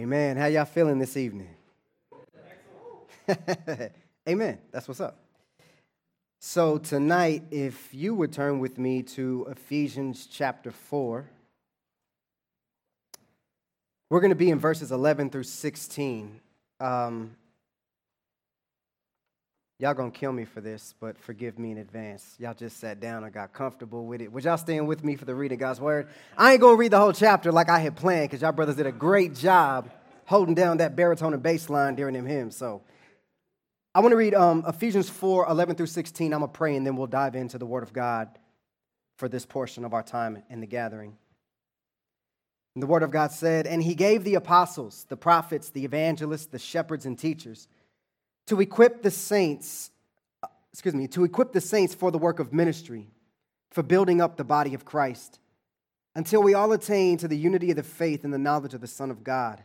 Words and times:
Amen. 0.00 0.38
How 0.38 0.46
y'all 0.46 0.64
feeling 0.64 0.98
this 0.98 1.14
evening? 1.14 1.50
Amen. 4.26 4.58
That's 4.72 4.88
what's 4.88 4.98
up. 4.98 5.18
So, 6.38 6.78
tonight, 6.78 7.42
if 7.50 7.92
you 7.92 8.14
would 8.14 8.32
turn 8.32 8.60
with 8.60 8.78
me 8.78 9.02
to 9.02 9.46
Ephesians 9.50 10.24
chapter 10.24 10.70
4, 10.70 11.28
we're 14.08 14.20
going 14.20 14.30
to 14.30 14.36
be 14.36 14.48
in 14.48 14.58
verses 14.58 14.90
11 14.90 15.28
through 15.28 15.42
16. 15.42 16.40
Um, 16.80 17.36
y'all 19.78 19.92
going 19.92 20.12
to 20.12 20.18
kill 20.18 20.32
me 20.32 20.46
for 20.46 20.62
this, 20.62 20.94
but 20.98 21.18
forgive 21.18 21.58
me 21.58 21.72
in 21.72 21.76
advance. 21.76 22.36
Y'all 22.38 22.54
just 22.54 22.78
sat 22.78 23.00
down 23.00 23.22
and 23.22 23.34
got 23.34 23.52
comfortable 23.52 24.06
with 24.06 24.22
it. 24.22 24.32
Would 24.32 24.44
y'all 24.44 24.56
stand 24.56 24.88
with 24.88 25.04
me 25.04 25.16
for 25.16 25.26
the 25.26 25.34
reading 25.34 25.56
of 25.56 25.60
God's 25.60 25.80
word? 25.80 26.08
I 26.38 26.52
ain't 26.52 26.62
going 26.62 26.76
to 26.76 26.80
read 26.80 26.92
the 26.92 26.98
whole 26.98 27.12
chapter 27.12 27.52
like 27.52 27.68
I 27.68 27.80
had 27.80 27.96
planned 27.96 28.30
because 28.30 28.40
y'all 28.40 28.52
brothers 28.52 28.76
did 28.76 28.86
a 28.86 28.92
great 28.92 29.34
job 29.34 29.90
holding 30.30 30.54
down 30.54 30.76
that 30.76 30.94
baritone 30.94 31.34
and 31.34 31.42
bass 31.42 31.68
line 31.68 31.96
during 31.96 32.14
them 32.14 32.24
hymns. 32.24 32.56
So, 32.56 32.82
I 33.92 33.98
want 33.98 34.12
to 34.12 34.16
read 34.16 34.34
um, 34.34 34.64
Ephesians 34.66 35.10
4 35.10 35.48
11 35.48 35.74
through 35.74 35.86
16. 35.86 36.32
I'm 36.32 36.38
going 36.38 36.52
to 36.52 36.56
pray 36.56 36.76
and 36.76 36.86
then 36.86 36.94
we'll 36.94 37.08
dive 37.08 37.34
into 37.34 37.58
the 37.58 37.66
Word 37.66 37.82
of 37.82 37.92
God 37.92 38.28
for 39.18 39.28
this 39.28 39.44
portion 39.44 39.84
of 39.84 39.92
our 39.92 40.04
time 40.04 40.44
in 40.48 40.60
the 40.60 40.68
gathering. 40.68 41.16
And 42.76 42.82
the 42.82 42.86
Word 42.86 43.02
of 43.02 43.10
God 43.10 43.32
said, 43.32 43.66
And 43.66 43.82
he 43.82 43.96
gave 43.96 44.22
the 44.22 44.36
apostles, 44.36 45.04
the 45.08 45.16
prophets, 45.16 45.70
the 45.70 45.84
evangelists, 45.84 46.46
the 46.46 46.60
shepherds, 46.60 47.04
and 47.04 47.18
teachers 47.18 47.66
to 48.46 48.60
equip 48.60 49.02
the 49.02 49.10
saints, 49.10 49.90
uh, 50.44 50.46
excuse 50.72 50.94
me, 50.94 51.08
to 51.08 51.24
equip 51.24 51.52
the 51.52 51.60
saints 51.60 51.92
for 51.92 52.12
the 52.12 52.18
work 52.18 52.38
of 52.38 52.52
ministry, 52.52 53.08
for 53.72 53.82
building 53.82 54.20
up 54.20 54.36
the 54.36 54.44
body 54.44 54.74
of 54.74 54.84
Christ, 54.84 55.40
until 56.14 56.40
we 56.40 56.54
all 56.54 56.70
attain 56.70 57.18
to 57.18 57.26
the 57.26 57.36
unity 57.36 57.70
of 57.70 57.76
the 57.76 57.82
faith 57.82 58.22
and 58.22 58.32
the 58.32 58.38
knowledge 58.38 58.74
of 58.74 58.80
the 58.80 58.86
Son 58.86 59.10
of 59.10 59.24
God, 59.24 59.64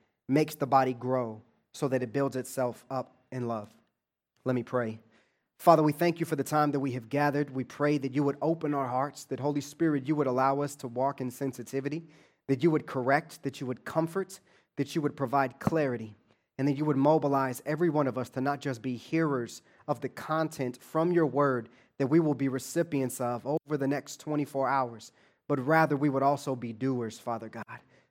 makes 0.27 0.55
the 0.55 0.67
body 0.67 0.93
grow 0.93 1.41
so 1.73 1.87
that 1.87 2.03
it 2.03 2.13
builds 2.13 2.35
itself 2.35 2.83
up 2.89 3.15
in 3.31 3.47
love. 3.47 3.69
Let 4.43 4.55
me 4.55 4.63
pray. 4.63 4.99
Father, 5.57 5.83
we 5.83 5.91
thank 5.91 6.19
you 6.19 6.25
for 6.25 6.35
the 6.35 6.43
time 6.43 6.71
that 6.71 6.79
we 6.79 6.91
have 6.93 7.09
gathered. 7.09 7.53
We 7.53 7.63
pray 7.63 7.97
that 7.99 8.15
you 8.15 8.23
would 8.23 8.37
open 8.41 8.73
our 8.73 8.87
hearts, 8.87 9.25
that 9.25 9.39
Holy 9.39 9.61
Spirit, 9.61 10.07
you 10.07 10.15
would 10.15 10.27
allow 10.27 10.61
us 10.61 10.75
to 10.77 10.87
walk 10.87 11.21
in 11.21 11.29
sensitivity, 11.29 12.03
that 12.47 12.63
you 12.63 12.71
would 12.71 12.87
correct, 12.87 13.43
that 13.43 13.61
you 13.61 13.67
would 13.67 13.85
comfort, 13.85 14.39
that 14.77 14.95
you 14.95 15.01
would 15.01 15.15
provide 15.15 15.59
clarity, 15.59 16.15
and 16.57 16.67
that 16.67 16.77
you 16.77 16.85
would 16.85 16.97
mobilize 16.97 17.61
every 17.65 17.89
one 17.89 18.07
of 18.07 18.17
us 18.17 18.29
to 18.29 18.41
not 18.41 18.59
just 18.59 18.81
be 18.81 18.95
hearers 18.95 19.61
of 19.87 20.01
the 20.01 20.09
content 20.09 20.79
from 20.81 21.11
your 21.11 21.27
word 21.27 21.69
that 21.97 22.07
we 22.07 22.19
will 22.19 22.33
be 22.33 22.47
recipients 22.47 23.21
of 23.21 23.45
over 23.45 23.77
the 23.77 23.87
next 23.87 24.19
24 24.19 24.67
hours, 24.67 25.11
but 25.47 25.63
rather 25.63 25.95
we 25.95 26.09
would 26.09 26.23
also 26.23 26.55
be 26.55 26.73
doers, 26.73 27.19
Father 27.19 27.47
God. 27.47 27.63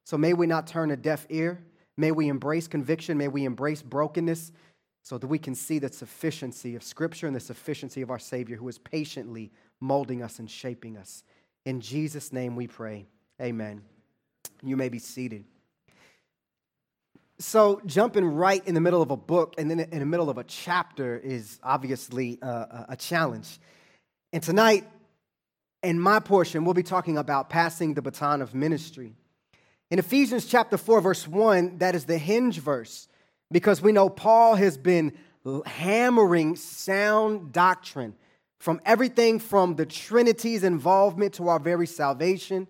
So 0.05 0.17
may 0.17 0.33
we 0.33 0.47
not 0.47 0.69
turn 0.69 0.93
a 0.93 0.97
deaf 0.97 1.27
ear. 1.29 1.61
May 2.01 2.13
we 2.13 2.29
embrace 2.29 2.67
conviction. 2.67 3.19
May 3.19 3.29
we 3.29 3.45
embrace 3.45 3.83
brokenness 3.83 4.53
so 5.03 5.19
that 5.19 5.27
we 5.27 5.39
can 5.39 5.55
see 5.55 5.79
the 5.79 5.93
sufficiency 5.93 6.75
of 6.75 6.83
Scripture 6.83 7.27
and 7.27 7.37
the 7.37 7.41
sufficiency 7.41 8.01
of 8.01 8.11
our 8.11 8.19
Savior 8.19 8.57
who 8.57 8.69
is 8.69 8.79
patiently 8.79 9.53
molding 9.81 10.23
us 10.23 10.39
and 10.39 10.51
shaping 10.51 10.97
us. 10.97 11.23
In 11.67 11.83
Jesus' 11.83 12.33
name 12.33 12.57
we 12.57 12.67
pray. 12.67 13.07
Amen. 13.39 13.83
You 14.63 14.79
may 14.79 14.89
be 14.89 14.99
seated. 14.99 15.45
So, 17.39 17.83
jumping 17.85 18.25
right 18.25 18.67
in 18.67 18.75
the 18.75 18.81
middle 18.81 19.03
of 19.03 19.11
a 19.11 19.17
book 19.17 19.55
and 19.59 19.71
then 19.71 19.81
in 19.81 19.99
the 19.99 20.07
middle 20.07 20.31
of 20.31 20.39
a 20.39 20.45
chapter 20.45 21.19
is 21.19 21.59
obviously 21.63 22.39
uh, 22.41 22.49
a, 22.49 22.87
a 22.91 22.97
challenge. 22.97 23.59
And 24.33 24.43
tonight, 24.43 24.87
in 25.83 26.01
my 26.01 26.21
portion, 26.21 26.65
we'll 26.65 26.73
be 26.73 26.83
talking 26.83 27.19
about 27.19 27.51
passing 27.51 27.93
the 27.93 28.03
baton 28.03 28.41
of 28.41 28.55
ministry. 28.55 29.17
In 29.91 29.99
Ephesians 29.99 30.47
chapter 30.47 30.77
4, 30.77 31.01
verse 31.01 31.27
1, 31.27 31.79
that 31.79 31.97
is 31.97 32.05
the 32.05 32.17
hinge 32.17 32.59
verse 32.59 33.09
because 33.51 33.83
we 33.83 33.91
know 33.91 34.09
Paul 34.09 34.55
has 34.55 34.79
been 34.79 35.13
hammering 35.67 36.55
sound 36.55 37.53
doctrine 37.53 38.15
from 38.61 38.81
everything 38.87 39.41
from 39.41 39.75
the 39.75 39.87
Trinity's 39.87 40.63
involvement 40.63 41.35
to 41.35 41.49
our 41.49 41.59
very 41.59 41.89
salvation 41.89 42.69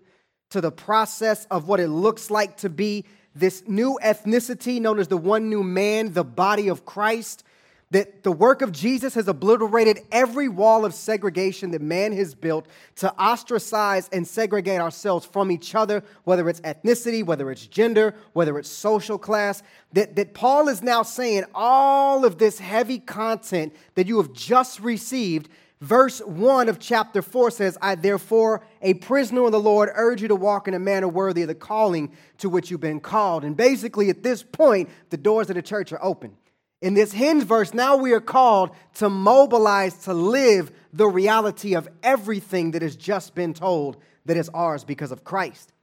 to 0.49 0.61
the 0.61 0.71
process 0.71 1.45
of 1.51 1.67
what 1.67 1.79
it 1.79 1.89
looks 1.89 2.31
like 2.31 2.57
to 2.57 2.69
be 2.69 3.05
this 3.35 3.63
new 3.67 3.99
ethnicity 4.03 4.81
known 4.81 4.97
as 4.97 5.07
the 5.07 5.17
one 5.17 5.47
new 5.47 5.63
man, 5.63 6.13
the 6.13 6.23
body 6.23 6.69
of 6.69 6.85
Christ, 6.85 7.43
that 7.91 8.23
the 8.23 8.31
work 8.31 8.61
of 8.61 8.71
Jesus 8.71 9.13
has 9.13 9.27
obliterated 9.27 9.99
every 10.11 10.47
wall 10.47 10.85
of 10.85 10.93
segregation 10.93 11.71
that 11.71 11.81
man 11.81 12.13
has 12.13 12.33
built 12.33 12.65
to 12.95 13.13
ostracize 13.19 14.09
and 14.11 14.25
segregate 14.25 14.79
ourselves 14.79 15.25
from 15.25 15.51
each 15.51 15.75
other, 15.75 16.03
whether 16.23 16.49
it's 16.49 16.61
ethnicity, 16.61 17.23
whether 17.23 17.51
it's 17.51 17.67
gender, 17.67 18.15
whether 18.33 18.57
it's 18.57 18.69
social 18.69 19.17
class. 19.17 19.61
That, 19.93 20.15
that 20.15 20.33
Paul 20.33 20.69
is 20.69 20.81
now 20.81 21.03
saying 21.03 21.43
all 21.53 22.25
of 22.25 22.37
this 22.37 22.59
heavy 22.59 22.99
content 22.99 23.75
that 23.95 24.07
you 24.07 24.17
have 24.17 24.31
just 24.31 24.79
received. 24.79 25.49
Verse 25.81 26.19
1 26.19 26.69
of 26.69 26.79
chapter 26.79 27.21
4 27.21 27.51
says, 27.51 27.77
I 27.81 27.95
therefore, 27.95 28.61
a 28.81 28.93
prisoner 28.93 29.45
of 29.45 29.51
the 29.51 29.59
Lord, 29.59 29.89
urge 29.95 30.21
you 30.21 30.27
to 30.29 30.35
walk 30.35 30.67
in 30.67 30.75
a 30.75 30.79
manner 30.79 31.07
worthy 31.07 31.41
of 31.41 31.47
the 31.47 31.55
calling 31.55 32.11
to 32.37 32.49
which 32.49 32.71
you've 32.71 32.79
been 32.79 32.99
called. 32.99 33.43
And 33.43 33.57
basically, 33.57 34.09
at 34.09 34.23
this 34.23 34.43
point, 34.43 34.89
the 35.09 35.17
doors 35.17 35.49
of 35.49 35.55
the 35.55 35.61
church 35.61 35.91
are 35.91 36.03
open. 36.03 36.37
In 36.81 36.95
this 36.95 37.11
hinge 37.11 37.43
verse, 37.43 37.73
now 37.73 37.95
we 37.95 38.11
are 38.13 38.21
called 38.21 38.71
to 38.95 39.09
mobilize 39.09 39.93
to 40.05 40.13
live 40.13 40.71
the 40.91 41.07
reality 41.07 41.75
of 41.75 41.87
everything 42.01 42.71
that 42.71 42.81
has 42.81 42.95
just 42.95 43.35
been 43.35 43.53
told 43.53 43.97
that 44.25 44.35
is 44.35 44.49
ours 44.49 44.83
because 44.83 45.11
of 45.11 45.23
Christ. 45.23 45.73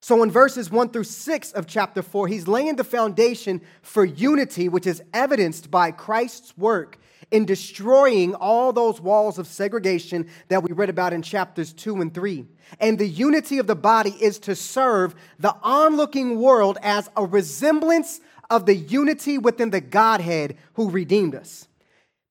So, 0.00 0.22
in 0.22 0.30
verses 0.30 0.70
1 0.70 0.90
through 0.90 1.04
6 1.04 1.52
of 1.52 1.66
chapter 1.66 2.00
4, 2.00 2.28
he's 2.28 2.46
laying 2.46 2.76
the 2.76 2.84
foundation 2.84 3.60
for 3.82 4.04
unity, 4.04 4.68
which 4.68 4.86
is 4.86 5.02
evidenced 5.12 5.68
by 5.68 5.90
Christ's 5.90 6.56
work 6.56 6.98
in 7.32 7.44
destroying 7.44 8.34
all 8.36 8.72
those 8.72 9.00
walls 9.00 9.38
of 9.38 9.48
segregation 9.48 10.28
that 10.46 10.62
we 10.62 10.72
read 10.72 10.90
about 10.90 11.12
in 11.12 11.22
chapters 11.22 11.72
2 11.72 12.00
and 12.00 12.14
3. 12.14 12.46
And 12.78 12.98
the 13.00 13.08
unity 13.08 13.58
of 13.58 13.66
the 13.66 13.74
body 13.74 14.10
is 14.10 14.38
to 14.40 14.54
serve 14.54 15.16
the 15.40 15.56
onlooking 15.62 16.38
world 16.38 16.78
as 16.82 17.10
a 17.16 17.24
resemblance 17.24 18.20
of 18.50 18.66
the 18.66 18.74
unity 18.74 19.38
within 19.38 19.70
the 19.70 19.80
Godhead 19.80 20.56
who 20.74 20.90
redeemed 20.90 21.34
us. 21.34 21.68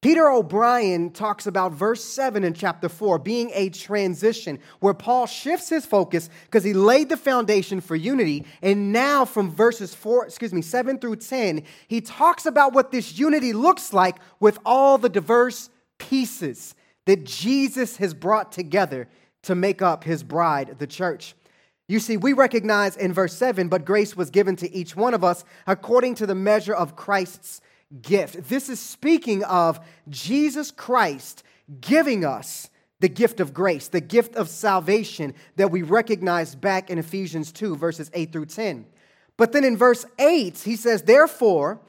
Peter 0.06 0.30
O'Brien 0.30 1.10
talks 1.10 1.48
about 1.48 1.72
verse 1.72 2.04
7 2.04 2.44
in 2.44 2.54
chapter 2.54 2.88
4 2.88 3.18
being 3.18 3.50
a 3.56 3.70
transition 3.70 4.60
where 4.80 4.94
Paul 4.94 5.26
shifts 5.26 5.70
his 5.70 5.84
focus 5.84 6.30
because 6.44 6.64
he 6.64 6.74
laid 6.74 7.10
the 7.10 7.18
foundation 7.18 7.82
for 7.82 7.96
unity. 7.96 8.46
And 8.62 8.94
now, 8.94 9.26
from 9.26 9.50
verses 9.50 9.96
4, 9.96 10.28
excuse 10.28 10.54
me, 10.54 10.62
7 10.62 11.00
through 11.00 11.16
10, 11.16 11.64
he 11.88 12.02
talks 12.02 12.46
about 12.46 12.74
what 12.74 12.92
this 12.92 13.18
unity 13.18 13.52
looks 13.52 13.94
like 13.94 14.18
with 14.40 14.60
all 14.64 15.00
the 15.00 15.10
diverse 15.10 15.72
pieces 15.98 16.76
that 17.06 17.24
Jesus 17.24 17.98
has 17.98 18.14
brought 18.14 18.52
together 18.52 19.08
to 19.42 19.56
make 19.56 19.82
up 19.82 20.04
his 20.04 20.22
bride, 20.22 20.76
the 20.78 20.86
church. 20.86 21.34
You 21.88 22.00
see, 22.00 22.18
we 22.18 22.34
recognize 22.34 22.98
in 22.98 23.14
verse 23.14 23.36
7, 23.36 23.70
but 23.70 23.86
grace 23.86 24.16
was 24.16 24.32
given 24.32 24.56
to 24.58 24.74
each 24.74 24.96
one 24.96 25.14
of 25.14 25.24
us 25.24 25.44
according 25.68 26.16
to 26.16 26.26
the 26.26 26.36
measure 26.36 26.74
of 26.74 26.96
Christ's 26.96 27.62
gift. 28.02 28.50
This 28.50 28.70
is 28.70 28.80
speaking 28.80 29.44
of 29.44 29.80
Jesus 30.10 30.72
Christ 30.72 31.44
giving 31.82 32.26
us 32.26 32.70
the 33.00 33.10
gift 33.10 33.40
of 33.40 33.54
grace, 33.54 33.88
the 33.88 34.02
gift 34.02 34.36
of 34.36 34.50
salvation 34.50 35.36
that 35.58 35.70
we 35.70 35.84
recognize 35.84 36.56
back 36.56 36.90
in 36.90 36.98
Ephesians 36.98 37.52
2, 37.52 37.76
verses 37.76 38.10
8 38.14 38.32
through 38.32 38.48
10. 38.48 38.86
But 39.38 39.52
then 39.52 39.64
in 39.64 39.78
verse 39.78 40.06
8, 40.18 40.58
he 40.60 40.76
says, 40.76 41.04
Therefore, 41.04 41.80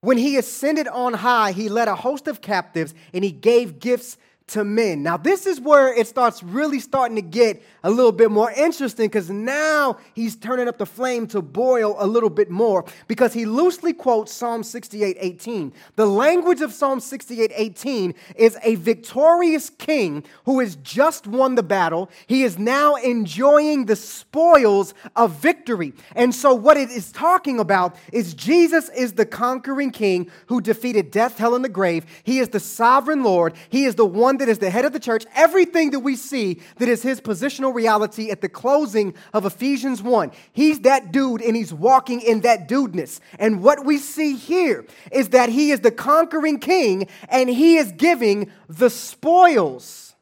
when 0.00 0.18
he 0.18 0.36
ascended 0.36 0.88
on 0.88 1.14
high, 1.14 1.52
he 1.52 1.68
led 1.68 1.88
a 1.88 1.96
host 1.96 2.26
of 2.26 2.40
captives 2.40 2.94
and 3.12 3.22
he 3.22 3.32
gave 3.32 3.80
gifts 3.80 4.16
to 4.52 4.64
men. 4.64 5.02
Now, 5.02 5.16
this 5.16 5.46
is 5.46 5.60
where 5.60 5.92
it 5.92 6.06
starts 6.06 6.42
really 6.42 6.78
starting 6.78 7.16
to 7.16 7.22
get 7.22 7.62
a 7.82 7.90
little 7.90 8.12
bit 8.12 8.30
more 8.30 8.50
interesting 8.52 9.06
because 9.06 9.30
now 9.30 9.98
he's 10.14 10.36
turning 10.36 10.68
up 10.68 10.76
the 10.76 10.86
flame 10.86 11.26
to 11.28 11.40
boil 11.40 11.96
a 11.98 12.06
little 12.06 12.30
bit 12.30 12.50
more 12.50 12.84
because 13.08 13.32
he 13.32 13.46
loosely 13.46 13.92
quotes 13.94 14.30
Psalm 14.32 14.62
68 14.62 15.16
18. 15.18 15.72
The 15.96 16.06
language 16.06 16.60
of 16.60 16.72
Psalm 16.72 17.00
68 17.00 17.50
18 17.54 18.14
is 18.36 18.58
a 18.62 18.74
victorious 18.76 19.70
king 19.70 20.22
who 20.44 20.60
has 20.60 20.76
just 20.76 21.26
won 21.26 21.54
the 21.54 21.62
battle. 21.62 22.10
He 22.26 22.42
is 22.42 22.58
now 22.58 22.96
enjoying 22.96 23.86
the 23.86 23.96
spoils 23.96 24.92
of 25.16 25.32
victory. 25.36 25.94
And 26.14 26.34
so, 26.34 26.54
what 26.54 26.76
it 26.76 26.90
is 26.90 27.10
talking 27.10 27.58
about 27.58 27.96
is 28.12 28.34
Jesus 28.34 28.90
is 28.90 29.14
the 29.14 29.26
conquering 29.26 29.92
king 29.92 30.30
who 30.46 30.60
defeated 30.60 31.10
death, 31.10 31.38
hell, 31.38 31.54
and 31.54 31.64
the 31.64 31.70
grave. 31.70 32.04
He 32.22 32.38
is 32.38 32.50
the 32.50 32.60
sovereign 32.60 33.24
Lord. 33.24 33.54
He 33.70 33.86
is 33.86 33.94
the 33.94 34.06
one 34.06 34.36
that 34.42 34.50
is 34.50 34.58
the 34.58 34.70
head 34.70 34.84
of 34.84 34.92
the 34.92 34.98
church. 34.98 35.24
Everything 35.36 35.92
that 35.92 36.00
we 36.00 36.16
see 36.16 36.60
that 36.78 36.88
is 36.88 37.00
his 37.00 37.20
positional 37.20 37.72
reality 37.72 38.32
at 38.32 38.40
the 38.40 38.48
closing 38.48 39.14
of 39.32 39.46
Ephesians 39.46 40.02
1. 40.02 40.32
He's 40.52 40.80
that 40.80 41.12
dude 41.12 41.40
and 41.42 41.54
he's 41.54 41.72
walking 41.72 42.20
in 42.20 42.40
that 42.40 42.66
dudeness. 42.66 43.20
And 43.38 43.62
what 43.62 43.86
we 43.86 43.98
see 43.98 44.34
here 44.34 44.84
is 45.12 45.28
that 45.28 45.48
he 45.48 45.70
is 45.70 45.80
the 45.80 45.92
conquering 45.92 46.58
king 46.58 47.06
and 47.28 47.48
he 47.48 47.76
is 47.76 47.92
giving 47.92 48.50
the 48.68 48.90
spoils 48.90 50.16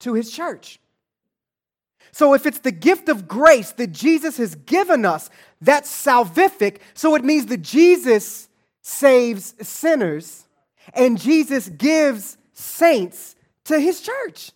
to 0.00 0.12
his 0.12 0.30
church. 0.30 0.78
So, 2.12 2.34
if 2.34 2.44
it's 2.44 2.58
the 2.58 2.72
gift 2.72 3.08
of 3.08 3.26
grace 3.26 3.72
that 3.72 3.92
Jesus 3.92 4.36
has 4.36 4.54
given 4.54 5.06
us, 5.06 5.30
that's 5.62 5.90
salvific. 5.90 6.78
So, 6.92 7.14
it 7.14 7.24
means 7.24 7.46
that 7.46 7.62
Jesus 7.62 8.48
saves 8.82 9.54
sinners 9.66 10.46
and 10.92 11.18
Jesus 11.18 11.68
gives 11.70 12.36
saints 12.54 13.35
to 13.66 13.78
his 13.78 14.00
church. 14.00 14.52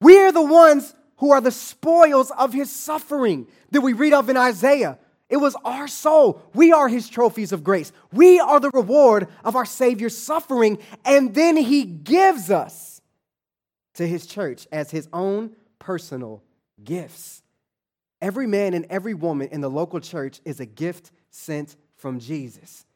We 0.00 0.18
are 0.18 0.32
the 0.32 0.44
ones 0.44 0.94
who 1.18 1.32
are 1.32 1.40
the 1.40 1.50
spoils 1.50 2.30
of 2.30 2.52
his 2.52 2.70
suffering 2.70 3.46
that 3.70 3.80
we 3.80 3.92
read 3.92 4.12
of 4.12 4.28
in 4.28 4.36
Isaiah. 4.36 4.98
It 5.28 5.36
was 5.36 5.56
our 5.64 5.88
soul. 5.88 6.42
We 6.54 6.72
are 6.72 6.88
his 6.88 7.08
trophies 7.08 7.52
of 7.52 7.62
grace. 7.62 7.92
We 8.12 8.40
are 8.40 8.60
the 8.60 8.70
reward 8.70 9.28
of 9.44 9.56
our 9.56 9.66
Savior's 9.66 10.16
suffering. 10.16 10.78
And 11.04 11.34
then 11.34 11.56
he 11.56 11.84
gives 11.84 12.50
us 12.50 13.02
to 13.94 14.06
his 14.06 14.26
church 14.26 14.66
as 14.72 14.90
his 14.90 15.08
own 15.12 15.54
personal 15.78 16.42
gifts. 16.82 17.42
Every 18.22 18.46
man 18.46 18.72
and 18.72 18.86
every 18.88 19.14
woman 19.14 19.48
in 19.48 19.60
the 19.60 19.70
local 19.70 20.00
church 20.00 20.40
is 20.44 20.60
a 20.60 20.66
gift 20.66 21.10
sent 21.30 21.76
from 21.96 22.20
Jesus. 22.20 22.86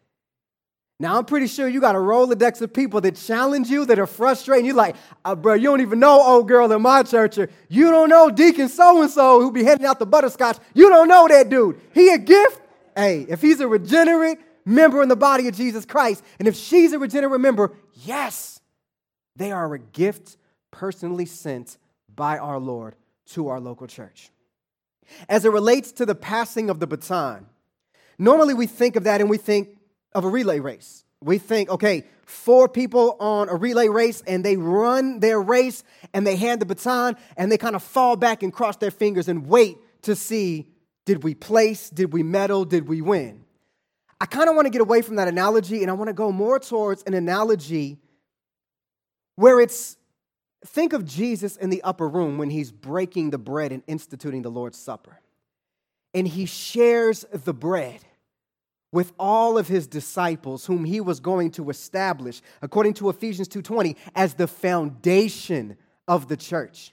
Now, 1.01 1.19
I'm 1.19 1.25
pretty 1.25 1.49
sure 1.49 1.67
you 1.67 1.81
got 1.81 1.97
a 1.97 1.99
Rolodex 1.99 2.61
of 2.61 2.73
people 2.73 3.01
that 3.01 3.17
challenge 3.17 3.69
you, 3.69 3.85
that 3.87 3.99
are 3.99 4.07
frustrating. 4.07 4.67
You're 4.67 4.77
like, 4.77 4.95
uh, 5.25 5.35
bro, 5.35 5.55
you 5.55 5.65
don't 5.65 5.81
even 5.81 5.99
know 5.99 6.23
old 6.23 6.47
girl 6.47 6.71
in 6.71 6.81
my 6.81 7.03
church. 7.03 7.39
Or 7.39 7.49
you 7.69 7.91
don't 7.91 8.09
know 8.09 8.31
Deacon 8.31 8.69
so 8.69 9.03
and 9.03 9.11
so 9.11 9.41
who 9.41 9.51
be 9.51 9.65
handing 9.65 9.87
out 9.87 9.99
the 9.99 10.07
butterscotch. 10.07 10.59
You 10.75 10.89
don't 10.89 11.09
know 11.09 11.27
that 11.27 11.49
dude. 11.49 11.81
He 11.93 12.11
a 12.11 12.19
gift? 12.19 12.61
Hey, 12.95 13.27
if 13.29 13.43
he's 13.43 13.59
a 13.59 13.67
regenerate 13.67 14.39
member 14.65 15.03
in 15.03 15.09
the 15.09 15.17
body 15.17 15.49
of 15.49 15.57
Jesus 15.57 15.85
Christ, 15.85 16.23
and 16.39 16.47
if 16.47 16.55
she's 16.55 16.93
a 16.93 16.99
regenerate 16.99 17.41
member, 17.41 17.73
yes, 17.95 18.61
they 19.35 19.51
are 19.51 19.75
a 19.75 19.79
gift 19.79 20.37
personally 20.71 21.27
sent 21.27 21.79
by 22.15 22.39
our 22.39 22.61
Lord 22.61 22.95
to 23.31 23.49
our 23.49 23.59
local 23.59 23.87
church. 23.87 24.31
As 25.29 25.45
it 25.45 25.51
relates 25.51 25.91
to 25.93 26.07
the 26.07 26.15
passing 26.15 26.71
of 26.71 26.81
the 26.81 26.87
baton, 26.87 27.47
normally 28.19 28.55
we 28.55 28.67
think 28.67 28.95
of 28.95 29.05
that 29.05 29.21
and 29.21 29.29
we 29.29 29.37
think, 29.39 29.79
of 30.15 30.25
a 30.25 30.29
relay 30.29 30.61
race. 30.61 31.05
We 31.21 31.39
think, 31.39 31.71
okay, 31.71 32.05
four 32.27 32.69
people 32.69 33.17
on 33.21 33.49
a 33.49 33.55
relay 33.55 33.89
race 33.89 34.23
and 34.27 34.45
they 34.45 34.57
run 34.57 35.21
their 35.21 35.41
race 35.41 35.85
and 36.13 36.27
they 36.27 36.37
hand 36.37 36.61
the 36.61 36.67
baton 36.67 37.17
and 37.37 37.51
they 37.51 37.59
kind 37.59 37.77
of 37.77 37.83
fall 37.83 38.17
back 38.17 38.43
and 38.43 38.53
cross 38.53 38.77
their 38.77 38.91
fingers 38.91 39.29
and 39.29 39.47
wait 39.47 39.77
to 40.03 40.17
see 40.17 40.69
did 41.05 41.25
we 41.25 41.35
place, 41.35 41.91
did 41.91 42.13
we 42.13 42.23
medal, 42.23 42.65
did 42.65 42.89
we 42.89 43.01
win? 43.01 43.45
I 44.21 44.27
kind 44.27 44.49
of 44.49 44.55
want 44.55 44.67
to 44.67 44.71
get 44.71 44.81
away 44.81 45.03
from 45.03 45.17
that 45.17 45.27
analogy 45.27 45.83
and 45.83 45.91
I 45.91 45.95
want 45.95 46.09
to 46.09 46.15
go 46.15 46.31
more 46.31 46.61
towards 46.61 47.03
an 47.03 47.15
analogy 47.15 47.99
where 49.35 49.61
it's 49.61 49.97
think 50.65 50.93
of 50.93 51.05
Jesus 51.05 51.57
in 51.57 51.71
the 51.71 51.83
upper 51.83 52.09
room 52.09 52.39
when 52.39 52.51
he's 52.51 52.71
breaking 52.71 53.31
the 53.31 53.39
bread 53.39 53.73
and 53.73 53.83
instituting 53.89 54.43
the 54.43 54.51
Lord's 54.51 54.79
Supper. 54.79 55.21
And 56.15 56.29
he 56.29 56.47
shares 56.47 57.25
the 57.33 57.55
bread 57.55 58.01
with 58.93 59.13
all 59.19 59.57
of 59.57 59.69
his 59.69 59.87
disciples 59.87 60.67
whom 60.67 60.85
he 60.85 61.01
was 61.01 61.19
going 61.19 61.51
to 61.51 61.71
establish 61.71 62.43
according 62.61 62.95
to 62.95 63.09
Ephesians 63.09 63.49
2:20 63.49 63.97
as 64.15 64.35
the 64.35 64.47
foundation 64.47 65.77
of 66.07 66.29
the 66.29 66.37
church. 66.37 66.93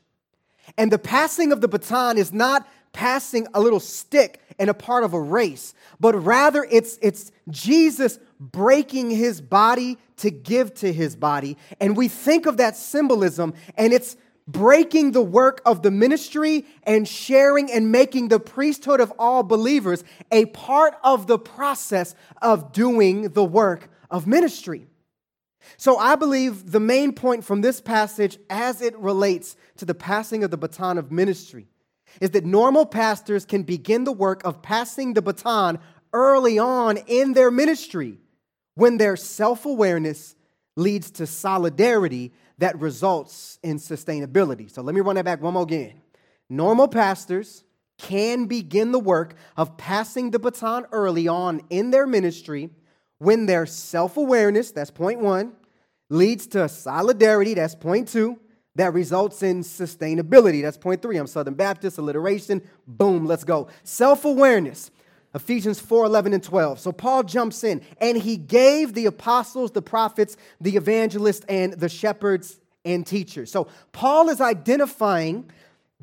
And 0.77 0.91
the 0.91 0.99
passing 0.99 1.51
of 1.51 1.61
the 1.61 1.67
baton 1.67 2.17
is 2.17 2.31
not 2.31 2.67
passing 2.93 3.47
a 3.53 3.59
little 3.59 3.79
stick 3.79 4.41
and 4.57 4.69
a 4.69 4.73
part 4.73 5.03
of 5.03 5.13
a 5.13 5.21
race, 5.21 5.73
but 5.99 6.13
rather 6.13 6.65
it's 6.71 6.97
it's 7.01 7.31
Jesus 7.49 8.19
breaking 8.39 9.11
his 9.11 9.41
body 9.41 9.97
to 10.17 10.31
give 10.31 10.73
to 10.75 10.91
his 10.93 11.15
body. 11.15 11.57
And 11.79 11.97
we 11.97 12.07
think 12.07 12.45
of 12.45 12.57
that 12.57 12.77
symbolism 12.77 13.53
and 13.77 13.93
it's 13.93 14.15
breaking 14.51 15.11
the 15.11 15.21
work 15.21 15.61
of 15.65 15.83
the 15.83 15.91
ministry 15.91 16.65
and 16.83 17.07
sharing 17.07 17.71
and 17.71 17.91
making 17.91 18.29
the 18.29 18.39
priesthood 18.39 18.99
of 18.99 19.13
all 19.19 19.43
believers 19.43 20.03
a 20.31 20.45
part 20.47 20.95
of 21.03 21.27
the 21.27 21.37
process 21.37 22.15
of 22.41 22.71
doing 22.71 23.29
the 23.29 23.43
work 23.43 23.89
of 24.09 24.25
ministry. 24.25 24.87
So 25.77 25.97
I 25.97 26.15
believe 26.15 26.71
the 26.71 26.79
main 26.79 27.13
point 27.13 27.43
from 27.43 27.61
this 27.61 27.79
passage 27.79 28.39
as 28.49 28.81
it 28.81 28.97
relates 28.97 29.55
to 29.77 29.85
the 29.85 29.93
passing 29.93 30.43
of 30.43 30.49
the 30.49 30.57
baton 30.57 30.97
of 30.97 31.11
ministry 31.11 31.67
is 32.19 32.31
that 32.31 32.45
normal 32.45 32.87
pastors 32.87 33.45
can 33.45 33.61
begin 33.61 34.03
the 34.03 34.11
work 34.11 34.43
of 34.43 34.63
passing 34.63 35.13
the 35.13 35.21
baton 35.21 35.77
early 36.11 36.57
on 36.57 36.97
in 36.97 37.33
their 37.33 37.51
ministry 37.51 38.17
when 38.73 38.97
their 38.97 39.15
self 39.15 39.65
awareness 39.65 40.35
leads 40.75 41.11
to 41.11 41.27
solidarity 41.27 42.31
that 42.59 42.79
results 42.79 43.57
in 43.63 43.77
sustainability. 43.77 44.71
So 44.71 44.81
let 44.81 44.94
me 44.94 45.01
run 45.01 45.15
that 45.15 45.25
back 45.25 45.41
one 45.41 45.53
more 45.53 45.63
again. 45.63 46.01
Normal 46.50 46.88
pastors 46.88 47.63
can 47.97 48.45
begin 48.45 48.91
the 48.91 49.00
work 49.00 49.35
of 49.57 49.77
passing 49.77 50.31
the 50.31 50.39
baton 50.39 50.85
early 50.91 51.27
on 51.27 51.61
in 51.69 51.91
their 51.91 52.07
ministry 52.07 52.69
when 53.17 53.45
their 53.45 53.65
self 53.65 54.15
awareness, 54.17 54.71
that's 54.71 54.91
point 54.91 55.19
one, 55.19 55.53
leads 56.09 56.47
to 56.47 56.69
solidarity, 56.69 57.53
that's 57.53 57.75
point 57.75 58.07
two, 58.07 58.39
that 58.75 58.94
results 58.94 59.44
in 59.44 59.61
sustainability, 59.61 60.61
that's 60.61 60.77
point 60.77 61.01
three. 61.01 61.17
I'm 61.17 61.27
Southern 61.27 61.56
Baptist, 61.56 61.97
alliteration, 61.97 62.61
boom, 62.88 63.25
let's 63.25 63.44
go. 63.44 63.67
Self 63.83 64.23
awareness 64.25 64.91
Ephesians 65.35 65.79
4 65.79 66.05
11 66.05 66.33
and 66.33 66.43
12. 66.43 66.79
So 66.79 66.91
Paul 66.91 67.23
jumps 67.23 67.63
in 67.63 67.81
and 68.01 68.17
he 68.17 68.37
gave 68.37 68.93
the 68.93 69.05
apostles, 69.05 69.71
the 69.71 69.81
prophets, 69.81 70.37
the 70.59 70.75
evangelists, 70.75 71.45
and 71.47 71.73
the 71.73 71.89
shepherds 71.89 72.59
and 72.85 73.05
teachers. 73.05 73.51
So 73.51 73.67
Paul 73.91 74.29
is 74.29 74.41
identifying 74.41 75.51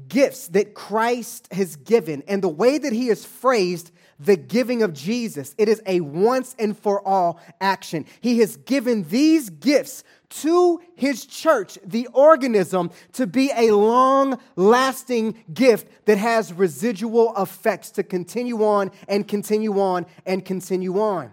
gifts 0.08 0.48
that 0.48 0.74
Christ 0.74 1.52
has 1.52 1.76
given 1.76 2.22
and 2.28 2.42
the 2.42 2.48
way 2.48 2.78
that 2.78 2.92
he 2.92 3.08
is 3.08 3.24
phrased 3.24 3.90
the 4.18 4.36
giving 4.36 4.82
of 4.82 4.92
Jesus. 4.92 5.54
It 5.58 5.68
is 5.68 5.82
a 5.86 6.00
once 6.00 6.54
and 6.58 6.76
for 6.76 7.06
all 7.06 7.40
action. 7.60 8.06
He 8.20 8.38
has 8.38 8.56
given 8.56 9.04
these 9.04 9.50
gifts 9.50 10.04
to 10.28 10.80
his 10.94 11.26
church, 11.26 11.78
the 11.84 12.08
organism, 12.12 12.90
to 13.12 13.26
be 13.26 13.50
a 13.56 13.70
long 13.72 14.38
lasting 14.56 15.42
gift 15.52 15.88
that 16.06 16.18
has 16.18 16.52
residual 16.52 17.34
effects 17.36 17.90
to 17.92 18.02
continue 18.02 18.64
on 18.64 18.90
and 19.08 19.26
continue 19.26 19.80
on 19.80 20.06
and 20.24 20.44
continue 20.44 21.00
on. 21.00 21.32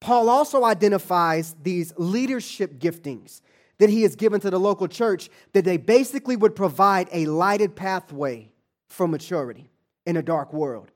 Paul 0.00 0.30
also 0.30 0.64
identifies 0.64 1.54
these 1.62 1.92
leadership 1.98 2.78
giftings 2.78 3.42
that 3.78 3.90
he 3.90 4.02
has 4.02 4.16
given 4.16 4.40
to 4.40 4.50
the 4.50 4.60
local 4.60 4.88
church 4.88 5.28
that 5.52 5.64
they 5.64 5.76
basically 5.76 6.36
would 6.36 6.56
provide 6.56 7.08
a 7.12 7.26
lighted 7.26 7.76
pathway 7.76 8.50
for 8.88 9.06
maturity 9.06 9.70
in 10.06 10.16
a 10.16 10.22
dark 10.22 10.52
world. 10.52 10.90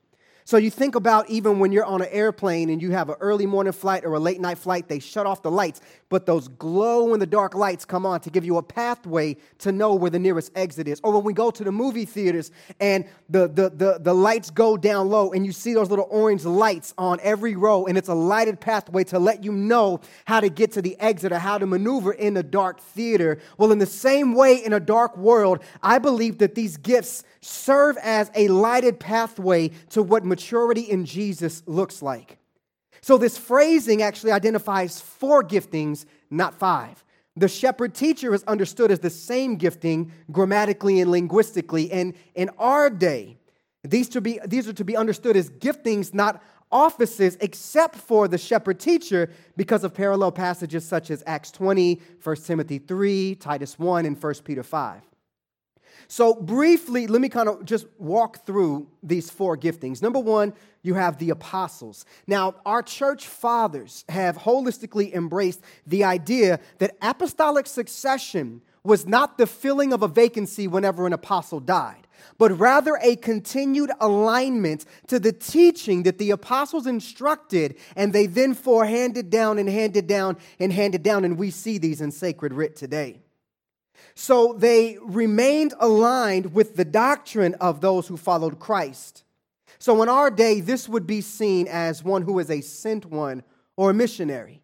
So 0.47 0.59
you 0.59 0.71
think 0.71 0.95
about 0.95 1.31
even 1.31 1.59
when 1.59 1.73
you're 1.73 1.87
on 1.87 2.03
an 2.03 2.09
airplane 2.11 2.69
and 2.69 2.83
you 2.83 2.91
have 2.91 3.09
an 3.09 3.17
early 3.21 3.47
morning 3.47 3.73
flight 3.73 4.05
or 4.05 4.13
a 4.13 4.21
late 4.21 4.43
night 4.43 4.59
flight, 4.59 4.89
they 4.89 4.99
shut 4.99 5.25
off 5.25 5.41
the 5.41 5.51
lights, 5.51 5.81
but 6.11 6.27
those 6.27 6.49
glow 6.49 7.15
in 7.15 7.21
the 7.21 7.27
dark 7.27 7.55
lights 7.55 7.87
come 7.87 8.05
on 8.05 8.21
to 8.21 8.29
give 8.29 8.45
you 8.45 8.59
a 8.59 8.63
pathway 8.63 9.39
to 9.61 9.73
know 9.73 9.95
where 9.95 10.11
the 10.11 10.19
nearest 10.19 10.53
exit 10.55 10.87
is. 10.87 11.01
Or 11.03 11.15
when 11.15 11.25
we 11.25 11.33
go 11.33 11.51
to 11.51 11.65
the 11.65 11.73
movie 11.73 12.05
theaters 12.05 12.51
and 12.79 13.07
the, 13.31 13.49
the, 13.49 13.71
the, 13.71 13.99
the 13.99 14.13
lights 14.13 14.51
go 14.51 14.77
down 14.77 15.09
low 15.09 15.33
and 15.33 15.47
you 15.47 15.53
see 15.53 15.73
those 15.73 15.89
little 15.89 16.09
orange 16.11 16.45
lights 16.45 16.93
on 16.99 17.21
every 17.23 17.57
row 17.57 17.87
and 17.87 17.97
it's 17.97 18.09
a 18.09 18.15
lighted 18.15 18.61
pathway 18.61 19.05
to 19.05 19.19
let 19.19 19.43
you 19.43 19.51
know 19.51 19.99
how 20.27 20.41
to 20.41 20.51
get 20.51 20.73
to 20.73 20.83
the 20.83 21.01
exit 21.01 21.33
or 21.33 21.39
how 21.39 21.57
to 21.57 21.65
maneuver 21.65 22.13
in 22.13 22.37
a 22.37 22.43
dark 22.43 22.81
theater. 22.81 23.39
Well, 23.57 23.73
in 23.73 23.79
the 23.79 23.87
same 23.87 24.35
way, 24.35 24.63
in 24.63 24.75
a 24.75 24.81
dark 24.81 25.17
world, 25.17 25.65
I 25.83 25.99
believe 25.99 26.37
that 26.39 26.55
these 26.55 26.77
gifts 26.77 27.25
serve 27.41 27.97
as 27.99 28.31
a 28.35 28.49
lighted 28.49 28.99
pathway 28.99 29.71
to 29.91 30.03
what 30.03 30.25
maturity 30.35 30.81
in 30.81 31.05
Jesus 31.05 31.63
looks 31.65 32.03
like. 32.03 32.39
So, 33.03 33.19
this 33.19 33.39
phrasing 33.39 34.03
actually 34.03 34.33
identifies 34.33 35.01
four 35.01 35.45
giftings, 35.45 36.07
not 36.29 36.55
five. 36.55 37.05
The 37.37 37.47
shepherd 37.47 37.95
teacher 37.95 38.35
is 38.35 38.43
understood 38.45 38.91
as 38.91 38.99
the 38.99 39.11
same 39.11 39.57
gifting 39.57 40.11
grammatically 40.33 41.01
and 41.01 41.11
linguistically. 41.11 41.93
And 41.93 42.15
in 42.35 42.51
our 42.59 42.91
day, 42.91 43.37
these, 43.85 44.09
to 44.11 44.21
be, 44.21 44.41
these 44.45 44.67
are 44.67 44.73
to 44.73 44.85
be 44.85 44.97
understood 44.97 45.37
as 45.37 45.51
giftings, 45.51 46.13
not 46.13 46.43
offices, 46.73 47.37
except 47.41 47.95
for 47.95 48.27
the 48.27 48.39
shepherd 48.39 48.81
teacher, 48.81 49.31
because 49.57 49.85
of 49.85 49.95
parallel 49.95 50.33
passages 50.33 50.85
such 50.85 51.11
as 51.13 51.23
Acts 51.27 51.53
20, 51.53 52.01
1 52.23 52.37
Timothy 52.37 52.79
3, 52.79 53.37
Titus 53.37 53.79
1, 53.79 54.07
and 54.07 54.21
1 54.21 54.35
Peter 54.45 54.65
5. 54.65 55.03
So, 56.09 56.35
briefly, 56.35 57.07
let 57.07 57.21
me 57.21 57.29
kind 57.29 57.49
of 57.49 57.65
just 57.65 57.87
walk 57.99 58.45
through 58.47 58.89
these 59.03 59.31
four 59.31 59.57
giftings. 59.57 60.03
Number 60.03 60.19
one, 60.19 60.53
you 60.83 60.95
have 60.95 61.19
the 61.19 61.31
apostles. 61.31 62.05
Now, 62.27 62.57
our 62.67 62.83
church 62.83 63.27
fathers 63.27 64.05
have 64.09 64.37
holistically 64.37 65.13
embraced 65.15 65.61
the 65.87 66.05
idea 66.05 66.61
that 66.79 66.97
apostolic 67.01 67.67
succession 67.67 68.61
was 68.85 69.07
not 69.07 69.39
the 69.39 69.47
filling 69.47 69.93
of 69.93 70.03
a 70.03 70.09
vacancy 70.09 70.69
whenever 70.69 71.07
an 71.07 71.15
apostle 71.15 71.59
died, 71.59 72.07
but 72.37 72.57
rather 72.59 72.99
a 73.03 73.17
continued 73.17 73.91
alignment 73.99 74.85
to 75.07 75.19
the 75.19 75.33
teaching 75.33 76.03
that 76.03 76.19
the 76.19 76.31
apostles 76.31 76.87
instructed 76.87 77.77
and 77.97 78.13
they 78.13 78.27
then 78.27 78.53
for 78.53 78.85
handed 78.85 79.31
down 79.31 79.59
and 79.59 79.71
handed 79.71 80.07
down 80.07 80.37
and 80.61 80.71
handed 80.71 81.03
down. 81.03 81.25
And 81.25 81.39
we 81.39 81.51
see 81.51 81.79
these 81.79 82.03
in 82.03 82.11
sacred 82.11 82.53
writ 82.53 82.77
today. 82.77 83.24
So 84.15 84.53
they 84.53 84.99
remained 85.03 85.75
aligned 85.79 86.55
with 86.55 86.77
the 86.77 86.85
doctrine 86.85 87.55
of 87.55 87.81
those 87.81 88.07
who 88.07 88.17
followed 88.17 88.59
Christ. 88.59 89.25
So 89.79 90.03
in 90.03 90.09
our 90.09 90.31
day, 90.31 90.61
this 90.61 90.89
would 90.89 91.07
be 91.07 91.21
seen 91.21 91.67
as 91.69 92.03
one 92.03 92.23
who 92.23 92.39
is 92.39 92.51
a 92.51 92.61
sent 92.61 93.07
one 93.07 93.43
or 93.77 93.91
a 93.91 93.95
missionary. 93.95 94.63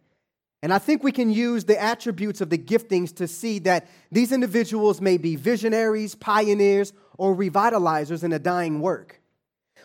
And 0.63 0.73
I 0.73 0.79
think 0.79 1.03
we 1.03 1.11
can 1.11 1.31
use 1.31 1.65
the 1.65 1.81
attributes 1.81 2.39
of 2.39 2.49
the 2.49 2.57
giftings 2.57 3.15
to 3.15 3.27
see 3.27 3.59
that 3.59 3.87
these 4.11 4.31
individuals 4.31 5.01
may 5.01 5.17
be 5.17 5.35
visionaries, 5.35 6.15
pioneers, 6.15 6.93
or 7.17 7.35
revitalizers 7.35 8.23
in 8.23 8.31
a 8.31 8.39
dying 8.39 8.79
work. 8.79 9.20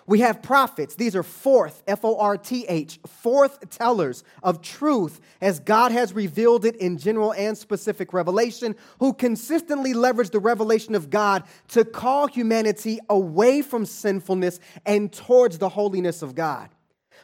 We 0.06 0.20
have 0.20 0.40
prophets. 0.40 0.94
These 0.94 1.16
are 1.16 1.24
forth, 1.24 1.82
F 1.86 2.04
O 2.04 2.16
R 2.18 2.38
T 2.38 2.64
H, 2.68 3.00
forth 3.06 3.68
tellers 3.70 4.22
of 4.42 4.62
truth 4.62 5.20
as 5.40 5.58
God 5.58 5.90
has 5.90 6.12
revealed 6.12 6.64
it 6.64 6.76
in 6.76 6.96
general 6.96 7.32
and 7.32 7.58
specific 7.58 8.12
revelation, 8.12 8.76
who 9.00 9.12
consistently 9.12 9.94
leverage 9.94 10.30
the 10.30 10.38
revelation 10.38 10.94
of 10.94 11.10
God 11.10 11.42
to 11.68 11.84
call 11.84 12.28
humanity 12.28 13.00
away 13.08 13.62
from 13.62 13.84
sinfulness 13.84 14.60
and 14.84 15.12
towards 15.12 15.58
the 15.58 15.70
holiness 15.70 16.22
of 16.22 16.36
God. 16.36 16.70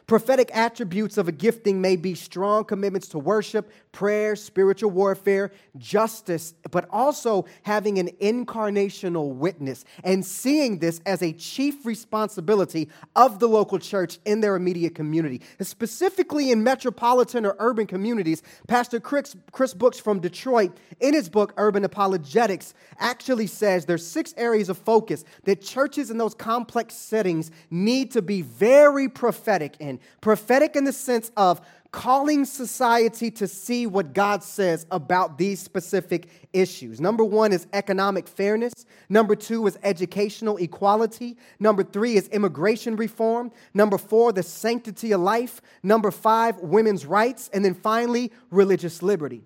Prophetic 0.05 0.51
attributes 0.53 1.17
of 1.17 1.29
a 1.29 1.31
gifting 1.31 1.79
may 1.79 1.95
be 1.95 2.13
strong 2.13 2.65
commitments 2.65 3.07
to 3.09 3.19
worship, 3.19 3.71
prayer, 3.93 4.35
spiritual 4.35 4.91
warfare, 4.91 5.51
justice, 5.77 6.53
but 6.71 6.85
also 6.89 7.45
having 7.61 7.99
an 7.99 8.09
incarnational 8.21 9.33
witness 9.33 9.85
and 10.03 10.25
seeing 10.25 10.79
this 10.79 10.99
as 11.05 11.21
a 11.21 11.31
chief 11.31 11.85
responsibility 11.85 12.89
of 13.15 13.39
the 13.39 13.47
local 13.47 13.79
church 13.79 14.19
in 14.25 14.41
their 14.41 14.57
immediate 14.57 14.95
community. 14.95 15.41
Specifically 15.61 16.51
in 16.51 16.63
metropolitan 16.63 17.45
or 17.45 17.55
urban 17.59 17.87
communities, 17.87 18.43
Pastor 18.67 18.99
Chris, 18.99 19.35
Chris 19.51 19.73
from 19.99 20.19
Detroit, 20.19 20.75
in 20.99 21.13
his 21.13 21.29
book 21.29 21.53
Urban 21.57 21.85
Apologetics, 21.85 22.73
actually 22.99 23.47
says 23.47 23.85
there's 23.85 24.05
six 24.05 24.33
areas 24.37 24.69
of 24.69 24.77
focus 24.77 25.23
that 25.43 25.61
churches 25.61 26.09
in 26.09 26.17
those 26.17 26.33
complex 26.33 26.95
settings 26.95 27.51
need 27.69 28.11
to 28.11 28.21
be 28.23 28.41
very 28.41 29.07
prophetic 29.07 29.75
in. 29.79 29.99
Prophetic 30.19 30.75
in 30.75 30.83
the 30.83 30.93
sense 30.93 31.31
of 31.37 31.61
calling 31.93 32.43
society 32.43 33.29
to 33.29 33.47
see 33.47 33.85
what 33.85 34.13
God 34.13 34.43
says 34.43 34.85
about 34.89 35.37
these 35.37 35.61
specific 35.61 36.27
issues. 36.51 36.99
Number 36.99 37.23
one 37.23 37.53
is 37.53 37.67
economic 37.71 38.27
fairness. 38.27 38.73
Number 39.09 39.35
two 39.35 39.65
is 39.67 39.77
educational 39.83 40.57
equality. 40.57 41.37
Number 41.59 41.83
three 41.83 42.15
is 42.15 42.27
immigration 42.29 42.95
reform. 42.95 43.51
Number 43.75 43.99
four, 43.99 44.33
the 44.33 44.41
sanctity 44.41 45.11
of 45.11 45.21
life. 45.21 45.61
Number 45.83 46.09
five, 46.09 46.57
women's 46.57 47.05
rights. 47.05 47.49
And 47.53 47.63
then 47.63 47.75
finally, 47.75 48.31
religious 48.49 49.03
liberty. 49.03 49.43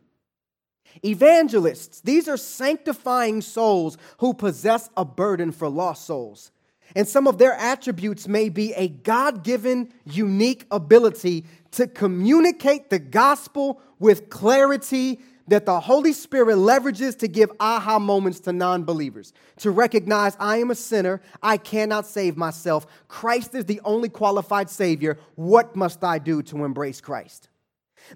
Evangelists, 1.03 1.99
these 1.99 2.29
are 2.29 2.37
sanctifying 2.37 3.41
souls 3.41 3.97
who 4.19 4.33
possess 4.33 4.89
a 4.95 5.03
burden 5.03 5.51
for 5.51 5.67
lost 5.67 6.05
souls. 6.05 6.51
And 6.95 7.07
some 7.07 7.27
of 7.27 7.37
their 7.37 7.53
attributes 7.53 8.27
may 8.27 8.49
be 8.49 8.73
a 8.73 8.87
God 8.87 9.43
given, 9.43 9.93
unique 10.05 10.65
ability 10.71 11.45
to 11.71 11.87
communicate 11.87 12.89
the 12.89 12.99
gospel 12.99 13.81
with 13.99 14.29
clarity 14.29 15.19
that 15.47 15.65
the 15.65 15.79
Holy 15.79 16.13
Spirit 16.13 16.57
leverages 16.57 17.17
to 17.19 17.27
give 17.27 17.51
aha 17.59 17.99
moments 17.99 18.39
to 18.41 18.53
non 18.53 18.83
believers. 18.83 19.33
To 19.57 19.71
recognize 19.71 20.35
I 20.39 20.57
am 20.57 20.71
a 20.71 20.75
sinner, 20.75 21.21
I 21.41 21.57
cannot 21.57 22.05
save 22.05 22.37
myself. 22.37 22.85
Christ 23.07 23.55
is 23.55 23.65
the 23.65 23.81
only 23.85 24.09
qualified 24.09 24.69
Savior. 24.69 25.17
What 25.35 25.75
must 25.75 26.03
I 26.03 26.19
do 26.19 26.41
to 26.43 26.65
embrace 26.65 27.01
Christ? 27.01 27.49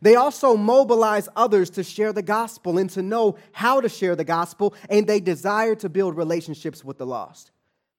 They 0.01 0.15
also 0.15 0.55
mobilize 0.55 1.27
others 1.35 1.69
to 1.71 1.83
share 1.83 2.13
the 2.13 2.21
gospel 2.21 2.77
and 2.77 2.89
to 2.91 3.01
know 3.01 3.37
how 3.51 3.81
to 3.81 3.89
share 3.89 4.15
the 4.15 4.23
gospel, 4.23 4.73
and 4.89 5.07
they 5.07 5.19
desire 5.19 5.75
to 5.75 5.89
build 5.89 6.15
relationships 6.15 6.83
with 6.83 6.97
the 6.97 7.05
lost. 7.05 7.51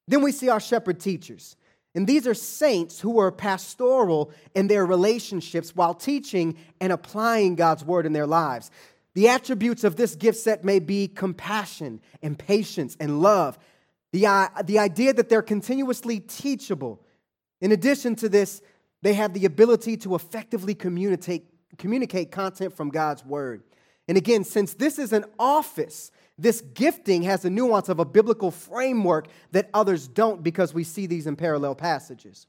Then 0.08 0.22
we 0.22 0.32
see 0.32 0.48
our 0.48 0.60
shepherd 0.60 1.00
teachers. 1.00 1.56
And 1.94 2.06
these 2.06 2.26
are 2.26 2.34
saints 2.34 3.00
who 3.00 3.18
are 3.18 3.30
pastoral 3.30 4.32
in 4.54 4.66
their 4.66 4.86
relationships 4.86 5.76
while 5.76 5.94
teaching 5.94 6.56
and 6.80 6.92
applying 6.92 7.54
God's 7.54 7.84
word 7.84 8.06
in 8.06 8.12
their 8.12 8.26
lives. 8.26 8.70
The 9.14 9.28
attributes 9.28 9.84
of 9.84 9.96
this 9.96 10.14
gift 10.14 10.38
set 10.38 10.64
may 10.64 10.78
be 10.78 11.06
compassion 11.06 12.00
and 12.22 12.38
patience 12.38 12.96
and 12.98 13.20
love. 13.20 13.58
The, 14.12 14.26
uh, 14.26 14.48
the 14.64 14.78
idea 14.78 15.12
that 15.12 15.28
they're 15.28 15.42
continuously 15.42 16.20
teachable. 16.20 17.04
In 17.60 17.72
addition 17.72 18.16
to 18.16 18.28
this, 18.28 18.62
they 19.02 19.14
have 19.14 19.34
the 19.34 19.44
ability 19.44 19.98
to 19.98 20.14
effectively 20.14 20.74
communicate, 20.74 21.44
communicate 21.76 22.30
content 22.30 22.74
from 22.74 22.88
God's 22.88 23.24
word. 23.24 23.62
And 24.08 24.16
again, 24.16 24.44
since 24.44 24.74
this 24.74 24.98
is 24.98 25.12
an 25.12 25.26
office, 25.38 26.10
this 26.38 26.60
gifting 26.60 27.22
has 27.22 27.42
the 27.42 27.50
nuance 27.50 27.88
of 27.88 27.98
a 27.98 28.04
biblical 28.04 28.50
framework 28.50 29.28
that 29.52 29.68
others 29.74 30.08
don't 30.08 30.42
because 30.42 30.72
we 30.72 30.84
see 30.84 31.06
these 31.06 31.26
in 31.26 31.36
parallel 31.36 31.74
passages. 31.74 32.46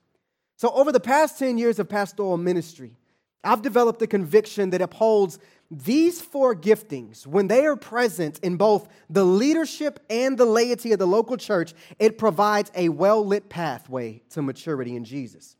So, 0.57 0.69
over 0.71 0.91
the 0.91 0.99
past 0.99 1.39
10 1.39 1.57
years 1.57 1.79
of 1.79 1.89
pastoral 1.89 2.37
ministry, 2.37 2.95
I've 3.43 3.61
developed 3.61 4.01
a 4.01 4.07
conviction 4.07 4.69
that 4.69 4.81
upholds 4.81 5.37
these 5.69 6.21
four 6.21 6.55
giftings, 6.55 7.25
when 7.25 7.47
they 7.47 7.65
are 7.65 7.75
present 7.75 8.39
in 8.39 8.57
both 8.57 8.87
the 9.09 9.25
leadership 9.25 9.99
and 10.09 10.37
the 10.37 10.45
laity 10.45 10.91
of 10.91 10.99
the 10.99 11.07
local 11.07 11.35
church, 11.35 11.73
it 11.99 12.17
provides 12.17 12.71
a 12.75 12.89
well 12.89 13.25
lit 13.25 13.49
pathway 13.49 14.21
to 14.29 14.41
maturity 14.41 14.95
in 14.95 15.03
Jesus. 15.03 15.55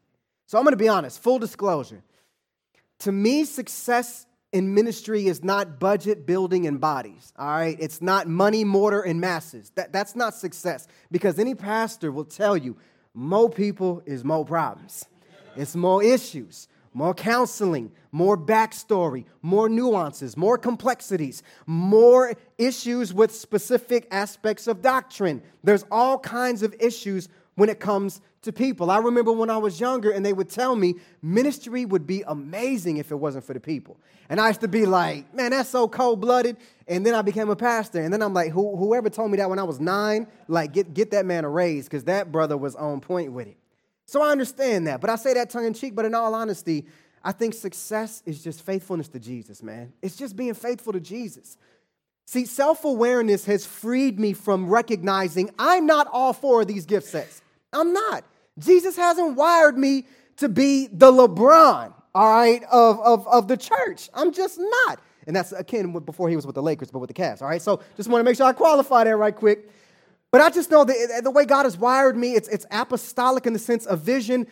So, 0.46 0.58
I'm 0.58 0.64
going 0.64 0.74
to 0.74 0.78
be 0.78 0.88
honest, 0.88 1.22
full 1.22 1.40
disclosure. 1.40 2.04
To 3.00 3.12
me, 3.12 3.44
success 3.44 4.26
in 4.54 4.74
ministry 4.74 5.26
is 5.26 5.44
not 5.44 5.80
budget 5.80 6.28
building 6.28 6.68
and 6.68 6.80
bodies, 6.80 7.34
all 7.38 7.48
right? 7.48 7.76
It's 7.80 8.02
not 8.02 8.28
money, 8.28 8.64
mortar, 8.64 9.02
and 9.02 9.20
masses. 9.20 9.72
That, 9.76 9.92
that's 9.92 10.16
not 10.16 10.36
success 10.36 10.88
because 11.12 11.40
any 11.40 11.56
pastor 11.56 12.12
will 12.12 12.24
tell 12.24 12.56
you 12.56 12.78
more 13.16 13.50
people 13.50 14.04
is 14.06 14.24
more 14.24 14.46
problems, 14.46 15.06
it's 15.56 15.76
more 15.76 16.04
issues, 16.04 16.68
more 16.94 17.16
counseling, 17.16 17.92
more 18.12 18.38
backstory, 18.38 19.26
more 19.42 19.68
nuances, 19.68 20.38
more 20.38 20.60
complexities, 20.60 21.42
more 21.66 22.34
issues 22.60 23.12
with 23.12 23.34
specific 23.34 24.08
aspects 24.12 24.68
of 24.68 24.84
doctrine. 24.84 25.42
There's 25.64 25.84
all 25.90 26.20
kinds 26.20 26.62
of 26.62 26.76
issues 26.80 27.28
when 27.56 27.70
it 27.70 27.80
comes 27.80 28.22
to 28.42 28.52
people. 28.52 28.92
I 28.92 28.98
remember 28.98 29.32
when 29.32 29.50
I 29.50 29.58
was 29.58 29.80
younger 29.80 30.12
and 30.12 30.26
they 30.26 30.34
would 30.34 30.50
tell 30.50 30.76
me 30.76 30.96
ministry 31.22 31.86
would 31.86 32.06
be 32.06 32.24
amazing 32.28 32.98
if 32.98 33.12
it 33.12 33.16
wasn't 33.16 33.46
for 33.46 33.54
the 33.54 33.60
people. 33.60 33.98
And 34.30 34.40
I 34.40 34.48
used 34.48 34.62
to 34.62 34.68
be 34.68 34.86
like, 34.86 35.34
man, 35.34 35.52
that's 35.52 35.70
so 35.70 35.88
cold 35.88 36.20
blooded. 36.20 36.58
And 36.88 37.06
then 37.06 37.16
I 37.16 37.22
became 37.22 37.50
a 37.50 37.56
pastor. 37.56 38.02
And 38.02 38.12
then 38.12 38.22
I'm 38.22 38.34
like, 38.34 38.52
Who, 38.52 38.76
whoever 38.76 39.10
told 39.10 39.32
me 39.32 39.38
that 39.38 39.50
when 39.50 39.60
I 39.60 39.64
was 39.64 39.80
nine, 39.80 40.28
like, 40.48 40.74
get, 40.74 40.94
get 40.94 41.12
that 41.12 41.26
man 41.26 41.46
a 41.46 41.50
raise 41.50 41.86
because 41.86 42.04
that 42.06 42.32
brother 42.32 42.58
was 42.58 42.76
on 42.76 43.00
point 43.00 43.32
with 43.32 43.48
it. 43.48 43.58
So 44.06 44.22
I 44.22 44.32
understand 44.32 44.88
that. 44.88 45.00
But 45.00 45.10
I 45.10 45.16
say 45.16 45.34
that 45.36 45.50
tongue 45.50 45.66
in 45.66 45.74
cheek. 45.74 45.96
But 45.96 46.06
in 46.06 46.14
all 46.14 46.36
honesty, 46.36 46.86
I 47.24 47.32
think 47.32 47.54
success 47.54 48.22
is 48.26 48.44
just 48.44 48.66
faithfulness 48.66 49.08
to 49.10 49.20
Jesus, 49.20 49.64
man. 49.64 49.94
It's 50.02 50.18
just 50.18 50.36
being 50.36 50.54
faithful 50.54 50.92
to 50.92 51.00
Jesus. 51.00 51.58
See, 52.26 52.46
self 52.46 52.86
awareness 52.86 53.46
has 53.46 53.66
freed 53.66 54.20
me 54.20 54.34
from 54.34 54.68
recognizing 54.70 55.52
I'm 55.60 55.86
not 55.86 56.08
all 56.12 56.34
four 56.34 56.62
of 56.62 56.68
these 56.68 56.86
gift 56.86 57.08
sets. 57.08 57.42
I'm 57.72 57.94
not. 57.94 58.24
Jesus 58.60 58.96
hasn't 58.96 59.36
wired 59.36 59.78
me 59.78 60.06
to 60.38 60.50
be 60.50 60.88
the 60.88 61.12
LeBron, 61.12 61.94
all 62.16 62.30
right, 62.30 62.64
of, 62.72 63.00
of, 63.00 63.28
of 63.28 63.48
the 63.48 63.58
church. 63.58 64.10
I'm 64.14 64.32
just 64.32 64.60
not. 64.60 65.00
And 65.26 65.36
that's 65.36 65.52
akin 65.52 65.94
with 65.94 66.06
before 66.06 66.30
he 66.30 66.36
was 66.36 66.46
with 66.46 66.56
the 66.56 66.62
Lakers, 66.62 66.92
but 66.92 67.00
with 67.00 67.08
the 67.08 67.14
Cavs, 67.14 67.42
all 67.42 67.48
right? 67.48 67.62
So 67.62 67.82
just 67.98 68.10
want 68.10 68.20
to 68.20 68.24
make 68.24 68.38
sure 68.38 68.46
I 68.46 68.54
qualify 68.54 69.06
that 69.06 69.16
right 69.16 69.36
quick. 69.36 69.70
But 70.32 70.42
I 70.42 70.50
just 70.50 70.72
know 70.72 70.84
that 70.84 71.22
the 71.24 71.32
way 71.32 71.46
God 71.46 71.64
has 71.64 71.78
wired 71.78 72.18
me, 72.18 72.34
it's, 72.34 72.48
it's 72.48 72.66
apostolic 72.72 73.46
in 73.46 73.54
the 73.54 73.60
sense 73.60 73.86
of 73.86 74.02
vision, 74.02 74.48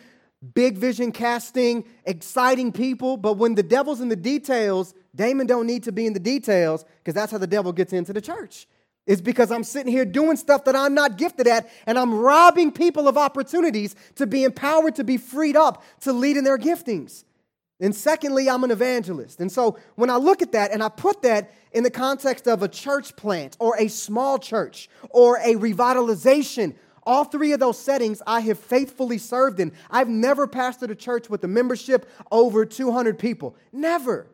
big 0.54 0.76
vision 0.76 1.12
casting, 1.12 1.84
exciting 2.04 2.72
people, 2.72 3.16
but 3.16 3.34
when 3.34 3.54
the 3.54 3.62
devil's 3.62 4.00
in 4.00 4.08
the 4.08 4.16
details, 4.16 4.94
Damon 5.14 5.46
don't 5.46 5.66
need 5.66 5.84
to 5.84 5.92
be 5.92 6.06
in 6.06 6.12
the 6.12 6.20
details 6.20 6.84
because 6.98 7.14
that's 7.14 7.30
how 7.30 7.38
the 7.38 7.46
devil 7.46 7.72
gets 7.72 7.92
into 7.92 8.12
the 8.12 8.20
church. 8.20 8.66
It's 9.06 9.20
because 9.20 9.50
I'm 9.50 9.64
sitting 9.64 9.90
here 9.90 10.04
doing 10.04 10.36
stuff 10.36 10.64
that 10.64 10.76
I'm 10.76 10.94
not 10.94 11.18
gifted 11.18 11.48
at, 11.48 11.68
and 11.86 11.98
I'm 11.98 12.14
robbing 12.14 12.70
people 12.70 13.08
of 13.08 13.18
opportunities 13.18 13.96
to 14.14 14.26
be 14.26 14.44
empowered, 14.44 14.94
to 14.96 15.04
be 15.04 15.16
freed 15.16 15.56
up, 15.56 15.82
to 16.00 16.12
lead 16.12 16.36
in 16.36 16.44
their 16.44 16.58
giftings. 16.58 17.24
And 17.80 17.94
secondly, 17.94 18.48
I'm 18.48 18.62
an 18.62 18.70
evangelist. 18.70 19.40
And 19.40 19.50
so 19.50 19.76
when 19.96 20.08
I 20.08 20.16
look 20.16 20.40
at 20.40 20.52
that 20.52 20.70
and 20.70 20.84
I 20.84 20.88
put 20.88 21.22
that 21.22 21.50
in 21.72 21.82
the 21.82 21.90
context 21.90 22.46
of 22.46 22.62
a 22.62 22.68
church 22.68 23.16
plant 23.16 23.56
or 23.58 23.76
a 23.76 23.88
small 23.88 24.38
church 24.38 24.88
or 25.10 25.38
a 25.38 25.54
revitalization, 25.54 26.76
all 27.04 27.24
three 27.24 27.52
of 27.52 27.60
those 27.60 27.78
settings 27.78 28.22
I 28.26 28.40
have 28.40 28.58
faithfully 28.58 29.18
served 29.18 29.60
in. 29.60 29.72
I've 29.90 30.08
never 30.08 30.46
pastored 30.46 30.90
a 30.90 30.94
church 30.94 31.28
with 31.28 31.42
a 31.44 31.48
membership 31.48 32.08
over 32.30 32.64
200 32.64 33.18
people. 33.18 33.56
Never. 33.72 34.26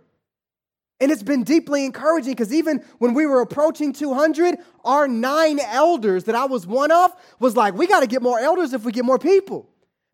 And 1.00 1.12
it's 1.12 1.22
been 1.22 1.44
deeply 1.44 1.84
encouraging 1.84 2.32
because 2.32 2.52
even 2.52 2.84
when 2.98 3.14
we 3.14 3.24
were 3.24 3.40
approaching 3.40 3.92
200, 3.92 4.58
our 4.84 5.06
nine 5.06 5.60
elders 5.60 6.24
that 6.24 6.34
I 6.34 6.46
was 6.46 6.66
one 6.66 6.90
of 6.90 7.12
was 7.38 7.56
like, 7.56 7.74
we 7.74 7.86
got 7.86 8.00
to 8.00 8.06
get 8.06 8.20
more 8.20 8.38
elders 8.38 8.72
if 8.72 8.84
we 8.84 8.90
get 8.90 9.04
more 9.04 9.18
people. 9.18 9.68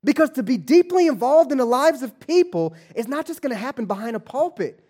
Because 0.04 0.28
to 0.30 0.42
be 0.42 0.58
deeply 0.58 1.06
involved 1.06 1.50
in 1.52 1.58
the 1.58 1.64
lives 1.64 2.02
of 2.02 2.20
people 2.20 2.74
is 2.94 3.08
not 3.08 3.26
just 3.26 3.40
going 3.40 3.52
to 3.52 3.58
happen 3.58 3.86
behind 3.86 4.14
a 4.14 4.20
pulpit. 4.20 4.83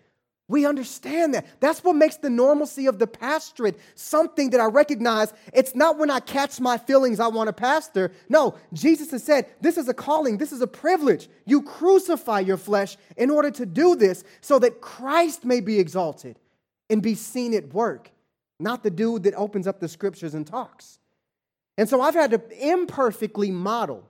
We 0.47 0.65
understand 0.65 1.33
that. 1.33 1.45
That's 1.59 1.83
what 1.83 1.95
makes 1.95 2.17
the 2.17 2.29
normalcy 2.29 2.85
of 2.85 2.99
the 2.99 3.07
pastorate 3.07 3.79
something 3.95 4.51
that 4.51 4.59
I 4.59 4.65
recognize. 4.65 5.33
It's 5.53 5.73
not 5.73 5.97
when 5.97 6.11
I 6.11 6.19
catch 6.19 6.59
my 6.59 6.77
feelings 6.77 7.19
I 7.19 7.27
want 7.27 7.47
to 7.47 7.53
pastor. 7.53 8.11
No, 8.29 8.55
Jesus 8.71 9.09
has 9.09 9.23
said 9.23 9.47
this 9.59 9.77
is 9.77 9.89
a 9.89 9.93
calling, 9.93 10.37
this 10.37 10.51
is 10.51 10.61
a 10.61 10.67
privilege. 10.67 11.29
You 11.45 11.63
crucify 11.63 12.41
your 12.41 12.57
flesh 12.57 12.95
in 13.17 13.31
order 13.31 13.49
to 13.51 13.65
do 13.65 13.95
this 13.95 14.23
so 14.41 14.59
that 14.59 14.81
Christ 14.81 15.45
may 15.45 15.61
be 15.61 15.79
exalted 15.79 16.37
and 16.91 17.01
be 17.01 17.15
seen 17.15 17.55
at 17.55 17.73
work, 17.73 18.11
not 18.59 18.83
the 18.83 18.91
dude 18.91 19.23
that 19.23 19.33
opens 19.33 19.65
up 19.65 19.79
the 19.79 19.87
scriptures 19.87 20.35
and 20.35 20.45
talks. 20.45 20.99
And 21.75 21.89
so 21.89 22.01
I've 22.01 22.13
had 22.13 22.31
to 22.31 22.41
imperfectly 22.71 23.49
model 23.49 24.07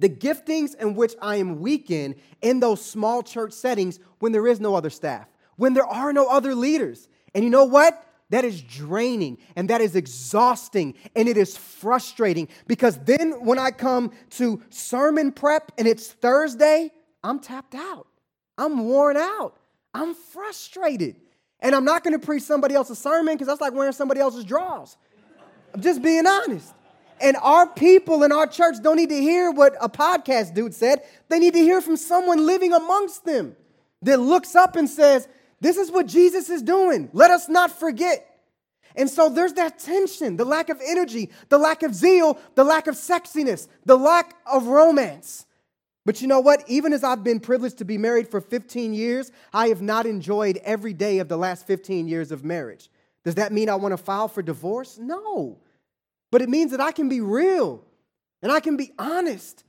the 0.00 0.08
giftings 0.08 0.74
in 0.74 0.94
which 0.94 1.14
I 1.20 1.36
am 1.36 1.60
weak 1.60 1.90
in 1.90 2.16
in 2.42 2.58
those 2.58 2.84
small 2.84 3.22
church 3.22 3.52
settings 3.52 4.00
when 4.18 4.32
there 4.32 4.46
is 4.46 4.58
no 4.58 4.74
other 4.74 4.90
staff, 4.90 5.28
when 5.56 5.74
there 5.74 5.86
are 5.86 6.12
no 6.12 6.26
other 6.26 6.54
leaders. 6.54 7.08
And 7.34 7.44
you 7.44 7.50
know 7.50 7.66
what? 7.66 8.06
That 8.30 8.44
is 8.44 8.62
draining 8.62 9.38
and 9.56 9.68
that 9.70 9.80
is 9.80 9.96
exhausting 9.96 10.94
and 11.14 11.28
it 11.28 11.36
is 11.36 11.56
frustrating 11.56 12.48
because 12.66 12.96
then 12.98 13.44
when 13.44 13.58
I 13.58 13.72
come 13.72 14.12
to 14.30 14.62
sermon 14.70 15.32
prep 15.32 15.72
and 15.76 15.86
it's 15.86 16.08
Thursday, 16.08 16.92
I'm 17.22 17.40
tapped 17.40 17.74
out. 17.74 18.06
I'm 18.56 18.86
worn 18.86 19.16
out. 19.16 19.56
I'm 19.92 20.14
frustrated. 20.14 21.16
And 21.58 21.74
I'm 21.74 21.84
not 21.84 22.04
going 22.04 22.18
to 22.18 22.24
preach 22.24 22.44
somebody 22.44 22.74
else's 22.74 22.98
sermon 22.98 23.34
because 23.34 23.48
that's 23.48 23.60
like 23.60 23.74
wearing 23.74 23.92
somebody 23.92 24.20
else's 24.20 24.44
drawers. 24.44 24.96
I'm 25.74 25.82
just 25.82 26.00
being 26.00 26.26
honest. 26.26 26.72
And 27.20 27.36
our 27.36 27.66
people 27.66 28.22
in 28.22 28.32
our 28.32 28.46
church 28.46 28.76
don't 28.82 28.96
need 28.96 29.10
to 29.10 29.20
hear 29.20 29.50
what 29.50 29.74
a 29.80 29.88
podcast 29.88 30.54
dude 30.54 30.74
said. 30.74 31.02
They 31.28 31.38
need 31.38 31.52
to 31.52 31.60
hear 31.60 31.82
from 31.82 31.96
someone 31.96 32.46
living 32.46 32.72
amongst 32.72 33.24
them 33.26 33.56
that 34.02 34.18
looks 34.18 34.54
up 34.54 34.74
and 34.74 34.88
says, 34.88 35.28
This 35.60 35.76
is 35.76 35.90
what 35.90 36.06
Jesus 36.06 36.48
is 36.48 36.62
doing. 36.62 37.10
Let 37.12 37.30
us 37.30 37.48
not 37.48 37.78
forget. 37.78 38.26
And 38.96 39.08
so 39.08 39.28
there's 39.28 39.52
that 39.52 39.78
tension, 39.78 40.36
the 40.36 40.44
lack 40.44 40.68
of 40.68 40.80
energy, 40.84 41.30
the 41.48 41.58
lack 41.58 41.82
of 41.82 41.94
zeal, 41.94 42.38
the 42.54 42.64
lack 42.64 42.86
of 42.86 42.96
sexiness, 42.96 43.68
the 43.84 43.96
lack 43.96 44.34
of 44.50 44.66
romance. 44.66 45.46
But 46.06 46.22
you 46.22 46.26
know 46.26 46.40
what? 46.40 46.64
Even 46.68 46.92
as 46.92 47.04
I've 47.04 47.22
been 47.22 47.38
privileged 47.38 47.78
to 47.78 47.84
be 47.84 47.98
married 47.98 48.28
for 48.28 48.40
15 48.40 48.94
years, 48.94 49.30
I 49.52 49.68
have 49.68 49.82
not 49.82 50.06
enjoyed 50.06 50.56
every 50.64 50.94
day 50.94 51.18
of 51.18 51.28
the 51.28 51.36
last 51.36 51.66
15 51.66 52.08
years 52.08 52.32
of 52.32 52.44
marriage. 52.44 52.90
Does 53.22 53.34
that 53.34 53.52
mean 53.52 53.68
I 53.68 53.74
want 53.74 53.92
to 53.92 53.98
file 53.98 54.26
for 54.26 54.42
divorce? 54.42 54.98
No 54.98 55.58
but 56.30 56.42
it 56.42 56.48
means 56.48 56.70
that 56.70 56.80
I 56.80 56.92
can 56.92 57.08
be 57.08 57.20
real 57.20 57.84
and 58.42 58.50
I 58.50 58.60
can 58.60 58.76
be 58.76 58.92
honest. 58.98 59.64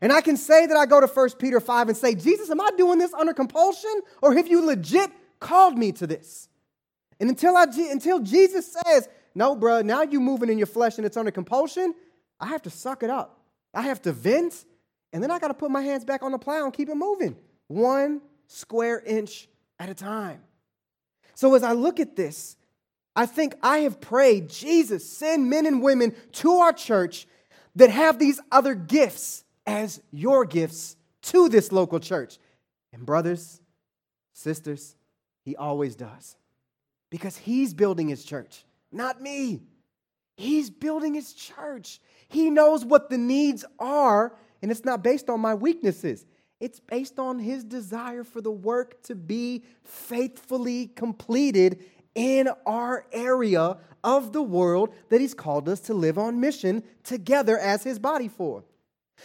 And 0.00 0.12
I 0.12 0.20
can 0.20 0.36
say 0.36 0.66
that 0.66 0.76
I 0.76 0.86
go 0.86 1.00
to 1.00 1.06
1 1.06 1.30
Peter 1.38 1.60
5 1.60 1.88
and 1.88 1.96
say, 1.96 2.14
Jesus, 2.14 2.50
am 2.50 2.60
I 2.60 2.70
doing 2.76 2.98
this 2.98 3.14
under 3.14 3.32
compulsion 3.32 4.02
or 4.22 4.34
have 4.34 4.48
you 4.48 4.64
legit 4.64 5.10
called 5.40 5.78
me 5.78 5.92
to 5.92 6.06
this? 6.06 6.48
And 7.20 7.30
until, 7.30 7.56
I, 7.56 7.64
until 7.90 8.20
Jesus 8.20 8.76
says, 8.84 9.08
no, 9.34 9.56
bro, 9.56 9.82
now 9.82 10.02
you're 10.02 10.20
moving 10.20 10.50
in 10.50 10.58
your 10.58 10.66
flesh 10.66 10.96
and 10.98 11.06
it's 11.06 11.16
under 11.16 11.30
compulsion, 11.30 11.94
I 12.40 12.46
have 12.48 12.62
to 12.62 12.70
suck 12.70 13.02
it 13.02 13.10
up. 13.10 13.40
I 13.72 13.82
have 13.82 14.02
to 14.02 14.12
vent, 14.12 14.64
and 15.12 15.22
then 15.22 15.30
I 15.30 15.38
got 15.38 15.48
to 15.48 15.54
put 15.54 15.70
my 15.70 15.82
hands 15.82 16.04
back 16.04 16.22
on 16.22 16.32
the 16.32 16.38
plow 16.38 16.64
and 16.64 16.72
keep 16.72 16.88
it 16.88 16.94
moving, 16.94 17.36
one 17.66 18.20
square 18.46 19.00
inch 19.00 19.48
at 19.78 19.88
a 19.88 19.94
time. 19.94 20.42
So 21.34 21.54
as 21.54 21.62
I 21.62 21.72
look 21.72 21.98
at 21.98 22.14
this, 22.14 22.56
I 23.16 23.26
think 23.26 23.54
I 23.62 23.78
have 23.78 24.00
prayed, 24.00 24.48
Jesus, 24.48 25.08
send 25.08 25.48
men 25.48 25.66
and 25.66 25.82
women 25.82 26.14
to 26.32 26.54
our 26.54 26.72
church 26.72 27.26
that 27.76 27.90
have 27.90 28.18
these 28.18 28.40
other 28.50 28.74
gifts 28.74 29.44
as 29.66 30.00
your 30.10 30.44
gifts 30.44 30.96
to 31.22 31.48
this 31.48 31.72
local 31.72 32.00
church. 32.00 32.38
And, 32.92 33.06
brothers, 33.06 33.60
sisters, 34.32 34.96
he 35.44 35.56
always 35.56 35.96
does. 35.96 36.36
Because 37.10 37.36
he's 37.36 37.74
building 37.74 38.08
his 38.08 38.24
church, 38.24 38.64
not 38.90 39.20
me. 39.20 39.62
He's 40.36 40.68
building 40.68 41.14
his 41.14 41.32
church. 41.32 42.00
He 42.28 42.50
knows 42.50 42.84
what 42.84 43.10
the 43.10 43.18
needs 43.18 43.64
are, 43.78 44.34
and 44.60 44.70
it's 44.70 44.84
not 44.84 45.04
based 45.04 45.30
on 45.30 45.40
my 45.40 45.54
weaknesses. 45.54 46.26
It's 46.60 46.80
based 46.80 47.18
on 47.18 47.38
his 47.38 47.62
desire 47.62 48.24
for 48.24 48.40
the 48.40 48.50
work 48.50 49.02
to 49.04 49.14
be 49.14 49.64
faithfully 49.84 50.88
completed 50.88 51.84
in 52.14 52.48
our 52.66 53.06
area 53.12 53.76
of 54.02 54.32
the 54.32 54.42
world 54.42 54.94
that 55.08 55.20
He's 55.20 55.34
called 55.34 55.68
us 55.68 55.80
to 55.80 55.94
live 55.94 56.18
on 56.18 56.40
mission 56.40 56.82
together 57.02 57.58
as 57.58 57.82
His 57.82 57.98
body 57.98 58.28
for. 58.28 58.64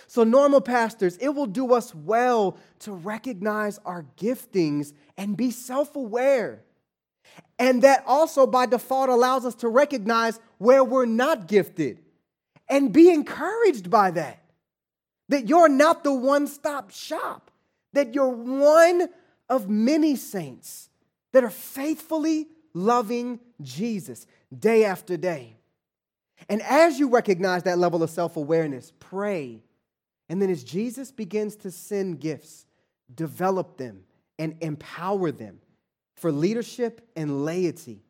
So, 0.07 0.23
normal 0.23 0.61
pastors, 0.61 1.17
it 1.17 1.29
will 1.29 1.47
do 1.47 1.73
us 1.73 1.93
well 1.93 2.57
to 2.79 2.91
recognize 2.91 3.79
our 3.85 4.05
giftings 4.17 4.93
and 5.17 5.35
be 5.35 5.51
self 5.51 5.95
aware. 5.95 6.63
And 7.57 7.81
that 7.83 8.03
also 8.07 8.47
by 8.47 8.65
default 8.65 9.09
allows 9.09 9.45
us 9.45 9.55
to 9.55 9.67
recognize 9.67 10.39
where 10.57 10.83
we're 10.83 11.05
not 11.05 11.47
gifted 11.47 11.99
and 12.67 12.93
be 12.93 13.09
encouraged 13.09 13.89
by 13.89 14.11
that. 14.11 14.43
That 15.29 15.47
you're 15.47 15.69
not 15.69 16.03
the 16.03 16.13
one 16.13 16.47
stop 16.47 16.91
shop, 16.91 17.51
that 17.93 18.15
you're 18.15 18.29
one 18.29 19.09
of 19.49 19.69
many 19.69 20.15
saints 20.15 20.89
that 21.33 21.43
are 21.43 21.49
faithfully 21.49 22.47
loving 22.73 23.39
Jesus 23.61 24.25
day 24.57 24.85
after 24.85 25.17
day. 25.17 25.57
And 26.47 26.61
as 26.61 26.99
you 26.99 27.09
recognize 27.09 27.63
that 27.63 27.77
level 27.77 28.01
of 28.01 28.09
self 28.09 28.37
awareness, 28.37 28.93
pray. 28.99 29.63
And 30.29 30.41
then 30.41 30.49
as 30.49 30.63
Jesus 30.63 31.11
begins 31.11 31.55
to 31.57 31.71
send 31.71 32.19
gifts, 32.19 32.65
develop 33.13 33.77
them 33.77 34.03
and 34.37 34.55
empower 34.61 35.31
them 35.31 35.59
for 36.15 36.31
leadership 36.31 37.09
and 37.15 37.43
laity 37.43 38.03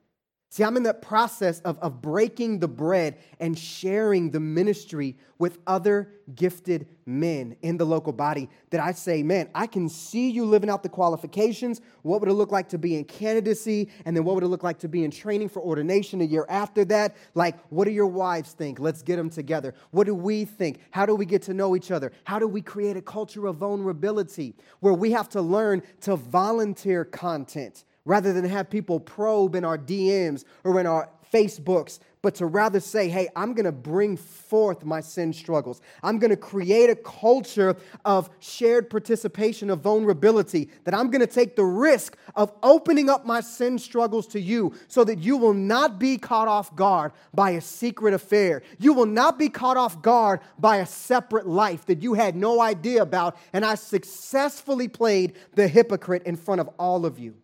See, 0.52 0.64
I'm 0.64 0.78
in 0.78 0.84
that 0.84 1.04
process 1.04 1.60
of, 1.60 1.78
of 1.78 2.02
breaking 2.02 2.58
the 2.58 2.68
bread 2.68 3.20
and 3.40 3.58
sharing 3.58 4.32
the 4.32 4.40
ministry 4.40 5.16
with 5.38 5.60
other 5.68 6.12
gifted 6.34 6.88
men 7.06 7.56
in 7.62 7.78
the 7.78 7.86
local 7.86 8.12
body 8.12 8.50
that 8.72 8.82
I 8.82 8.94
say, 8.94 9.22
man, 9.22 9.50
I 9.54 9.68
can 9.68 9.88
see 9.88 10.32
you 10.32 10.46
living 10.46 10.72
out 10.72 10.82
the 10.82 10.90
qualifications. 10.90 11.82
What 12.02 12.20
would 12.20 12.30
it 12.30 12.34
look 12.34 12.52
like 12.52 12.68
to 12.70 12.80
be 12.80 12.96
in 12.96 13.06
candidacy? 13.06 13.90
And 14.06 14.18
then 14.18 14.24
what 14.24 14.34
would 14.34 14.44
it 14.44 14.48
look 14.48 14.64
like 14.64 14.80
to 14.80 14.88
be 14.88 15.04
in 15.04 15.12
training 15.12 15.50
for 15.50 15.62
ordination 15.62 16.20
a 16.20 16.26
year 16.26 16.48
after 16.50 16.84
that? 16.86 17.16
Like, 17.36 17.60
what 17.70 17.86
do 17.86 17.92
your 17.92 18.08
wives 18.08 18.54
think? 18.54 18.80
Let's 18.80 19.04
get 19.04 19.18
them 19.18 19.30
together. 19.30 19.76
What 19.92 20.08
do 20.08 20.16
we 20.16 20.46
think? 20.46 20.80
How 20.90 21.06
do 21.06 21.14
we 21.14 21.28
get 21.28 21.44
to 21.44 21.54
know 21.54 21.76
each 21.76 21.92
other? 21.92 22.12
How 22.24 22.40
do 22.40 22.48
we 22.48 22.62
create 22.64 22.98
a 22.98 23.04
culture 23.04 23.46
of 23.46 23.58
vulnerability 23.58 24.56
where 24.80 24.96
we 24.96 25.12
have 25.12 25.30
to 25.30 25.42
learn 25.44 25.84
to 26.02 26.16
volunteer 26.16 27.06
content? 27.06 27.84
Rather 28.10 28.34
than 28.34 28.44
have 28.44 28.72
people 28.72 29.00
probe 29.00 29.54
in 29.54 29.64
our 29.64 29.78
DMs 29.78 30.44
or 30.64 30.80
in 30.80 30.88
our 30.88 31.08
Facebooks, 31.32 32.00
but 32.24 32.34
to 32.34 32.48
rather 32.48 32.80
say, 32.80 33.08
hey, 33.08 33.30
I'm 33.36 33.54
gonna 33.54 33.72
bring 33.72 34.18
forth 34.18 34.84
my 34.84 35.00
sin 35.00 35.32
struggles. 35.32 35.80
I'm 36.02 36.18
gonna 36.18 36.36
create 36.36 36.90
a 36.90 36.96
culture 36.96 37.78
of 38.04 38.32
shared 38.40 38.90
participation, 38.90 39.70
of 39.70 39.82
vulnerability, 39.82 40.72
that 40.86 40.96
I'm 40.96 41.12
gonna 41.12 41.28
take 41.28 41.56
the 41.56 41.64
risk 41.64 42.18
of 42.36 42.52
opening 42.64 43.12
up 43.12 43.28
my 43.28 43.42
sin 43.42 43.78
struggles 43.78 44.26
to 44.30 44.42
you 44.42 44.74
so 44.88 45.04
that 45.04 45.20
you 45.20 45.38
will 45.38 45.54
not 45.54 46.00
be 46.00 46.18
caught 46.18 46.48
off 46.48 46.76
guard 46.76 47.12
by 47.32 47.52
a 47.52 47.62
secret 47.62 48.16
affair. 48.16 48.64
You 48.80 48.94
will 48.94 49.06
not 49.06 49.38
be 49.38 49.50
caught 49.50 49.78
off 49.78 50.02
guard 50.02 50.40
by 50.58 50.78
a 50.78 50.86
separate 50.88 51.46
life 51.46 51.86
that 51.86 52.02
you 52.02 52.16
had 52.16 52.36
no 52.36 52.60
idea 52.60 53.04
about, 53.04 53.38
and 53.54 53.64
I 53.64 53.76
successfully 53.76 54.88
played 54.88 55.36
the 55.54 55.68
hypocrite 55.68 56.24
in 56.24 56.38
front 56.38 56.60
of 56.60 56.70
all 56.80 57.06
of 57.06 57.20
you. 57.20 57.36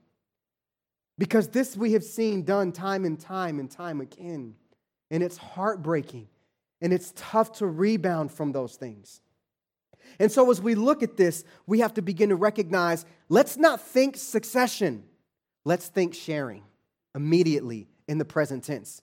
Because 1.17 1.47
this 1.49 1.77
we 1.77 1.93
have 1.93 2.03
seen 2.03 2.43
done 2.43 2.71
time 2.71 3.05
and 3.05 3.19
time 3.19 3.59
and 3.59 3.69
time 3.69 4.01
again. 4.01 4.55
And 5.09 5.23
it's 5.23 5.37
heartbreaking 5.37 6.27
and 6.81 6.91
it's 6.91 7.13
tough 7.15 7.53
to 7.53 7.67
rebound 7.67 8.31
from 8.31 8.51
those 8.51 8.75
things. 8.75 9.21
And 10.19 10.31
so, 10.31 10.51
as 10.51 10.61
we 10.61 10.75
look 10.75 11.01
at 11.01 11.17
this, 11.17 11.43
we 11.65 11.79
have 11.79 11.93
to 11.95 12.01
begin 12.01 12.29
to 12.29 12.35
recognize 12.35 13.05
let's 13.27 13.57
not 13.57 13.81
think 13.81 14.17
succession, 14.17 15.03
let's 15.63 15.87
think 15.87 16.13
sharing 16.13 16.63
immediately 17.15 17.87
in 18.07 18.17
the 18.17 18.25
present 18.25 18.63
tense 18.63 19.01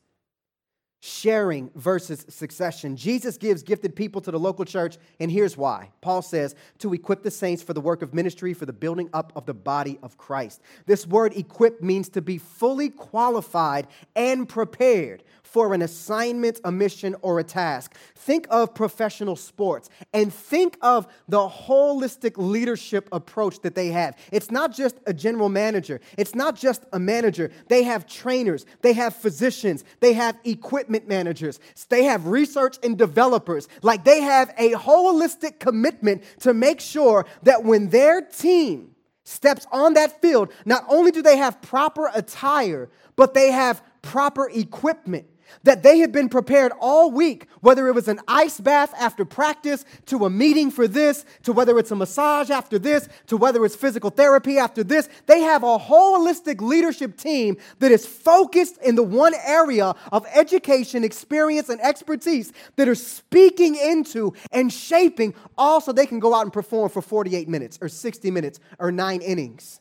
sharing 1.04 1.68
versus 1.74 2.24
succession. 2.28 2.96
Jesus 2.96 3.36
gives 3.36 3.64
gifted 3.64 3.96
people 3.96 4.20
to 4.20 4.30
the 4.30 4.38
local 4.38 4.64
church, 4.64 4.98
and 5.18 5.32
here's 5.32 5.56
why. 5.56 5.90
Paul 6.00 6.22
says, 6.22 6.54
to 6.78 6.94
equip 6.94 7.24
the 7.24 7.30
saints 7.30 7.60
for 7.60 7.74
the 7.74 7.80
work 7.80 8.02
of 8.02 8.14
ministry, 8.14 8.54
for 8.54 8.66
the 8.66 8.72
building 8.72 9.10
up 9.12 9.32
of 9.34 9.44
the 9.44 9.52
body 9.52 9.98
of 10.04 10.16
Christ. 10.16 10.60
This 10.86 11.04
word 11.04 11.36
equip 11.36 11.82
means 11.82 12.08
to 12.10 12.22
be 12.22 12.38
fully 12.38 12.88
qualified 12.88 13.88
and 14.14 14.48
prepared 14.48 15.24
for 15.52 15.74
an 15.74 15.82
assignment, 15.82 16.60
a 16.64 16.72
mission, 16.72 17.14
or 17.20 17.38
a 17.38 17.44
task. 17.44 17.94
Think 18.14 18.46
of 18.48 18.74
professional 18.74 19.36
sports 19.36 19.90
and 20.14 20.32
think 20.32 20.78
of 20.80 21.06
the 21.28 21.46
holistic 21.46 22.32
leadership 22.36 23.06
approach 23.12 23.60
that 23.60 23.74
they 23.74 23.88
have. 23.88 24.16
It's 24.32 24.50
not 24.50 24.74
just 24.74 24.96
a 25.06 25.12
general 25.12 25.50
manager, 25.50 26.00
it's 26.16 26.34
not 26.34 26.56
just 26.56 26.84
a 26.92 26.98
manager. 26.98 27.50
They 27.68 27.82
have 27.82 28.06
trainers, 28.06 28.64
they 28.80 28.94
have 28.94 29.14
physicians, 29.14 29.84
they 30.00 30.14
have 30.14 30.38
equipment 30.44 31.06
managers, 31.06 31.60
they 31.90 32.04
have 32.04 32.26
research 32.26 32.78
and 32.82 32.96
developers. 32.96 33.68
Like 33.82 34.04
they 34.04 34.22
have 34.22 34.54
a 34.56 34.70
holistic 34.72 35.58
commitment 35.58 36.22
to 36.40 36.54
make 36.54 36.80
sure 36.80 37.26
that 37.42 37.62
when 37.62 37.90
their 37.90 38.22
team 38.22 38.94
steps 39.24 39.66
on 39.70 39.94
that 39.94 40.20
field, 40.22 40.50
not 40.64 40.84
only 40.88 41.10
do 41.10 41.20
they 41.20 41.36
have 41.36 41.60
proper 41.60 42.10
attire, 42.14 42.88
but 43.16 43.34
they 43.34 43.50
have 43.50 43.82
proper 44.00 44.48
equipment 44.48 45.26
that 45.64 45.82
they 45.82 45.98
had 45.98 46.12
been 46.12 46.28
prepared 46.28 46.72
all 46.80 47.10
week, 47.10 47.46
whether 47.60 47.88
it 47.88 47.94
was 47.94 48.08
an 48.08 48.20
ice 48.26 48.60
bath 48.60 48.92
after 48.98 49.24
practice, 49.24 49.84
to 50.06 50.24
a 50.24 50.30
meeting 50.30 50.70
for 50.70 50.88
this, 50.88 51.24
to 51.42 51.52
whether 51.52 51.78
it's 51.78 51.90
a 51.90 51.96
massage 51.96 52.50
after 52.50 52.78
this, 52.78 53.08
to 53.26 53.36
whether 53.36 53.64
it's 53.64 53.76
physical 53.76 54.10
therapy 54.10 54.58
after 54.58 54.82
this. 54.84 55.08
They 55.26 55.40
have 55.40 55.62
a 55.62 55.78
holistic 55.78 56.60
leadership 56.60 57.16
team 57.16 57.56
that 57.78 57.92
is 57.92 58.06
focused 58.06 58.78
in 58.82 58.94
the 58.94 59.02
one 59.02 59.34
area 59.44 59.94
of 60.10 60.26
education, 60.34 61.04
experience, 61.04 61.68
and 61.68 61.80
expertise 61.80 62.52
that 62.76 62.88
are 62.88 62.94
speaking 62.94 63.76
into 63.76 64.32
and 64.50 64.72
shaping 64.72 65.34
all 65.56 65.80
so 65.80 65.92
they 65.92 66.06
can 66.06 66.20
go 66.20 66.34
out 66.34 66.42
and 66.42 66.52
perform 66.52 66.88
for 66.88 67.02
48 67.02 67.48
minutes 67.48 67.78
or 67.80 67.88
60 67.88 68.30
minutes 68.30 68.60
or 68.78 68.92
nine 68.92 69.20
innings 69.20 69.80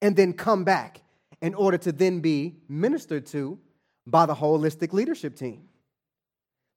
and 0.00 0.16
then 0.16 0.32
come 0.32 0.64
back 0.64 1.00
in 1.40 1.54
order 1.54 1.78
to 1.78 1.92
then 1.92 2.20
be 2.20 2.56
ministered 2.68 3.26
to 3.26 3.58
by 4.06 4.26
the 4.26 4.34
holistic 4.34 4.92
leadership 4.92 5.36
team. 5.36 5.68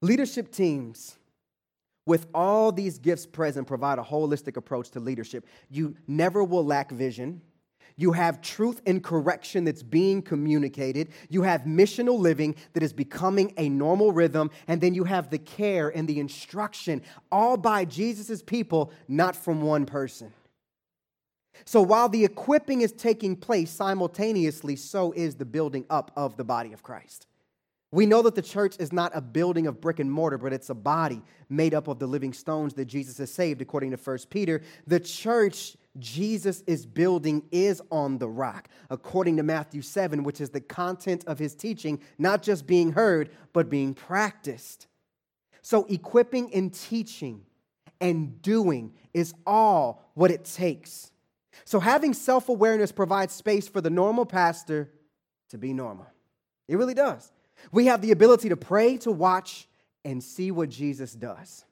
Leadership 0.02 0.52
teams 0.52 1.18
with 2.06 2.28
all 2.34 2.72
these 2.72 3.00
gifts 3.00 3.26
present 3.26 3.68
provide 3.68 3.98
a 3.98 4.04
holistic 4.04 4.58
approach 4.58 4.92
to 4.92 5.00
leadership. 5.00 5.46
You 5.70 5.96
never 6.08 6.44
will 6.44 6.66
lack 6.66 6.92
vision. 6.92 7.42
You 7.98 8.12
have 8.12 8.42
truth 8.42 8.82
and 8.86 9.02
correction 9.04 9.64
that's 9.64 9.82
being 9.82 10.22
communicated. 10.22 11.10
You 11.30 11.44
have 11.44 11.62
missional 11.62 12.20
living 12.20 12.56
that 12.74 12.84
is 12.84 12.92
becoming 12.92 13.54
a 13.58 13.70
normal 13.70 14.12
rhythm. 14.12 14.52
And 14.68 14.82
then 14.82 14.94
you 14.94 15.06
have 15.06 15.30
the 15.30 15.38
care 15.38 15.90
and 15.90 16.08
the 16.08 16.20
instruction, 16.20 17.02
all 17.32 17.58
by 17.58 17.86
Jesus' 17.86 18.44
people, 18.44 18.92
not 19.08 19.36
from 19.36 19.62
one 19.62 19.86
person. 19.86 20.34
So 21.64 21.82
while 21.82 22.10
the 22.10 22.26
equipping 22.26 22.82
is 22.82 22.92
taking 22.92 23.36
place 23.36 23.72
simultaneously, 23.72 24.76
so 24.76 25.14
is 25.14 25.36
the 25.36 25.46
building 25.46 25.86
up 25.90 26.12
of 26.16 26.36
the 26.36 26.44
body 26.44 26.74
of 26.74 26.84
Christ. 26.84 27.28
We 27.92 28.06
know 28.06 28.22
that 28.24 28.36
the 28.36 28.42
church 28.42 28.76
is 28.78 28.92
not 28.92 29.16
a 29.16 29.22
building 29.22 29.68
of 29.68 29.80
brick 29.80 30.00
and 30.00 30.12
mortar, 30.12 30.38
but 30.38 30.52
it's 30.52 30.70
a 30.70 30.76
body 30.76 31.22
made 31.48 31.74
up 31.74 31.88
of 31.88 31.98
the 31.98 32.08
living 32.08 32.34
stones 32.34 32.74
that 32.74 32.86
Jesus 32.86 33.18
has 33.20 33.32
saved, 33.32 33.62
according 33.62 33.92
to 33.92 33.98
1 33.98 34.18
Peter. 34.30 34.62
The 34.86 35.00
church 35.00 35.78
Jesus 35.98 36.62
is 36.68 36.86
building 36.86 37.44
is 37.52 37.82
on 37.92 38.18
the 38.18 38.28
rock, 38.28 38.68
according 38.90 39.38
to 39.38 39.44
Matthew 39.44 39.82
7, 39.82 40.24
which 40.24 40.42
is 40.42 40.50
the 40.50 40.60
content 40.60 41.24
of 41.26 41.40
his 41.40 41.56
teaching, 41.56 42.02
not 42.18 42.44
just 42.44 42.68
being 42.68 42.92
heard, 42.92 43.30
but 43.54 43.70
being 43.70 43.94
practiced. 43.94 44.88
So, 45.62 45.86
equipping 45.86 46.54
and 46.54 46.74
teaching 46.74 47.46
and 48.02 48.42
doing 48.42 48.94
is 49.14 49.34
all 49.48 50.12
what 50.16 50.32
it 50.32 50.44
takes. 50.44 51.12
So, 51.64 51.80
having 51.80 52.14
self 52.14 52.50
awareness 52.50 52.92
provides 52.92 53.34
space 53.34 53.68
for 53.68 53.82
the 53.82 53.90
normal 53.90 54.26
pastor 54.26 54.92
to 55.50 55.58
be 55.58 55.74
normal. 55.74 56.08
It 56.68 56.78
really 56.78 56.94
does. 56.94 57.32
We 57.72 57.86
have 57.86 58.02
the 58.02 58.12
ability 58.12 58.50
to 58.50 58.58
pray, 58.58 58.98
to 58.98 59.12
watch, 59.12 59.68
and 60.04 60.24
see 60.24 60.52
what 60.52 60.70
Jesus 60.70 61.14
does. 61.14 61.64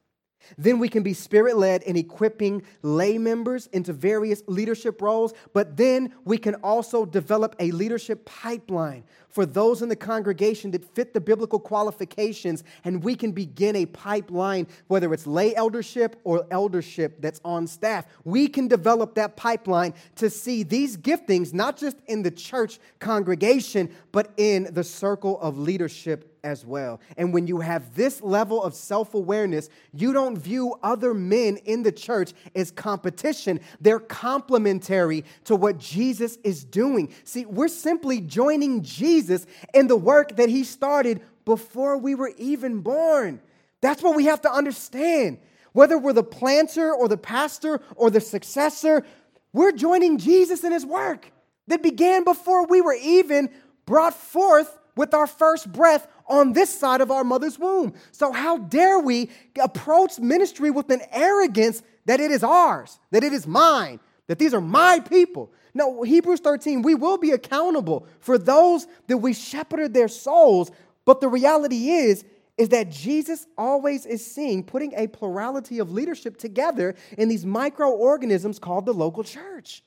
Then 0.58 0.80
we 0.80 0.90
can 0.90 1.04
be 1.04 1.14
spirit 1.14 1.58
led 1.58 1.84
in 1.84 1.96
equipping 1.96 2.64
lay 2.82 3.18
members 3.18 3.68
into 3.68 3.94
various 3.94 4.44
leadership 4.48 5.02
roles, 5.02 5.34
but 5.54 5.78
then 5.78 6.14
we 6.26 6.38
can 6.38 6.56
also 6.56 7.06
develop 7.06 7.56
a 7.60 7.72
leadership 7.72 8.26
pipeline 8.26 9.04
for 9.34 9.46
those 9.48 9.82
in 9.82 9.90
the 9.90 9.96
congregation 9.96 10.72
that 10.72 10.86
fit 10.94 11.14
the 11.14 11.20
biblical 11.20 11.60
qualifications, 11.60 12.64
and 12.84 13.04
we 13.04 13.16
can 13.16 13.32
begin 13.32 13.76
a 13.76 13.86
pipeline, 13.88 14.68
whether 14.88 15.12
it's 15.12 15.26
lay 15.26 15.56
eldership 15.56 16.20
or 16.24 16.46
eldership 16.52 17.20
that's 17.20 17.42
on 17.44 17.66
staff. 17.66 18.06
We 18.24 18.48
can 18.48 18.68
develop 18.68 19.16
that 19.16 19.36
pipeline 19.36 19.96
to 20.18 20.30
see 20.30 20.62
these 20.62 20.98
giftings, 20.98 21.52
not 21.52 21.78
just 21.78 21.98
in 22.06 22.22
the 22.22 22.32
church 22.32 22.80
congregation, 23.00 23.90
but 24.12 24.32
in 24.38 24.72
the 24.72 24.84
circle 24.84 25.40
of 25.42 25.58
leadership 25.58 26.33
as 26.44 26.66
well. 26.66 27.00
And 27.18 27.34
when 27.34 27.48
you 27.48 27.60
have 27.62 27.96
this 27.96 28.22
level 28.22 28.62
of 28.62 28.74
self 28.74 29.14
awareness, 29.14 29.70
you 29.94 30.14
don't 30.14 30.38
view 30.38 30.76
other 30.84 31.14
men 31.14 31.58
in 31.58 31.84
the 31.84 31.92
church 31.92 32.34
as 32.56 32.72
competition. 32.72 33.60
They're 33.80 34.00
complementary 34.00 35.24
to 35.46 35.56
what 35.56 35.78
Jesus 35.78 36.38
is 36.44 36.64
doing. 36.64 37.14
See, 37.24 37.46
we're 37.46 37.68
simply 37.68 38.22
joining 38.22 38.84
Jesus 38.84 39.46
in 39.74 39.88
the 39.88 39.98
work 39.98 40.36
that 40.36 40.50
he 40.50 40.64
started 40.64 41.22
before 41.46 41.98
we 41.98 42.16
were 42.16 42.32
even 42.38 42.82
born. 42.82 43.42
That's 43.82 44.04
what 44.04 44.16
we 44.16 44.26
have 44.26 44.42
to 44.42 44.52
understand. 44.52 45.40
Whether 45.72 45.98
we're 45.98 46.14
the 46.14 46.24
planter 46.24 46.94
or 46.94 47.08
the 47.08 47.18
pastor 47.18 47.82
or 47.96 48.12
the 48.12 48.22
successor, 48.22 49.06
we're 49.54 49.72
joining 49.72 50.18
Jesus 50.18 50.64
in 50.64 50.72
his 50.72 50.86
work 50.86 51.32
that 51.68 51.82
began 51.82 52.24
before 52.24 52.66
we 52.68 52.82
were 52.82 52.98
even 53.02 53.50
brought 53.86 54.14
forth 54.14 54.78
with 54.96 55.14
our 55.14 55.28
first 55.28 55.72
breath 55.72 56.08
on 56.28 56.54
this 56.54 56.70
side 56.78 57.02
of 57.02 57.12
our 57.12 57.24
mother's 57.24 57.60
womb. 57.60 57.94
So, 58.12 58.32
how 58.32 58.58
dare 58.58 59.00
we 59.00 59.30
approach 59.60 60.20
ministry 60.20 60.72
with 60.72 60.90
an 60.90 61.02
arrogance 61.12 61.82
that 62.06 62.20
it 62.20 62.32
is 62.32 62.44
ours, 62.44 63.00
that 63.12 63.24
it 63.24 63.34
is 63.34 63.48
mine, 63.48 64.00
that 64.28 64.40
these 64.40 64.54
are 64.54 64.62
my 64.62 65.00
people? 65.00 65.52
No, 65.74 66.04
Hebrews 66.04 66.40
13, 66.40 66.84
we 66.84 66.96
will 66.96 67.18
be 67.18 67.32
accountable 67.32 68.08
for 68.20 68.38
those 68.38 68.88
that 69.08 69.18
we 69.18 69.34
shepherded 69.34 69.94
their 69.94 70.08
souls. 70.08 70.72
But 71.06 71.20
the 71.20 71.28
reality 71.28 71.90
is, 71.90 72.24
is 72.58 72.70
that 72.70 72.92
Jesus 72.92 73.48
always 73.58 74.06
is 74.06 74.26
seeing 74.26 74.64
putting 74.64 74.94
a 74.96 75.08
plurality 75.08 75.80
of 75.80 75.92
leadership 75.92 76.38
together 76.38 76.96
in 77.18 77.28
these 77.28 77.46
microorganisms 77.46 78.60
called 78.60 78.86
the 78.86 78.94
local 78.94 79.24
church. 79.24 79.84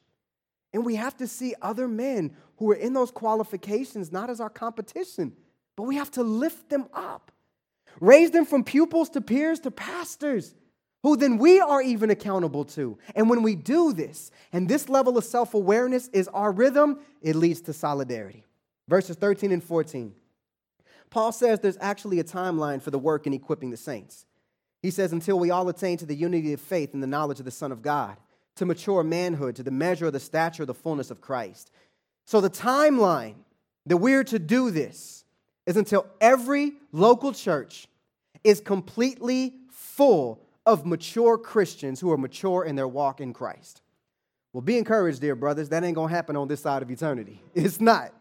And 0.72 0.84
we 0.84 0.96
have 0.96 1.16
to 1.18 1.28
see 1.28 1.54
other 1.62 1.86
men 1.86 2.36
who 2.56 2.70
are 2.72 2.74
in 2.74 2.92
those 2.92 3.10
qualifications 3.10 4.10
not 4.10 4.30
as 4.30 4.40
our 4.40 4.50
competition, 4.50 5.32
but 5.76 5.84
we 5.84 5.96
have 5.96 6.10
to 6.12 6.22
lift 6.22 6.70
them 6.70 6.86
up, 6.92 7.30
raise 8.00 8.30
them 8.30 8.46
from 8.46 8.64
pupils 8.64 9.10
to 9.10 9.20
peers 9.20 9.60
to 9.60 9.70
pastors, 9.70 10.54
who 11.02 11.16
then 11.16 11.38
we 11.38 11.60
are 11.60 11.82
even 11.82 12.10
accountable 12.10 12.64
to. 12.64 12.98
And 13.14 13.30
when 13.30 13.42
we 13.42 13.54
do 13.54 13.92
this, 13.92 14.30
and 14.52 14.68
this 14.68 14.88
level 14.88 15.16
of 15.16 15.24
self 15.24 15.54
awareness 15.54 16.08
is 16.08 16.28
our 16.28 16.50
rhythm, 16.50 16.98
it 17.22 17.36
leads 17.36 17.60
to 17.62 17.72
solidarity. 17.72 18.44
Verses 18.88 19.16
13 19.16 19.52
and 19.52 19.62
14. 19.62 20.12
Paul 21.10 21.32
says 21.32 21.60
there's 21.60 21.78
actually 21.80 22.18
a 22.18 22.24
timeline 22.24 22.82
for 22.82 22.90
the 22.90 22.98
work 22.98 23.26
in 23.26 23.32
equipping 23.32 23.70
the 23.70 23.76
saints. 23.76 24.26
He 24.82 24.90
says, 24.90 25.12
until 25.12 25.38
we 25.38 25.50
all 25.50 25.68
attain 25.68 25.98
to 25.98 26.06
the 26.06 26.14
unity 26.14 26.52
of 26.52 26.60
faith 26.60 26.94
and 26.94 27.02
the 27.02 27.08
knowledge 27.08 27.38
of 27.38 27.44
the 27.44 27.50
Son 27.50 27.72
of 27.72 27.82
God, 27.82 28.16
to 28.56 28.66
mature 28.66 29.02
manhood, 29.02 29.56
to 29.56 29.62
the 29.62 29.70
measure 29.70 30.06
of 30.06 30.12
the 30.12 30.20
stature 30.20 30.62
of 30.62 30.66
the 30.66 30.74
fullness 30.74 31.10
of 31.10 31.20
Christ. 31.20 31.70
So, 32.24 32.40
the 32.40 32.50
timeline 32.50 33.34
that 33.86 33.98
we're 33.98 34.24
to 34.24 34.38
do 34.38 34.70
this 34.70 35.24
is 35.66 35.76
until 35.76 36.06
every 36.20 36.72
local 36.92 37.32
church 37.32 37.88
is 38.44 38.60
completely 38.60 39.54
full 39.70 40.40
of 40.64 40.86
mature 40.86 41.36
Christians 41.38 42.00
who 42.00 42.10
are 42.12 42.16
mature 42.16 42.64
in 42.64 42.76
their 42.76 42.88
walk 42.88 43.20
in 43.20 43.32
Christ. 43.32 43.82
Well, 44.52 44.62
be 44.62 44.78
encouraged, 44.78 45.20
dear 45.20 45.34
brothers. 45.34 45.68
That 45.68 45.84
ain't 45.84 45.96
going 45.96 46.08
to 46.08 46.14
happen 46.14 46.36
on 46.36 46.48
this 46.48 46.60
side 46.60 46.82
of 46.82 46.90
eternity. 46.90 47.40
It's 47.54 47.80
not. 47.80 48.12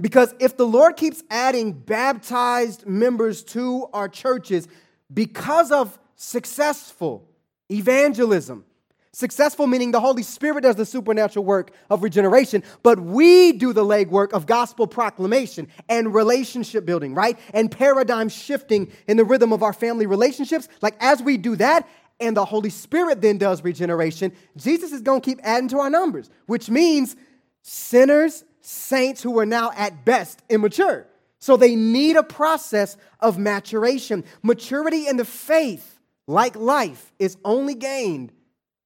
Because 0.00 0.32
if 0.38 0.56
the 0.56 0.66
Lord 0.66 0.96
keeps 0.96 1.22
adding 1.28 1.72
baptized 1.72 2.86
members 2.86 3.42
to 3.44 3.86
our 3.92 4.08
churches 4.08 4.68
because 5.12 5.72
of 5.72 5.98
successful 6.14 7.28
evangelism, 7.70 8.64
Successful 9.12 9.66
meaning 9.66 9.90
the 9.90 10.00
Holy 10.00 10.22
Spirit 10.22 10.62
does 10.62 10.76
the 10.76 10.84
supernatural 10.84 11.44
work 11.44 11.70
of 11.88 12.02
regeneration, 12.02 12.62
but 12.82 13.00
we 13.00 13.52
do 13.52 13.72
the 13.72 13.84
legwork 13.84 14.32
of 14.32 14.46
gospel 14.46 14.86
proclamation 14.86 15.68
and 15.88 16.14
relationship 16.14 16.84
building, 16.84 17.14
right? 17.14 17.38
And 17.54 17.70
paradigm 17.70 18.28
shifting 18.28 18.92
in 19.06 19.16
the 19.16 19.24
rhythm 19.24 19.52
of 19.52 19.62
our 19.62 19.72
family 19.72 20.06
relationships. 20.06 20.68
Like 20.82 20.96
as 21.00 21.22
we 21.22 21.36
do 21.36 21.56
that, 21.56 21.88
and 22.20 22.36
the 22.36 22.44
Holy 22.44 22.70
Spirit 22.70 23.22
then 23.22 23.38
does 23.38 23.62
regeneration, 23.62 24.32
Jesus 24.56 24.92
is 24.92 25.02
going 25.02 25.20
to 25.20 25.24
keep 25.24 25.40
adding 25.42 25.68
to 25.68 25.78
our 25.78 25.90
numbers, 25.90 26.28
which 26.46 26.68
means 26.68 27.16
sinners, 27.62 28.44
saints 28.60 29.22
who 29.22 29.38
are 29.38 29.46
now 29.46 29.70
at 29.76 30.04
best 30.04 30.42
immature. 30.48 31.06
So 31.38 31.56
they 31.56 31.76
need 31.76 32.16
a 32.16 32.22
process 32.22 32.96
of 33.20 33.38
maturation. 33.38 34.24
Maturity 34.42 35.06
in 35.06 35.16
the 35.16 35.24
faith, 35.24 35.98
like 36.26 36.56
life, 36.56 37.12
is 37.18 37.36
only 37.44 37.74
gained 37.74 38.32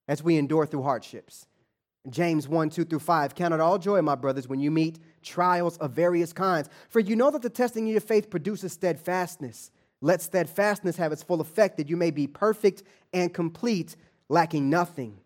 as 0.08 0.22
we 0.22 0.36
endure 0.36 0.66
through 0.66 0.82
hardships. 0.82 1.46
James 2.10 2.48
1 2.48 2.70
2 2.70 2.84
through 2.84 2.98
5. 2.98 3.34
Count 3.34 3.54
it 3.54 3.60
all 3.60 3.78
joy, 3.78 4.02
my 4.02 4.14
brothers, 4.14 4.48
when 4.48 4.60
you 4.60 4.70
meet 4.70 4.98
trials 5.22 5.76
of 5.78 5.92
various 5.92 6.32
kinds. 6.32 6.68
For 6.88 7.00
you 7.00 7.14
know 7.14 7.30
that 7.30 7.42
the 7.42 7.50
testing 7.50 7.86
of 7.86 7.92
your 7.92 8.00
faith 8.00 8.28
produces 8.30 8.72
steadfastness. 8.72 9.70
Let 10.00 10.20
steadfastness 10.20 10.96
have 10.96 11.12
its 11.12 11.22
full 11.22 11.40
effect, 11.40 11.76
that 11.76 11.88
you 11.88 11.96
may 11.96 12.10
be 12.10 12.26
perfect 12.26 12.82
and 13.12 13.32
complete, 13.32 13.94
lacking 14.28 14.68
nothing. 14.68 15.18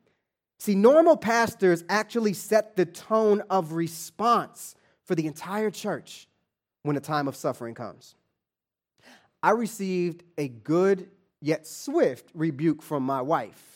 See, 0.58 0.74
normal 0.74 1.16
pastors 1.16 1.82
actually 1.88 2.34
set 2.34 2.76
the 2.76 2.84
tone 2.84 3.42
of 3.48 3.72
response 3.72 4.74
for 5.04 5.14
the 5.14 5.26
entire 5.26 5.70
church 5.70 6.28
when 6.82 6.96
a 6.96 7.00
time 7.00 7.26
of 7.26 7.36
suffering 7.36 7.74
comes. 7.74 8.14
I 9.42 9.50
received 9.50 10.24
a 10.36 10.48
good 10.48 11.08
yet 11.40 11.66
swift 11.66 12.30
rebuke 12.34 12.82
from 12.82 13.02
my 13.02 13.22
wife. 13.22 13.75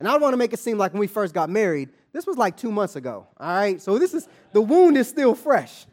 And 0.00 0.08
I 0.08 0.12
don't 0.12 0.22
want 0.22 0.32
to 0.32 0.38
make 0.38 0.52
it 0.52 0.58
seem 0.58 0.78
like 0.78 0.92
when 0.92 1.00
we 1.00 1.06
first 1.06 1.34
got 1.34 1.50
married, 1.50 1.90
this 2.12 2.26
was 2.26 2.36
like 2.36 2.56
two 2.56 2.72
months 2.72 2.96
ago, 2.96 3.26
all 3.38 3.54
right? 3.54 3.80
So 3.80 3.98
this 3.98 4.14
is, 4.14 4.26
the 4.52 4.60
wound 4.60 4.96
is 4.96 5.08
still 5.08 5.34
fresh. 5.34 5.86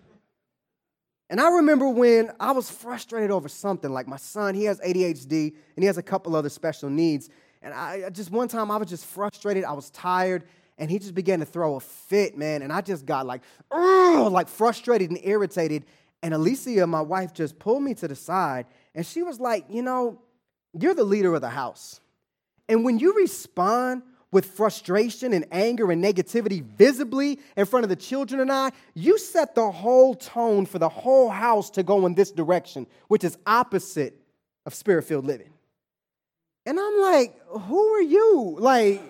And 1.29 1.41
I 1.41 1.49
remember 1.49 1.89
when 1.89 2.31
I 2.39 2.53
was 2.53 2.69
frustrated 2.69 3.31
over 3.31 3.49
something, 3.49 3.91
like 3.91 4.07
my 4.07 4.15
son, 4.15 4.55
he 4.55 4.63
has 4.63 4.79
ADHD 4.79 5.53
and 5.75 5.83
he 5.83 5.85
has 5.85 5.97
a 5.97 6.01
couple 6.01 6.35
other 6.37 6.47
special 6.47 6.89
needs. 6.89 7.29
And 7.61 7.73
I 7.73 8.09
just 8.09 8.31
one 8.31 8.47
time 8.47 8.71
I 8.71 8.77
was 8.77 8.87
just 8.87 9.05
frustrated, 9.05 9.65
I 9.65 9.73
was 9.73 9.89
tired, 9.89 10.45
and 10.77 10.89
he 10.89 10.99
just 10.99 11.13
began 11.13 11.39
to 11.39 11.45
throw 11.45 11.75
a 11.75 11.81
fit, 11.81 12.37
man. 12.37 12.61
And 12.61 12.71
I 12.71 12.79
just 12.79 13.05
got 13.05 13.25
like, 13.25 13.41
like 13.71 14.47
frustrated 14.47 15.09
and 15.09 15.19
irritated. 15.21 15.83
And 16.23 16.33
Alicia, 16.33 16.87
my 16.87 17.01
wife, 17.01 17.33
just 17.33 17.59
pulled 17.59 17.83
me 17.83 17.93
to 17.95 18.07
the 18.07 18.15
side 18.15 18.67
and 18.95 19.05
she 19.05 19.21
was 19.21 19.39
like, 19.39 19.65
You 19.69 19.81
know, 19.81 20.21
you're 20.79 20.95
the 20.95 21.03
leader 21.03 21.35
of 21.35 21.41
the 21.41 21.49
house. 21.49 21.99
And 22.69 22.83
when 22.83 22.99
you 22.99 23.13
respond 23.13 24.03
with 24.31 24.45
frustration 24.45 25.33
and 25.33 25.45
anger 25.51 25.91
and 25.91 26.03
negativity 26.03 26.61
visibly 26.61 27.39
in 27.55 27.65
front 27.65 27.83
of 27.85 27.89
the 27.89 27.95
children 27.95 28.41
and 28.41 28.51
I, 28.51 28.71
you 28.93 29.17
set 29.17 29.55
the 29.55 29.71
whole 29.71 30.15
tone 30.15 30.65
for 30.65 30.79
the 30.79 30.89
whole 30.89 31.29
house 31.29 31.69
to 31.71 31.83
go 31.83 32.05
in 32.05 32.13
this 32.13 32.31
direction, 32.31 32.87
which 33.07 33.23
is 33.23 33.37
opposite 33.45 34.19
of 34.65 34.73
spirit 34.73 35.03
filled 35.03 35.25
living. 35.25 35.49
And 36.65 36.77
I'm 36.77 36.99
like, 36.99 37.39
who 37.47 37.81
are 37.93 38.01
you? 38.01 38.57
Like, 38.59 39.01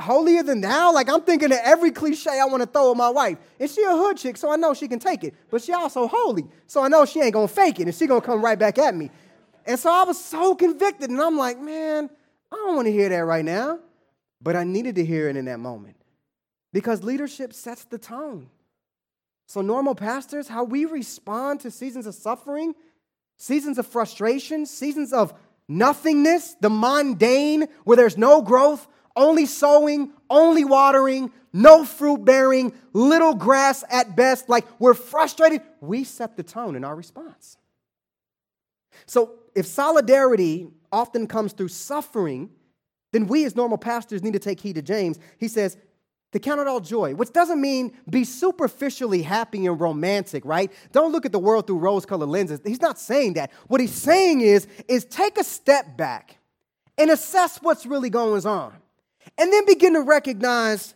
holier 0.00 0.42
than 0.42 0.60
thou? 0.60 0.92
Like, 0.92 1.08
I'm 1.08 1.22
thinking 1.22 1.52
of 1.52 1.58
every 1.62 1.92
cliche 1.92 2.30
I 2.30 2.44
want 2.46 2.62
to 2.62 2.66
throw 2.68 2.90
at 2.90 2.96
my 2.96 3.10
wife. 3.10 3.38
And 3.60 3.70
she 3.70 3.82
a 3.84 3.90
hood 3.90 4.16
chick, 4.16 4.36
so 4.36 4.50
I 4.50 4.56
know 4.56 4.74
she 4.74 4.88
can 4.88 4.98
take 4.98 5.22
it. 5.22 5.34
But 5.50 5.62
she 5.62 5.72
also 5.72 6.08
holy, 6.08 6.46
so 6.66 6.82
I 6.82 6.88
know 6.88 7.04
she 7.04 7.20
ain't 7.20 7.32
gonna 7.32 7.46
fake 7.46 7.78
it, 7.78 7.84
and 7.84 7.94
she 7.94 8.08
gonna 8.08 8.20
come 8.20 8.44
right 8.44 8.58
back 8.58 8.78
at 8.78 8.94
me. 8.94 9.10
And 9.66 9.78
so 9.78 9.90
I 9.90 10.04
was 10.04 10.22
so 10.22 10.54
convicted, 10.54 11.10
and 11.10 11.20
I'm 11.20 11.36
like, 11.36 11.60
man, 11.60 12.10
I 12.50 12.56
don't 12.56 12.76
want 12.76 12.86
to 12.86 12.92
hear 12.92 13.08
that 13.08 13.24
right 13.24 13.44
now. 13.44 13.78
But 14.40 14.56
I 14.56 14.64
needed 14.64 14.96
to 14.96 15.04
hear 15.04 15.28
it 15.28 15.36
in 15.36 15.44
that 15.44 15.60
moment 15.60 15.96
because 16.72 17.04
leadership 17.04 17.52
sets 17.52 17.84
the 17.84 17.98
tone. 17.98 18.48
So, 19.46 19.60
normal 19.60 19.94
pastors, 19.94 20.48
how 20.48 20.64
we 20.64 20.84
respond 20.84 21.60
to 21.60 21.70
seasons 21.70 22.06
of 22.06 22.14
suffering, 22.14 22.74
seasons 23.36 23.78
of 23.78 23.86
frustration, 23.86 24.66
seasons 24.66 25.12
of 25.12 25.34
nothingness, 25.68 26.56
the 26.60 26.70
mundane, 26.70 27.68
where 27.84 27.96
there's 27.96 28.16
no 28.16 28.42
growth, 28.42 28.88
only 29.14 29.46
sowing, 29.46 30.12
only 30.30 30.64
watering, 30.64 31.30
no 31.52 31.84
fruit 31.84 32.24
bearing, 32.24 32.72
little 32.92 33.34
grass 33.34 33.84
at 33.90 34.16
best, 34.16 34.48
like 34.48 34.66
we're 34.78 34.94
frustrated, 34.94 35.60
we 35.80 36.04
set 36.04 36.36
the 36.36 36.42
tone 36.42 36.74
in 36.74 36.84
our 36.84 36.96
response. 36.96 37.58
So, 39.06 39.34
if 39.54 39.66
solidarity 39.66 40.68
often 40.90 41.26
comes 41.26 41.52
through 41.52 41.68
suffering, 41.68 42.50
then 43.12 43.26
we 43.26 43.44
as 43.44 43.56
normal 43.56 43.78
pastors 43.78 44.22
need 44.22 44.32
to 44.32 44.38
take 44.38 44.60
heed 44.60 44.74
to 44.74 44.82
James. 44.82 45.18
He 45.38 45.48
says, 45.48 45.76
to 46.32 46.38
count 46.38 46.60
it 46.60 46.66
all 46.66 46.80
joy, 46.80 47.14
which 47.14 47.32
doesn't 47.32 47.60
mean 47.60 47.92
be 48.08 48.24
superficially 48.24 49.22
happy 49.22 49.66
and 49.66 49.78
romantic, 49.78 50.44
right? 50.46 50.72
Don't 50.90 51.12
look 51.12 51.26
at 51.26 51.32
the 51.32 51.38
world 51.38 51.66
through 51.66 51.78
rose 51.78 52.06
colored 52.06 52.28
lenses. 52.28 52.60
He's 52.64 52.80
not 52.80 52.98
saying 52.98 53.34
that. 53.34 53.52
What 53.68 53.80
he's 53.82 53.92
saying 53.92 54.40
is, 54.40 54.66
is 54.88 55.04
take 55.04 55.38
a 55.38 55.44
step 55.44 55.96
back 55.96 56.38
and 56.96 57.10
assess 57.10 57.58
what's 57.58 57.84
really 57.84 58.08
going 58.10 58.46
on. 58.46 58.74
And 59.36 59.52
then 59.52 59.66
begin 59.66 59.92
to 59.92 60.00
recognize, 60.00 60.94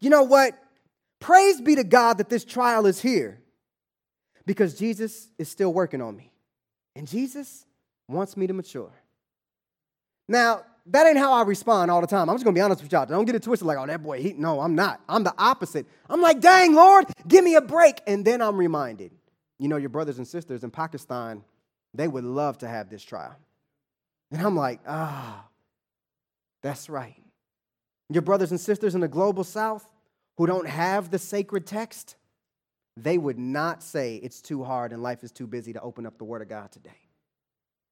you 0.00 0.10
know 0.10 0.24
what? 0.24 0.58
Praise 1.20 1.60
be 1.60 1.76
to 1.76 1.84
God 1.84 2.18
that 2.18 2.28
this 2.28 2.44
trial 2.44 2.86
is 2.86 3.00
here 3.00 3.40
because 4.46 4.74
Jesus 4.78 5.28
is 5.38 5.48
still 5.48 5.72
working 5.72 6.02
on 6.02 6.16
me. 6.16 6.32
And 6.94 7.06
Jesus 7.06 7.64
wants 8.08 8.36
me 8.36 8.46
to 8.46 8.52
mature. 8.52 8.92
Now, 10.28 10.62
that 10.86 11.06
ain't 11.06 11.18
how 11.18 11.32
I 11.32 11.42
respond 11.42 11.90
all 11.90 12.00
the 12.00 12.06
time. 12.06 12.28
I'm 12.28 12.36
just 12.36 12.44
gonna 12.44 12.54
be 12.54 12.60
honest 12.60 12.82
with 12.82 12.92
y'all. 12.92 13.06
Don't 13.06 13.24
get 13.24 13.34
it 13.34 13.42
twisted 13.42 13.66
like, 13.66 13.78
oh, 13.78 13.86
that 13.86 14.02
boy, 14.02 14.22
he, 14.22 14.32
no, 14.34 14.60
I'm 14.60 14.74
not. 14.74 15.00
I'm 15.08 15.24
the 15.24 15.34
opposite. 15.36 15.86
I'm 16.08 16.20
like, 16.20 16.40
dang, 16.40 16.74
Lord, 16.74 17.06
give 17.26 17.44
me 17.44 17.56
a 17.56 17.60
break. 17.60 18.00
And 18.06 18.24
then 18.24 18.40
I'm 18.40 18.56
reminded, 18.56 19.12
you 19.58 19.68
know, 19.68 19.76
your 19.76 19.88
brothers 19.88 20.18
and 20.18 20.26
sisters 20.26 20.62
in 20.62 20.70
Pakistan, 20.70 21.42
they 21.92 22.06
would 22.06 22.24
love 22.24 22.58
to 22.58 22.68
have 22.68 22.88
this 22.88 23.02
trial. 23.02 23.36
And 24.30 24.40
I'm 24.40 24.56
like, 24.56 24.80
ah, 24.86 25.44
oh, 25.44 25.48
that's 26.62 26.88
right. 26.88 27.22
Your 28.08 28.22
brothers 28.22 28.52
and 28.52 28.60
sisters 28.60 28.94
in 28.94 29.00
the 29.00 29.08
global 29.08 29.44
south 29.44 29.88
who 30.36 30.46
don't 30.46 30.68
have 30.68 31.10
the 31.10 31.18
sacred 31.18 31.66
text, 31.66 32.16
they 32.96 33.18
would 33.18 33.38
not 33.38 33.82
say 33.82 34.16
it's 34.16 34.40
too 34.40 34.62
hard 34.62 34.92
and 34.92 35.02
life 35.02 35.24
is 35.24 35.32
too 35.32 35.46
busy 35.46 35.72
to 35.72 35.80
open 35.80 36.06
up 36.06 36.18
the 36.18 36.24
Word 36.24 36.42
of 36.42 36.48
God 36.48 36.70
today. 36.70 37.05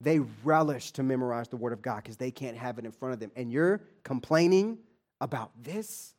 They 0.04 0.20
relish 0.44 0.92
to 0.92 1.02
memorize 1.02 1.48
the 1.48 1.56
Word 1.56 1.72
of 1.72 1.82
God 1.82 1.96
because 1.96 2.16
they 2.16 2.30
can't 2.30 2.56
have 2.56 2.78
it 2.78 2.84
in 2.84 2.92
front 2.92 3.14
of 3.14 3.20
them. 3.20 3.32
And 3.34 3.50
you're 3.50 3.80
complaining 4.02 4.78
about 5.20 5.50
this? 5.62 6.14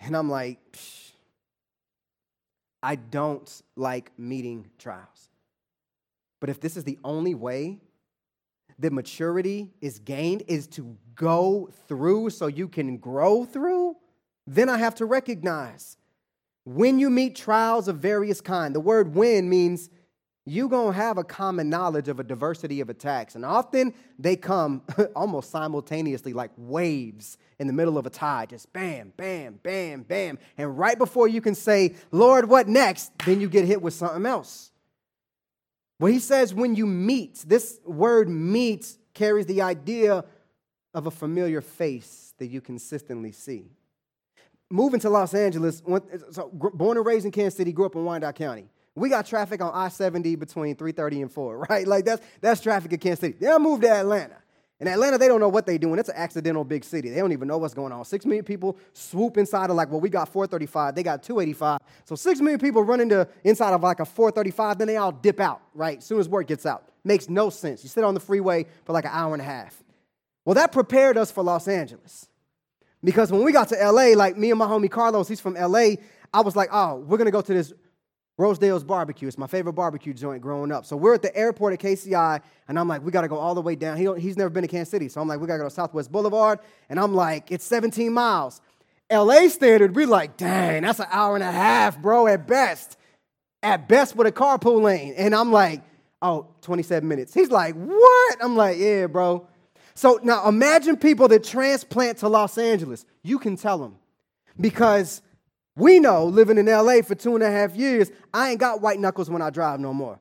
And 0.00 0.16
I'm 0.16 0.30
like, 0.30 0.58
Psh, 0.72 1.12
I 2.82 2.96
don't 2.96 3.62
like 3.76 4.12
meeting 4.18 4.70
trials. 4.78 5.28
But 6.40 6.50
if 6.50 6.60
this 6.60 6.76
is 6.76 6.84
the 6.84 6.98
only 7.04 7.34
way 7.34 7.80
that 8.78 8.92
maturity 8.92 9.70
is 9.80 9.98
gained, 9.98 10.42
is 10.48 10.66
to 10.68 10.96
go 11.14 11.70
through 11.88 12.30
so 12.30 12.46
you 12.46 12.68
can 12.68 12.98
grow 12.98 13.44
through, 13.44 13.96
then 14.46 14.68
I 14.68 14.78
have 14.78 14.94
to 14.96 15.06
recognize 15.06 15.96
when 16.64 16.98
you 16.98 17.10
meet 17.10 17.36
trials 17.36 17.88
of 17.88 17.98
various 17.98 18.40
kind, 18.40 18.74
the 18.74 18.80
word 18.80 19.14
when 19.14 19.48
means 19.48 19.88
you're 20.48 20.68
going 20.68 20.94
to 20.94 20.98
have 20.98 21.18
a 21.18 21.24
common 21.24 21.68
knowledge 21.68 22.06
of 22.06 22.20
a 22.20 22.24
diversity 22.24 22.80
of 22.80 22.88
attacks. 22.88 23.34
And 23.34 23.44
often 23.44 23.92
they 24.16 24.36
come 24.36 24.82
almost 25.16 25.50
simultaneously, 25.50 26.32
like 26.32 26.52
waves 26.56 27.36
in 27.58 27.66
the 27.66 27.72
middle 27.72 27.98
of 27.98 28.06
a 28.06 28.10
tide, 28.10 28.50
just 28.50 28.72
bam, 28.72 29.12
bam, 29.16 29.58
bam, 29.62 30.02
bam. 30.02 30.38
And 30.56 30.78
right 30.78 30.96
before 30.96 31.26
you 31.26 31.40
can 31.40 31.56
say, 31.56 31.96
Lord, 32.12 32.48
what 32.48 32.68
next? 32.68 33.10
Then 33.24 33.40
you 33.40 33.48
get 33.48 33.64
hit 33.64 33.82
with 33.82 33.92
something 33.92 34.24
else. 34.24 34.70
Well, 35.98 36.12
he 36.12 36.20
says, 36.20 36.54
when 36.54 36.76
you 36.76 36.86
meet, 36.86 37.42
this 37.46 37.80
word 37.84 38.28
meet 38.28 38.96
carries 39.14 39.46
the 39.46 39.62
idea 39.62 40.24
of 40.94 41.06
a 41.06 41.10
familiar 41.10 41.60
face 41.60 42.34
that 42.38 42.46
you 42.46 42.60
consistently 42.60 43.32
see. 43.32 43.64
Moving 44.70 45.00
to 45.00 45.10
Los 45.10 45.34
Angeles, 45.34 45.80
born 45.80 46.96
and 46.96 47.06
raised 47.06 47.24
in 47.24 47.32
Kansas 47.32 47.56
City, 47.56 47.72
grew 47.72 47.86
up 47.86 47.96
in 47.96 48.04
Wyandotte 48.04 48.34
County. 48.36 48.68
We 48.96 49.10
got 49.10 49.26
traffic 49.26 49.60
on 49.62 49.72
I-70 49.72 50.38
between 50.38 50.74
330 50.74 51.22
and 51.22 51.32
4, 51.32 51.58
right? 51.70 51.86
Like 51.86 52.04
that's 52.04 52.26
that's 52.40 52.60
traffic 52.60 52.92
in 52.92 52.98
Kansas 52.98 53.20
City. 53.20 53.36
They'll 53.38 53.58
move 53.58 53.82
to 53.82 53.90
Atlanta. 53.90 54.36
In 54.78 54.88
Atlanta, 54.88 55.16
they 55.16 55.28
don't 55.28 55.40
know 55.40 55.48
what 55.48 55.64
they're 55.64 55.78
doing. 55.78 55.98
It's 55.98 56.10
an 56.10 56.16
accidental 56.16 56.62
big 56.62 56.84
city. 56.84 57.08
They 57.08 57.16
don't 57.16 57.32
even 57.32 57.48
know 57.48 57.56
what's 57.56 57.72
going 57.72 57.92
on. 57.92 58.04
Six 58.04 58.26
million 58.26 58.44
people 58.44 58.76
swoop 58.92 59.38
inside 59.38 59.70
of 59.70 59.76
like, 59.76 59.90
well, 59.90 60.00
we 60.00 60.10
got 60.10 60.28
435, 60.28 60.94
they 60.94 61.02
got 61.02 61.22
285. 61.22 61.80
So 62.04 62.14
six 62.14 62.40
million 62.40 62.60
people 62.60 62.82
run 62.82 63.00
into 63.00 63.26
inside 63.42 63.72
of 63.72 63.82
like 63.82 64.00
a 64.00 64.04
435, 64.04 64.78
then 64.78 64.88
they 64.88 64.98
all 64.98 65.12
dip 65.12 65.40
out, 65.40 65.62
right? 65.72 65.98
As 65.98 66.04
soon 66.04 66.20
as 66.20 66.28
work 66.28 66.48
gets 66.48 66.66
out. 66.66 66.88
Makes 67.04 67.30
no 67.30 67.48
sense. 67.48 67.82
You 67.84 67.88
sit 67.88 68.04
on 68.04 68.12
the 68.12 68.20
freeway 68.20 68.66
for 68.84 68.92
like 68.92 69.06
an 69.06 69.12
hour 69.14 69.32
and 69.32 69.40
a 69.40 69.46
half. 69.46 69.82
Well, 70.44 70.54
that 70.54 70.72
prepared 70.72 71.16
us 71.16 71.30
for 71.30 71.42
Los 71.42 71.68
Angeles. 71.68 72.28
Because 73.02 73.32
when 73.32 73.44
we 73.44 73.52
got 73.52 73.68
to 73.68 73.76
LA, 73.76 74.08
like 74.14 74.36
me 74.36 74.50
and 74.50 74.58
my 74.58 74.66
homie 74.66 74.90
Carlos, 74.90 75.28
he's 75.28 75.40
from 75.40 75.54
LA, 75.54 75.96
I 76.34 76.40
was 76.42 76.54
like, 76.54 76.68
oh, 76.72 76.96
we're 76.96 77.18
gonna 77.18 77.30
go 77.30 77.40
to 77.40 77.54
this 77.54 77.72
Rosedale's 78.38 78.84
Barbecue. 78.84 79.26
It's 79.26 79.38
my 79.38 79.46
favorite 79.46 79.72
barbecue 79.72 80.12
joint 80.12 80.42
growing 80.42 80.70
up. 80.70 80.84
So 80.84 80.96
we're 80.96 81.14
at 81.14 81.22
the 81.22 81.34
airport 81.34 81.72
at 81.72 81.80
KCI, 81.80 82.40
and 82.68 82.78
I'm 82.78 82.86
like, 82.86 83.02
we 83.02 83.10
got 83.10 83.22
to 83.22 83.28
go 83.28 83.36
all 83.36 83.54
the 83.54 83.62
way 83.62 83.76
down. 83.76 83.96
He, 83.96 84.08
he's 84.20 84.36
never 84.36 84.50
been 84.50 84.62
to 84.62 84.68
Kansas 84.68 84.90
City. 84.90 85.08
So 85.08 85.20
I'm 85.20 85.28
like, 85.28 85.40
we 85.40 85.46
got 85.46 85.54
to 85.54 85.60
go 85.60 85.64
to 85.64 85.70
Southwest 85.70 86.12
Boulevard. 86.12 86.58
And 86.90 87.00
I'm 87.00 87.14
like, 87.14 87.50
it's 87.50 87.64
17 87.64 88.12
miles. 88.12 88.60
LA 89.10 89.48
standard, 89.48 89.94
we're 89.94 90.06
like, 90.06 90.36
dang, 90.36 90.82
that's 90.82 90.98
an 90.98 91.06
hour 91.10 91.34
and 91.34 91.44
a 91.44 91.50
half, 91.50 92.00
bro, 92.00 92.26
at 92.26 92.46
best. 92.46 92.98
At 93.62 93.88
best 93.88 94.16
with 94.16 94.26
a 94.26 94.32
carpool 94.32 94.82
lane. 94.82 95.14
And 95.16 95.34
I'm 95.34 95.52
like, 95.52 95.82
oh, 96.20 96.48
27 96.62 97.08
minutes. 97.08 97.32
He's 97.32 97.50
like, 97.50 97.74
what? 97.74 98.36
I'm 98.42 98.56
like, 98.56 98.78
yeah, 98.78 99.06
bro. 99.06 99.46
So 99.94 100.20
now 100.22 100.46
imagine 100.48 100.96
people 100.96 101.28
that 101.28 101.42
transplant 101.42 102.18
to 102.18 102.28
Los 102.28 102.58
Angeles. 102.58 103.06
You 103.22 103.38
can 103.38 103.56
tell 103.56 103.78
them 103.78 103.96
because 104.60 105.22
we 105.76 106.00
know 106.00 106.24
living 106.24 106.58
in 106.58 106.66
LA 106.66 107.02
for 107.02 107.14
two 107.14 107.34
and 107.34 107.44
a 107.44 107.50
half 107.50 107.76
years, 107.76 108.10
I 108.32 108.50
ain't 108.50 108.60
got 108.60 108.80
white 108.80 108.98
knuckles 108.98 109.30
when 109.30 109.42
I 109.42 109.50
drive 109.50 109.78
no 109.78 109.92
more. 109.92 110.18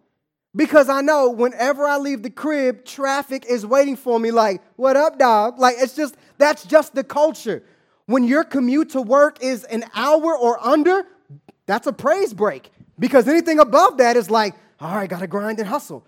Because 0.55 0.87
I 0.89 1.01
know 1.01 1.29
whenever 1.29 1.85
I 1.85 1.97
leave 1.97 2.23
the 2.23 2.29
crib, 2.29 2.85
traffic 2.85 3.45
is 3.45 3.65
waiting 3.65 3.95
for 3.95 4.19
me, 4.19 4.31
like, 4.31 4.61
what 4.75 4.95
up, 4.95 5.17
dog? 5.17 5.59
Like, 5.59 5.75
it's 5.79 5.95
just, 5.95 6.15
that's 6.37 6.63
just 6.63 6.95
the 6.95 7.03
culture. 7.03 7.63
When 8.05 8.23
your 8.23 8.43
commute 8.43 8.91
to 8.91 9.01
work 9.01 9.41
is 9.41 9.63
an 9.65 9.83
hour 9.95 10.37
or 10.37 10.65
under, 10.65 11.05
that's 11.65 11.87
a 11.87 11.93
praise 11.93 12.33
break. 12.33 12.71
Because 12.99 13.27
anything 13.27 13.59
above 13.59 13.97
that 13.97 14.15
is 14.15 14.29
like, 14.29 14.55
all 14.79 14.95
right, 14.95 15.09
gotta 15.09 15.27
grind 15.27 15.59
and 15.59 15.67
hustle. 15.67 16.05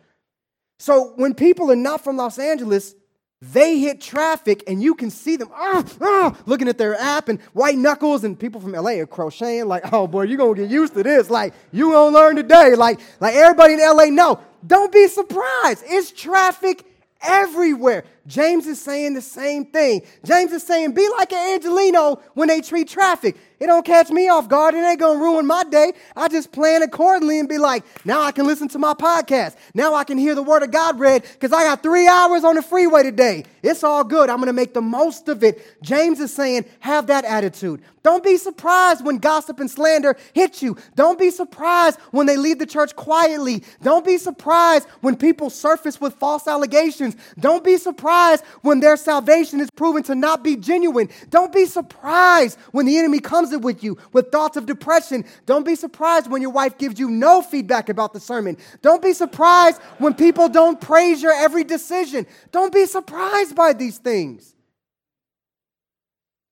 So 0.80 1.14
when 1.16 1.34
people 1.34 1.72
are 1.72 1.76
not 1.76 2.04
from 2.04 2.18
Los 2.18 2.38
Angeles, 2.38 2.96
they 3.42 3.78
hit 3.78 4.02
traffic 4.02 4.64
and 4.68 4.82
you 4.82 4.96
can 4.96 5.12
see 5.12 5.36
them 5.36 5.50
ah, 5.54 5.84
ah, 6.02 6.38
looking 6.48 6.68
at 6.68 6.78
their 6.80 7.00
app 7.00 7.30
and 7.30 7.40
white 7.54 7.78
knuckles 7.78 8.24
and 8.24 8.40
people 8.40 8.60
from 8.60 8.72
LA 8.72 8.92
are 8.92 9.06
crocheting 9.06 9.68
like, 9.68 9.94
oh 9.94 10.08
boy, 10.08 10.24
you're 10.24 10.38
gonna 10.38 10.56
get 10.56 10.70
used 10.70 10.96
to 10.96 11.04
this. 11.04 11.30
Like, 11.30 11.54
you 11.72 11.92
gonna 11.92 12.16
learn 12.16 12.36
today. 12.36 12.74
Like, 12.76 13.00
like 13.20 13.36
everybody 13.36 13.74
in 13.74 13.80
LA 13.80 14.06
know. 14.06 14.40
Don't 14.66 14.92
be 14.92 15.08
surprised. 15.08 15.84
It's 15.86 16.12
traffic 16.12 16.84
everywhere. 17.22 18.06
James 18.28 18.68
is 18.68 18.80
saying 18.82 19.14
the 19.14 19.22
same 19.22 19.66
thing. 19.66 20.02
James 20.26 20.52
is 20.52 20.62
saying, 20.62 20.92
be 20.92 21.08
like 21.18 21.32
an 21.32 21.60
Angeleno 21.60 22.22
when 22.34 22.50
they 22.50 22.60
treat 22.60 22.90
traffic. 22.90 23.38
It 23.60 23.66
don't 23.68 23.86
catch 23.86 24.10
me 24.12 24.28
off 24.30 24.48
guard. 24.50 24.76
It 24.76 24.80
ain't 24.80 25.00
gonna 25.00 25.20
ruin 25.20 25.48
my 25.48 25.64
day. 25.64 25.94
I 26.16 26.28
just 26.28 26.52
plan 26.52 26.84
accordingly 26.84 27.40
and 27.40 27.50
be 27.50 27.58
like, 27.58 27.84
now 28.06 28.22
I 28.22 28.32
can 28.32 28.46
listen 28.46 28.68
to 28.70 28.78
my 28.78 28.94
podcast. 28.94 29.56
Now 29.74 29.96
I 29.96 30.04
can 30.04 30.20
hear 30.20 30.36
the 30.36 30.44
word 30.44 30.62
of 30.62 30.70
God 30.70 31.00
read 31.00 31.24
because 31.24 31.52
I 31.52 31.64
got 31.64 31.82
three 31.82 32.08
hours 32.08 32.44
on 32.44 32.56
the 32.56 32.62
freeway 32.62 33.02
today. 33.02 33.46
It's 33.64 33.84
all 33.84 34.04
good. 34.04 34.30
I'm 34.30 34.38
gonna 34.38 34.54
make 34.54 34.76
the 34.76 34.82
most 34.82 35.28
of 35.28 35.44
it. 35.44 35.82
James 35.82 36.20
is 36.20 36.32
saying, 36.32 36.66
have 36.82 37.08
that 37.08 37.26
attitude. 37.26 37.82
Don't 38.04 38.24
be 38.24 38.38
surprised 38.38 39.04
when 39.04 39.18
gossip 39.18 39.60
and 39.60 39.70
slander 39.70 40.16
hit 40.34 40.62
you. 40.62 40.78
Don't 40.96 41.18
be 41.18 41.32
surprised 41.32 42.00
when 42.12 42.28
they 42.28 42.38
leave 42.38 42.60
the 42.60 42.66
church 42.66 42.96
quietly. 42.96 43.64
Don't 43.82 44.06
be 44.06 44.18
surprised 44.18 44.88
when 45.02 45.16
people 45.18 45.50
surface 45.50 46.00
with 46.00 46.14
false 46.14 46.48
allegations. 46.48 47.18
Don't 47.40 47.64
be 47.64 47.78
surprised 47.78 48.17
when 48.62 48.80
their 48.80 48.98
salvation 48.98 49.60
is 49.60 49.70
proven 49.76 50.04
to 50.04 50.16
not 50.16 50.44
be 50.44 50.56
genuine. 50.56 51.10
Don't 51.30 51.54
be 51.54 51.66
surprised 51.66 52.58
when 52.72 52.86
the 52.86 52.98
enemy 52.98 53.20
comes 53.20 53.52
it 53.52 53.62
with 53.62 53.84
you 53.84 53.98
with 54.14 54.32
thoughts 54.32 54.58
of 54.58 54.66
depression. 54.66 55.26
Don't 55.46 55.66
be 55.66 55.76
surprised 55.76 56.30
when 56.30 56.42
your 56.42 56.52
wife 56.52 56.78
gives 56.78 57.00
you 57.00 57.10
no 57.10 57.42
feedback 57.42 57.90
about 57.90 58.14
the 58.14 58.20
sermon. 58.20 58.58
Don't 58.82 59.02
be 59.02 59.14
surprised 59.14 59.82
when 59.98 60.14
people 60.14 60.50
don't 60.50 60.80
praise 60.80 61.22
your 61.22 61.34
every 61.34 61.64
decision. 61.64 62.26
Don't 62.52 62.74
be 62.74 62.86
surprised 62.86 63.56
by 63.56 63.74
these 63.74 63.98
things. 63.98 64.56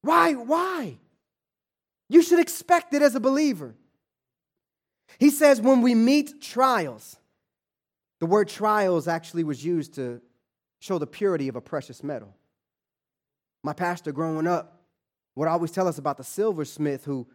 Why? 0.01 0.33
Why? 0.33 0.97
You 2.09 2.21
should 2.21 2.39
expect 2.39 2.93
it 2.93 3.01
as 3.01 3.15
a 3.15 3.19
believer. 3.19 3.75
He 5.17 5.29
says, 5.29 5.61
when 5.61 5.81
we 5.81 5.95
meet 5.95 6.41
trials, 6.41 7.17
the 8.19 8.25
word 8.25 8.47
trials 8.47 9.07
actually 9.07 9.43
was 9.43 9.63
used 9.63 9.95
to 9.95 10.21
show 10.85 10.99
the 10.99 11.07
purity 11.07 11.47
of 11.47 11.55
a 11.55 11.61
precious 11.61 12.03
metal. 12.03 12.33
My 13.63 13.73
pastor 13.73 14.11
growing 14.11 14.47
up 14.47 14.83
would 15.35 15.47
always 15.47 15.71
tell 15.71 15.87
us 15.87 15.97
about 15.97 16.17
the 16.17 16.23
silversmith 16.23 17.03
who 17.03 17.27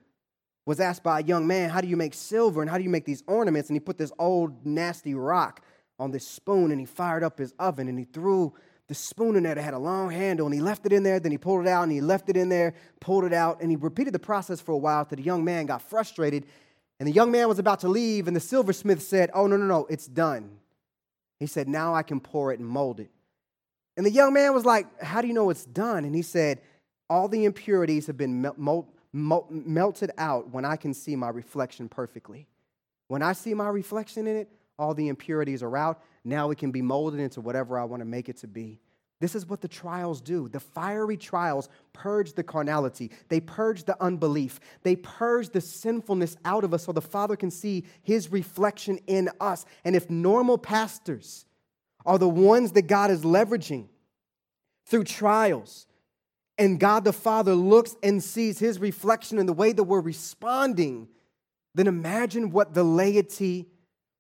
was 0.64 0.78
asked 0.78 1.02
by 1.02 1.20
a 1.20 1.24
young 1.24 1.46
man, 1.46 1.68
How 1.68 1.80
do 1.80 1.88
you 1.88 1.96
make 1.96 2.14
silver 2.14 2.60
and 2.62 2.70
how 2.70 2.78
do 2.78 2.84
you 2.84 2.90
make 2.90 3.04
these 3.04 3.24
ornaments? 3.26 3.68
And 3.68 3.76
he 3.76 3.80
put 3.80 3.98
this 3.98 4.12
old 4.18 4.64
nasty 4.64 5.14
rock 5.14 5.64
on 5.98 6.12
this 6.12 6.26
spoon 6.26 6.70
and 6.70 6.78
he 6.78 6.86
fired 6.86 7.24
up 7.24 7.38
his 7.38 7.52
oven 7.58 7.88
and 7.88 7.98
he 7.98 8.04
threw 8.04 8.54
the 8.86 8.94
spoon 8.94 9.36
in 9.36 9.42
there 9.42 9.54
that 9.54 9.62
had 9.62 9.74
a 9.74 9.78
long 9.78 10.10
handle 10.10 10.46
and 10.46 10.54
he 10.54 10.60
left 10.60 10.86
it 10.86 10.92
in 10.92 11.02
there. 11.02 11.18
Then 11.18 11.32
he 11.32 11.38
pulled 11.38 11.66
it 11.66 11.68
out 11.68 11.82
and 11.82 11.92
he 11.92 12.00
left 12.00 12.28
it 12.28 12.36
in 12.36 12.48
there, 12.48 12.74
pulled 13.00 13.24
it 13.24 13.32
out, 13.32 13.60
and 13.60 13.70
he 13.70 13.76
repeated 13.76 14.14
the 14.14 14.20
process 14.20 14.60
for 14.60 14.72
a 14.72 14.78
while 14.78 15.00
until 15.00 15.16
the 15.16 15.22
young 15.22 15.44
man 15.44 15.66
got 15.66 15.82
frustrated. 15.82 16.46
And 17.00 17.08
the 17.08 17.12
young 17.12 17.32
man 17.32 17.48
was 17.48 17.58
about 17.58 17.80
to 17.80 17.88
leave, 17.88 18.26
and 18.26 18.36
the 18.36 18.40
silversmith 18.40 19.02
said, 19.02 19.30
Oh, 19.32 19.46
no, 19.46 19.56
no, 19.56 19.64
no, 19.64 19.86
it's 19.88 20.06
done. 20.06 20.58
He 21.38 21.46
said, 21.46 21.66
Now 21.66 21.94
I 21.94 22.02
can 22.02 22.20
pour 22.20 22.52
it 22.52 22.60
and 22.60 22.68
mold 22.68 23.00
it. 23.00 23.10
And 23.96 24.06
the 24.06 24.10
young 24.10 24.32
man 24.32 24.54
was 24.54 24.64
like, 24.64 25.02
How 25.02 25.20
do 25.20 25.28
you 25.28 25.34
know 25.34 25.50
it's 25.50 25.64
done? 25.64 26.04
And 26.04 26.14
he 26.14 26.22
said, 26.22 26.60
all 27.10 27.26
the 27.26 27.44
impurities 27.44 28.06
have 28.06 28.16
been 28.16 28.40
mel- 28.40 28.88
mel- 29.12 29.48
melted 29.50 30.12
out 30.16 30.50
when 30.50 30.64
I 30.64 30.76
can 30.76 30.94
see 30.94 31.16
my 31.16 31.28
reflection 31.28 31.88
perfectly. 31.88 32.46
When 33.08 33.20
I 33.20 33.32
see 33.32 33.52
my 33.52 33.68
reflection 33.68 34.28
in 34.28 34.36
it, 34.36 34.48
all 34.78 34.94
the 34.94 35.08
impurities 35.08 35.62
are 35.62 35.76
out. 35.76 36.00
Now 36.24 36.50
it 36.50 36.58
can 36.58 36.70
be 36.70 36.80
molded 36.80 37.18
into 37.18 37.40
whatever 37.40 37.78
I 37.78 37.84
want 37.84 38.00
to 38.00 38.06
make 38.06 38.28
it 38.28 38.36
to 38.38 38.46
be. 38.46 38.80
This 39.18 39.34
is 39.34 39.44
what 39.44 39.60
the 39.60 39.68
trials 39.68 40.22
do. 40.22 40.48
The 40.48 40.60
fiery 40.60 41.16
trials 41.16 41.68
purge 41.92 42.32
the 42.32 42.44
carnality. 42.44 43.10
They 43.28 43.40
purge 43.40 43.84
the 43.84 44.00
unbelief. 44.02 44.60
They 44.82 44.96
purge 44.96 45.50
the 45.50 45.60
sinfulness 45.60 46.36
out 46.44 46.64
of 46.64 46.72
us 46.72 46.84
so 46.84 46.92
the 46.92 47.02
Father 47.02 47.36
can 47.36 47.50
see 47.50 47.84
his 48.02 48.32
reflection 48.32 48.98
in 49.08 49.28
us. 49.40 49.66
And 49.84 49.94
if 49.94 50.08
normal 50.08 50.56
pastors 50.56 51.44
are 52.04 52.18
the 52.18 52.28
ones 52.28 52.72
that 52.72 52.82
God 52.82 53.10
is 53.10 53.22
leveraging 53.22 53.88
through 54.86 55.04
trials, 55.04 55.86
and 56.58 56.80
God 56.80 57.04
the 57.04 57.12
Father 57.12 57.54
looks 57.54 57.96
and 58.02 58.22
sees 58.22 58.58
his 58.58 58.78
reflection 58.78 59.38
in 59.38 59.46
the 59.46 59.52
way 59.52 59.72
that 59.72 59.84
we're 59.84 60.00
responding, 60.00 61.08
then 61.74 61.86
imagine 61.86 62.50
what 62.50 62.74
the 62.74 62.82
laity 62.82 63.68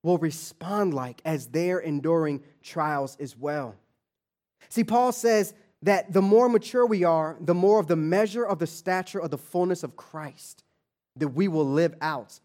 will 0.02 0.18
respond 0.18 0.94
like 0.94 1.20
as 1.24 1.48
they're 1.48 1.80
enduring 1.80 2.42
trials 2.62 3.16
as 3.20 3.36
well. 3.36 3.74
See, 4.68 4.84
Paul 4.84 5.12
says 5.12 5.52
that 5.82 6.12
the 6.12 6.22
more 6.22 6.48
mature 6.48 6.86
we 6.86 7.04
are, 7.04 7.36
the 7.40 7.54
more 7.54 7.80
of 7.80 7.86
the 7.86 7.96
measure 7.96 8.46
of 8.46 8.58
the 8.58 8.66
stature 8.66 9.20
of 9.20 9.30
the 9.30 9.38
fullness 9.38 9.82
of 9.82 9.96
Christ 9.96 10.62
that 11.16 11.28
we 11.28 11.48
will 11.48 11.66
live 11.66 11.94
out. 12.00 12.38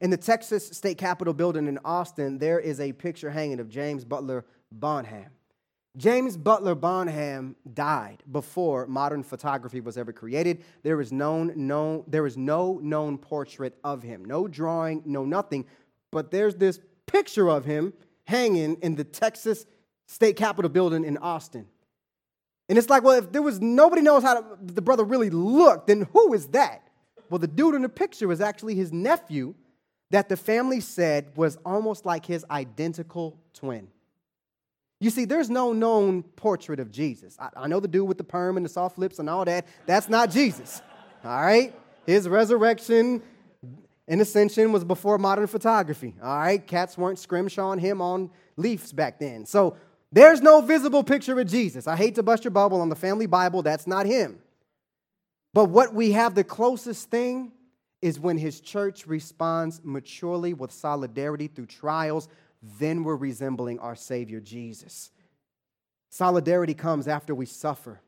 In 0.00 0.10
the 0.10 0.16
Texas 0.16 0.68
State 0.68 0.98
Capitol 0.98 1.34
building 1.34 1.66
in 1.66 1.78
Austin, 1.84 2.38
there 2.38 2.58
is 2.58 2.80
a 2.80 2.92
picture 2.92 3.30
hanging 3.30 3.60
of 3.60 3.68
James 3.68 4.04
Butler 4.04 4.44
Bonham. 4.72 5.30
James 5.96 6.36
Butler 6.36 6.74
Bonham 6.74 7.56
died 7.72 8.22
before 8.30 8.86
modern 8.86 9.22
photography 9.22 9.80
was 9.80 9.96
ever 9.96 10.12
created. 10.12 10.62
There 10.82 11.00
is, 11.00 11.10
known, 11.10 11.52
known, 11.56 12.04
there 12.06 12.26
is 12.26 12.36
no 12.36 12.78
known 12.82 13.16
portrait 13.16 13.78
of 13.82 14.02
him, 14.02 14.24
no 14.24 14.46
drawing, 14.46 15.02
no 15.06 15.24
nothing. 15.24 15.64
But 16.10 16.30
there's 16.30 16.54
this 16.54 16.80
picture 17.06 17.48
of 17.48 17.64
him 17.64 17.94
hanging 18.24 18.76
in 18.82 18.94
the 18.94 19.04
Texas 19.04 19.64
State 20.06 20.36
Capitol 20.36 20.68
building 20.68 21.04
in 21.04 21.16
Austin. 21.18 21.66
And 22.68 22.76
it's 22.76 22.90
like, 22.90 23.02
well, 23.02 23.18
if 23.18 23.32
there 23.32 23.42
was 23.42 23.60
nobody 23.60 24.02
knows 24.02 24.22
how 24.22 24.40
to, 24.40 24.58
the 24.60 24.82
brother 24.82 25.04
really 25.04 25.30
looked, 25.30 25.86
then 25.86 26.06
who 26.12 26.34
is 26.34 26.48
that? 26.48 26.82
Well, 27.30 27.38
the 27.38 27.46
dude 27.46 27.74
in 27.74 27.82
the 27.82 27.88
picture 27.88 28.28
was 28.28 28.40
actually 28.40 28.74
his 28.74 28.92
nephew 28.92 29.54
that 30.10 30.28
the 30.28 30.36
family 30.36 30.80
said 30.80 31.36
was 31.36 31.56
almost 31.64 32.04
like 32.04 32.26
his 32.26 32.44
identical 32.50 33.40
twin. 33.54 33.88
You 34.98 35.10
see, 35.10 35.26
there's 35.26 35.50
no 35.50 35.72
known 35.72 36.22
portrait 36.22 36.80
of 36.80 36.90
Jesus. 36.90 37.36
I, 37.38 37.50
I, 37.56 37.68
know 37.68 37.80
the 37.80 37.88
dude 37.88 38.08
with 38.08 38.16
the 38.16 38.24
perm 38.24 38.56
and 38.56 38.64
the 38.64 38.70
soft 38.70 38.98
lips 38.98 39.18
and 39.18 39.28
all 39.28 39.44
that. 39.44 39.66
That's 39.84 40.08
not 40.08 40.30
Jesus. 40.30 40.80
All 41.24 41.42
right? 41.42 41.74
His 42.06 42.28
resurrection 42.28 43.20
and 44.08 44.20
ascension 44.20 44.70
was 44.70 44.84
before 44.84 45.18
modern 45.18 45.48
photography. 45.48 46.14
All 46.22 46.38
right? 46.38 46.64
Cats 46.64 46.96
weren't 46.96 47.18
scrimshawing 47.18 47.80
him 47.80 48.00
on 48.00 48.30
leaves 48.56 48.92
back 48.92 49.18
then. 49.18 49.44
So 49.44 49.76
there's 50.12 50.40
no 50.40 50.60
visible 50.60 51.02
picture 51.02 51.38
of 51.38 51.46
Jesus. 51.48 51.86
I 51.86 51.96
hate 51.96 52.14
to 52.14 52.22
bust 52.22 52.44
your 52.44 52.52
bubble 52.52 52.80
on 52.80 52.88
the 52.88 52.96
family 52.96 53.26
Bible. 53.26 53.62
That's 53.62 53.86
not 53.86 54.06
him. 54.06 54.38
But 55.52 55.66
what 55.66 55.94
we 55.94 56.12
have 56.12 56.34
the 56.34 56.44
closest 56.44 57.10
thing 57.10 57.52
is 58.02 58.20
when 58.20 58.38
his 58.38 58.60
church 58.60 59.06
responds 59.06 59.80
maturely 59.82 60.54
with 60.54 60.70
solidarity 60.70 61.48
through 61.48 61.66
trials 61.66 62.28
then 62.62 63.04
we're 63.04 63.16
resembling 63.16 63.78
our 63.78 63.94
Savior 63.94 64.40
Jesus. 64.40 65.10
Solidarity 66.10 66.74
comes 66.74 67.08
after 67.08 67.34
we 67.34 67.46
suffer 67.46 68.00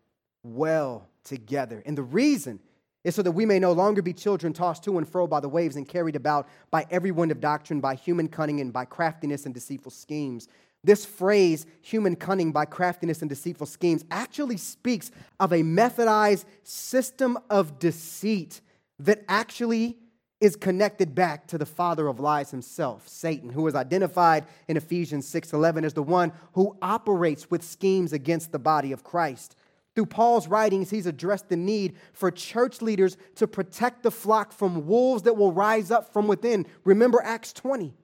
well 0.43 1.09
together. 1.25 1.83
And 1.85 1.97
the 1.97 2.03
reason 2.03 2.61
is 3.05 3.15
so 3.15 3.23
that 3.23 3.33
we 3.33 3.47
may 3.47 3.59
no 3.59 3.73
longer 3.73 4.03
be 4.03 4.13
children 4.13 4.53
tossed 4.53 4.85
to 4.85 4.99
and 4.99 5.09
fro 5.09 5.27
by 5.27 5.41
the 5.41 5.49
waves 5.49 5.77
and 5.77 5.89
carried 5.89 6.17
about 6.17 6.49
by 6.71 6.87
every 6.91 7.11
wind 7.11 7.31
of 7.31 7.41
doctrine, 7.41 7.81
by 7.81 7.95
human 7.95 8.29
cunning 8.29 8.61
and 8.61 8.73
by 8.73 8.85
craftiness 8.85 9.45
and 9.45 9.55
deceitful 9.55 9.91
schemes. 9.91 10.49
This 10.85 11.05
phrase, 11.05 11.67
human 11.83 12.17
cunning 12.17 12.53
by 12.53 12.65
craftiness 12.65 13.21
and 13.21 13.29
deceitful 13.29 13.67
schemes, 13.67 14.05
actually 14.11 14.57
speaks 14.57 15.11
of 15.41 15.53
a 15.53 15.63
methodized 15.63 16.45
system 16.63 17.39
of 17.51 17.79
deceit 17.79 18.61
that 19.01 19.25
actually 19.29 19.97
is 20.41 20.55
connected 20.55 21.15
back 21.15 21.47
to 21.49 21.59
the 21.59 21.67
father 21.67 22.07
of 22.07 22.21
lies 22.21 22.51
himself, 22.51 23.09
Satan, 23.09 23.51
who 23.51 23.67
is 23.67 23.75
identified 23.75 24.47
in 24.69 24.77
Ephesians 24.77 25.27
6:11 25.27 25.85
as 25.85 25.95
the 25.95 26.03
one 26.03 26.33
who 26.53 26.77
operates 26.81 27.51
with 27.51 27.65
schemes 27.65 28.13
against 28.13 28.53
the 28.53 28.59
body 28.59 28.93
of 28.93 29.03
Christ. 29.03 29.57
Through 29.95 30.07
Paul's 30.07 30.47
writings, 30.47 30.91
he's 30.91 31.07
addressed 31.07 31.49
the 31.49 31.57
need 31.57 31.97
for 32.13 32.31
church 32.31 32.81
leaders 32.81 33.17
to 33.35 33.49
protect 33.49 34.05
the 34.05 34.13
flock 34.13 34.53
from 34.53 34.87
wolves 34.87 35.25
that 35.25 35.37
will 35.37 35.51
rise 35.51 35.91
up 35.91 36.13
from 36.13 36.29
within. 36.29 36.67
Remember 36.85 37.21
Acts 37.25 37.53
20. 37.53 37.97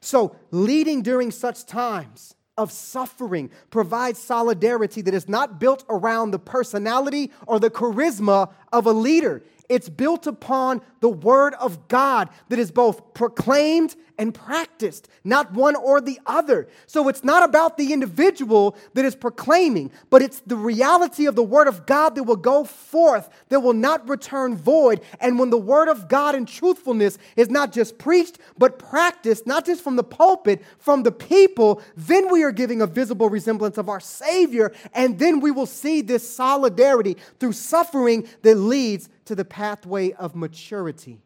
So, 0.00 0.34
leading 0.50 1.02
during 1.02 1.30
such 1.30 1.64
times 1.64 2.34
of 2.56 2.72
suffering, 2.72 3.50
provides 3.70 4.18
solidarity 4.18 5.00
that 5.00 5.14
is 5.14 5.28
not 5.28 5.60
built 5.60 5.84
around 5.88 6.32
the 6.32 6.40
personality 6.40 7.30
or 7.46 7.60
the 7.60 7.70
charisma 7.70 8.52
of 8.72 8.86
a 8.86 8.92
leader. 8.92 9.44
It's 9.68 9.88
built 9.88 10.26
upon 10.26 10.80
the 11.00 11.08
word 11.08 11.54
of 11.54 11.88
God 11.88 12.30
that 12.48 12.58
is 12.58 12.70
both 12.70 13.14
proclaimed 13.14 13.96
and 14.18 14.34
practiced, 14.34 15.08
not 15.22 15.52
one 15.52 15.76
or 15.76 16.00
the 16.00 16.18
other. 16.26 16.68
So 16.86 17.08
it's 17.08 17.22
not 17.22 17.44
about 17.44 17.76
the 17.76 17.92
individual 17.92 18.76
that 18.94 19.04
is 19.04 19.14
proclaiming, 19.14 19.92
but 20.10 20.22
it's 20.22 20.40
the 20.40 20.56
reality 20.56 21.26
of 21.26 21.36
the 21.36 21.42
word 21.42 21.68
of 21.68 21.86
God 21.86 22.16
that 22.16 22.24
will 22.24 22.36
go 22.36 22.64
forth, 22.64 23.28
that 23.48 23.60
will 23.60 23.74
not 23.74 24.08
return 24.08 24.56
void. 24.56 25.02
And 25.20 25.38
when 25.38 25.50
the 25.50 25.58
word 25.58 25.88
of 25.88 26.08
God 26.08 26.34
in 26.34 26.46
truthfulness 26.46 27.16
is 27.36 27.48
not 27.48 27.72
just 27.72 27.96
preached, 27.98 28.38
but 28.58 28.78
practiced, 28.78 29.46
not 29.46 29.64
just 29.64 29.84
from 29.84 29.94
the 29.94 30.04
pulpit, 30.04 30.64
from 30.78 31.04
the 31.04 31.12
people, 31.12 31.80
then 31.96 32.30
we 32.32 32.42
are 32.42 32.52
giving 32.52 32.82
a 32.82 32.86
visible 32.86 33.30
resemblance 33.30 33.78
of 33.78 33.88
our 33.88 34.00
Savior. 34.00 34.72
And 34.94 35.18
then 35.18 35.38
we 35.38 35.52
will 35.52 35.66
see 35.66 36.00
this 36.00 36.28
solidarity 36.28 37.16
through 37.38 37.52
suffering 37.52 38.26
that 38.42 38.56
leads 38.56 39.08
to 39.28 39.34
the 39.34 39.44
pathway 39.44 40.10
of 40.12 40.34
maturity. 40.34 41.20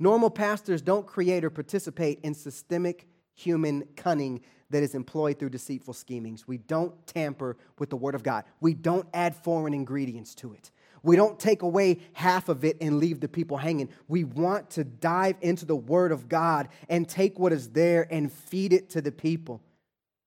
Normal 0.00 0.30
pastors 0.30 0.82
don't 0.82 1.06
create 1.06 1.44
or 1.44 1.50
participate 1.50 2.18
in 2.24 2.34
systemic 2.34 3.06
human 3.36 3.86
cunning 3.94 4.40
that 4.70 4.82
is 4.82 4.96
employed 4.96 5.38
through 5.38 5.50
deceitful 5.50 5.94
schemings. 5.94 6.48
We 6.48 6.58
don't 6.58 7.06
tamper 7.06 7.56
with 7.78 7.90
the 7.90 7.96
Word 7.96 8.16
of 8.16 8.24
God. 8.24 8.46
We 8.60 8.74
don't 8.74 9.06
add 9.14 9.36
foreign 9.36 9.74
ingredients 9.74 10.34
to 10.36 10.54
it. 10.54 10.72
We 11.04 11.14
don't 11.14 11.38
take 11.38 11.62
away 11.62 12.00
half 12.14 12.48
of 12.48 12.64
it 12.64 12.78
and 12.80 12.98
leave 12.98 13.20
the 13.20 13.28
people 13.28 13.58
hanging. 13.58 13.90
We 14.08 14.24
want 14.24 14.70
to 14.70 14.82
dive 14.82 15.36
into 15.42 15.66
the 15.66 15.76
Word 15.76 16.10
of 16.10 16.28
God 16.28 16.68
and 16.88 17.08
take 17.08 17.38
what 17.38 17.52
is 17.52 17.70
there 17.70 18.08
and 18.10 18.32
feed 18.32 18.72
it 18.72 18.90
to 18.90 19.00
the 19.00 19.12
people. 19.12 19.62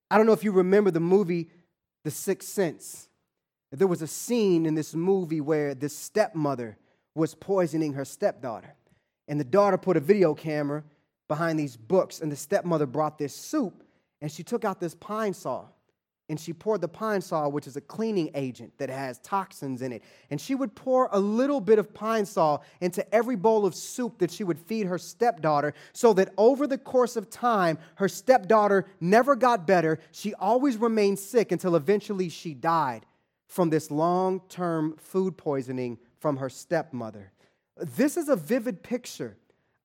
I 0.10 0.16
don't 0.16 0.26
know 0.26 0.32
if 0.32 0.46
you 0.46 0.54
remember 0.54 0.90
the 0.90 1.02
movie 1.02 1.50
The 2.06 2.12
Sixth 2.12 2.48
Sense. 2.48 3.09
There 3.72 3.88
was 3.88 4.02
a 4.02 4.08
scene 4.08 4.66
in 4.66 4.76
this 4.76 4.96
movie 4.96 5.42
where 5.42 5.76
this 5.76 5.96
stepmother 5.96 6.78
was 7.14 7.36
poisoning 7.36 7.94
her 7.94 8.06
stepdaughter. 8.06 8.74
And 9.28 9.40
the 9.40 9.44
daughter 9.46 9.78
put 9.78 9.98
a 9.98 10.00
video 10.00 10.34
camera 10.34 10.84
behind 11.28 11.60
these 11.60 11.78
books, 11.78 12.22
and 12.22 12.32
the 12.32 12.36
stepmother 12.36 12.88
brought 12.88 13.20
this 13.20 13.36
soup, 13.36 13.84
and 14.22 14.32
she 14.32 14.42
took 14.42 14.66
out 14.66 14.80
this 14.80 14.96
Pine-Sol, 14.96 15.72
and 16.28 16.40
she 16.40 16.54
poured 16.54 16.82
the 16.82 16.88
Pine-Sol, 16.88 17.52
which 17.52 17.68
is 17.68 17.76
a 17.76 17.82
cleaning 17.82 18.32
agent 18.34 18.74
that 18.80 18.90
has 18.90 19.20
toxins 19.20 19.84
in 19.84 19.92
it. 19.92 20.04
And 20.32 20.42
she 20.42 20.56
would 20.56 20.74
pour 20.74 21.08
a 21.12 21.20
little 21.20 21.62
bit 21.62 21.78
of 21.78 21.94
Pine-Sol 21.94 22.64
into 22.82 23.14
every 23.14 23.36
bowl 23.36 23.68
of 23.68 23.76
soup 23.76 24.18
that 24.18 24.32
she 24.32 24.44
would 24.44 24.58
feed 24.58 24.88
her 24.88 24.98
stepdaughter, 24.98 25.76
so 25.94 26.14
that 26.14 26.34
over 26.38 26.66
the 26.66 26.80
course 26.80 27.16
of 27.16 27.30
time, 27.30 27.78
her 27.96 28.10
stepdaughter 28.10 28.88
never 29.00 29.36
got 29.36 29.68
better. 29.68 30.00
She 30.12 30.34
always 30.34 30.78
remained 30.78 31.20
sick 31.20 31.52
until 31.52 31.76
eventually 31.76 32.30
she 32.30 32.56
died 32.56 33.06
from 33.50 33.70
this 33.70 33.92
long 33.92 34.40
term 34.48 34.96
food 34.98 35.36
poisoning 35.36 35.98
from 36.20 36.38
her 36.38 36.50
stepmother. 36.50 37.34
This 37.76 38.16
is 38.16 38.30
a 38.30 38.36
vivid 38.36 38.84
picture 38.84 39.36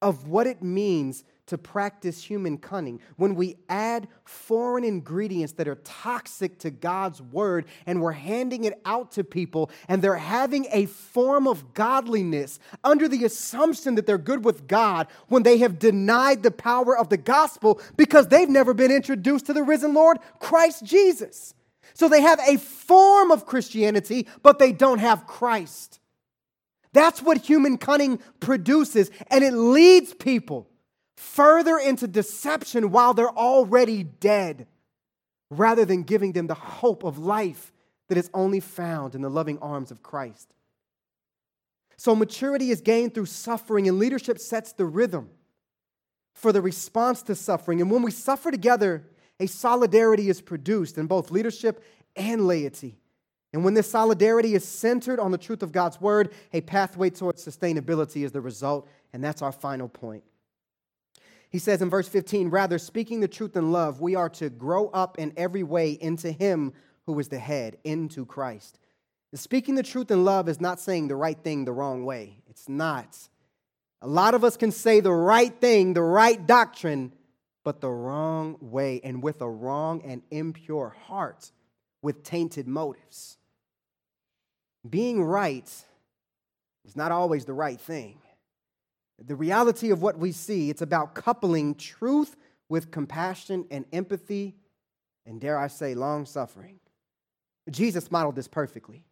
of 0.03 0.29
what 0.29 0.47
it 0.47 0.62
means 0.62 1.25
to 1.47 1.59
practice 1.59 2.23
human 2.23 2.59
cunning. 2.59 3.01
When 3.17 3.35
we 3.35 3.57
add 3.69 4.09
foreign 4.25 4.85
ingredients 4.85 5.55
that 5.55 5.69
are 5.69 5.77
toxic 5.77 6.59
to 6.61 6.71
God's 6.71 7.21
word 7.21 7.67
and 7.87 8.01
we're 8.01 8.12
handing 8.12 8.65
it 8.65 8.81
out 8.85 9.12
to 9.12 9.25
people 9.25 9.71
and 9.89 10.01
they're 10.01 10.17
having 10.17 10.67
a 10.73 10.87
form 10.87 11.47
of 11.47 11.75
godliness 11.75 12.59
under 12.83 13.09
the 13.09 13.25
assumption 13.25 13.95
that 13.95 14.07
they're 14.07 14.19
good 14.19 14.45
with 14.45 14.67
God 14.67 15.07
when 15.29 15.43
they 15.43 15.59
have 15.59 15.79
denied 15.79 16.43
the 16.43 16.51
power 16.51 16.97
of 16.97 17.11
the 17.11 17.19
gospel 17.19 17.81
because 17.97 18.29
they've 18.29 18.49
never 18.49 18.73
been 18.73 18.91
introduced 18.91 19.47
to 19.47 19.53
the 19.53 19.62
risen 19.62 19.95
Lord, 19.95 20.19
Christ 20.39 20.85
Jesus. 20.85 21.55
So 21.95 22.09
they 22.09 22.23
have 22.23 22.41
a 22.41 22.59
form 22.59 23.31
of 23.31 23.47
Christianity, 23.47 24.27
but 24.43 24.59
they 24.59 24.73
don't 24.73 24.99
have 24.99 25.27
Christ. 25.27 26.01
That's 26.93 27.23
what 27.23 27.39
human 27.39 27.79
cunning 27.79 28.21
produces, 28.41 29.11
and 29.29 29.43
it 29.43 29.53
leads 29.53 30.15
people 30.15 30.69
further 31.17 31.79
into 31.79 32.07
deception 32.07 32.91
while 32.91 33.15
they're 33.15 33.29
already 33.29 34.03
dead, 34.03 34.67
rather 35.51 35.85
than 35.85 36.03
giving 36.03 36.33
them 36.33 36.47
the 36.47 36.55
hope 36.55 37.05
of 37.05 37.19
life 37.19 37.73
that 38.09 38.19
is 38.19 38.31
only 38.35 38.61
found 38.61 39.15
in 39.15 39.23
the 39.23 39.31
loving 39.31 39.59
arms 39.59 39.91
of 39.91 40.03
Christ. 40.03 40.55
So, 41.97 42.15
maturity 42.15 42.71
is 42.71 42.81
gained 42.81 43.15
through 43.15 43.27
suffering, 43.27 43.89
and 43.89 43.99
leadership 43.99 44.39
sets 44.39 44.73
the 44.73 44.85
rhythm 44.85 45.31
for 46.35 46.53
the 46.53 46.61
response 46.61 47.23
to 47.23 47.35
suffering. 47.35 47.81
And 47.81 47.91
when 47.91 48.03
we 48.03 48.11
suffer 48.11 48.51
together, 48.51 49.05
a 49.41 49.47
solidarity 49.47 50.28
is 50.28 50.41
produced 50.41 50.99
in 50.99 51.07
both 51.07 51.30
leadership 51.30 51.82
and 52.16 52.47
laity. 52.47 52.99
And 53.53 53.64
when 53.64 53.74
this 53.74 53.89
solidarity 53.89 54.55
is 54.55 54.64
centered 54.64 55.20
on 55.20 55.30
the 55.30 55.39
truth 55.39 55.62
of 55.62 55.72
God's 55.72 56.01
word, 56.01 56.32
a 56.53 56.61
pathway 56.61 57.11
towards 57.11 57.45
sustainability 57.47 58.24
is 58.24 58.32
the 58.32 58.41
result. 58.41 58.89
And 59.12 59.22
that's 59.22 59.43
our 59.43 59.53
final 59.53 59.89
point. 59.89 60.24
He 61.51 61.61
says 61.61 61.80
in 61.80 61.89
verse 61.89 62.09
15, 62.09 62.49
rather, 62.49 62.78
speaking 62.78 63.20
the 63.20 63.28
truth 63.28 63.57
in 63.57 63.70
love, 63.70 64.01
we 64.01 64.16
are 64.16 64.28
to 64.30 64.51
grow 64.51 64.89
up 64.89 65.20
in 65.20 65.32
every 65.37 65.62
way 65.62 65.93
into 65.93 66.32
Him 66.32 66.72
who 67.07 67.16
is 67.20 67.28
the 67.28 67.39
head, 67.39 67.78
into 67.85 68.26
Christ. 68.26 68.80
And 69.30 69.39
speaking 69.39 69.76
the 69.76 69.85
truth 69.85 70.11
in 70.11 70.24
love 70.24 70.49
is 70.49 70.61
not 70.61 70.80
saying 70.80 71.07
the 71.07 71.14
right 71.14 71.39
thing 71.39 71.64
the 71.64 71.72
wrong 71.72 72.05
way. 72.05 72.39
It's 72.49 72.68
not. 72.68 73.16
A 74.03 74.09
lot 74.09 74.35
of 74.35 74.43
us 74.43 74.57
can 74.57 74.72
say 74.72 74.99
the 74.99 75.12
right 75.12 75.55
thing, 75.61 75.95
the 75.95 76.03
right 76.03 76.45
doctrine, 76.45 77.12
but 77.65 77.81
the 77.81 77.91
wrong 77.91 78.57
way 78.61 79.01
and 79.03 79.23
with 79.23 79.41
a 79.41 79.49
wrong 79.49 80.03
and 80.05 80.23
impure 80.31 80.95
heart, 81.07 81.51
with 82.03 82.23
tainted 82.23 82.69
motives. 82.69 83.39
Being 84.89 85.25
right 85.25 85.69
is 86.85 86.95
not 86.95 87.11
always 87.11 87.47
the 87.47 87.55
right 87.55 87.81
thing. 87.81 88.19
The 89.19 89.35
reality 89.35 89.91
of 89.91 90.03
what 90.03 90.19
we 90.19 90.33
see, 90.33 90.69
it's 90.69 90.83
about 90.83 91.15
coupling 91.15 91.75
truth 91.75 92.37
with 92.69 92.91
compassion 92.91 93.67
and 93.71 93.87
empathy, 93.93 94.57
and 95.25 95.41
dare 95.41 95.59
I 95.59 95.69
say, 95.69 95.95
long 95.95 96.27
suffering. 96.27 96.81
Jesus 97.71 98.11
modeled 98.11 98.37
this 98.37 98.49
perfectly. 98.49 99.05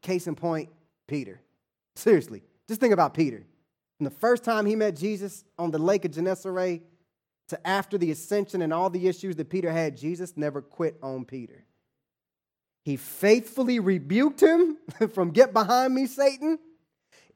Case 0.00 0.26
in 0.26 0.34
point, 0.34 0.70
Peter. 1.06 1.40
Seriously, 1.96 2.42
just 2.68 2.80
think 2.80 2.94
about 2.94 3.12
Peter. 3.12 3.44
From 3.98 4.04
the 4.04 4.10
first 4.10 4.44
time 4.44 4.64
he 4.64 4.76
met 4.76 4.96
Jesus 4.96 5.44
on 5.58 5.70
the 5.72 5.78
lake 5.78 6.04
of 6.04 6.12
Gennesaret 6.12 6.82
to 7.48 7.66
after 7.66 7.98
the 7.98 8.10
ascension 8.10 8.62
and 8.62 8.72
all 8.72 8.90
the 8.90 9.08
issues 9.08 9.36
that 9.36 9.50
Peter 9.50 9.70
had, 9.70 9.96
Jesus 9.96 10.36
never 10.36 10.60
quit 10.62 10.98
on 11.02 11.24
Peter. 11.24 11.64
He 12.84 12.96
faithfully 12.96 13.80
rebuked 13.80 14.40
him 14.40 14.78
from 15.12 15.30
get 15.30 15.52
behind 15.52 15.94
me, 15.94 16.06
Satan. 16.06 16.58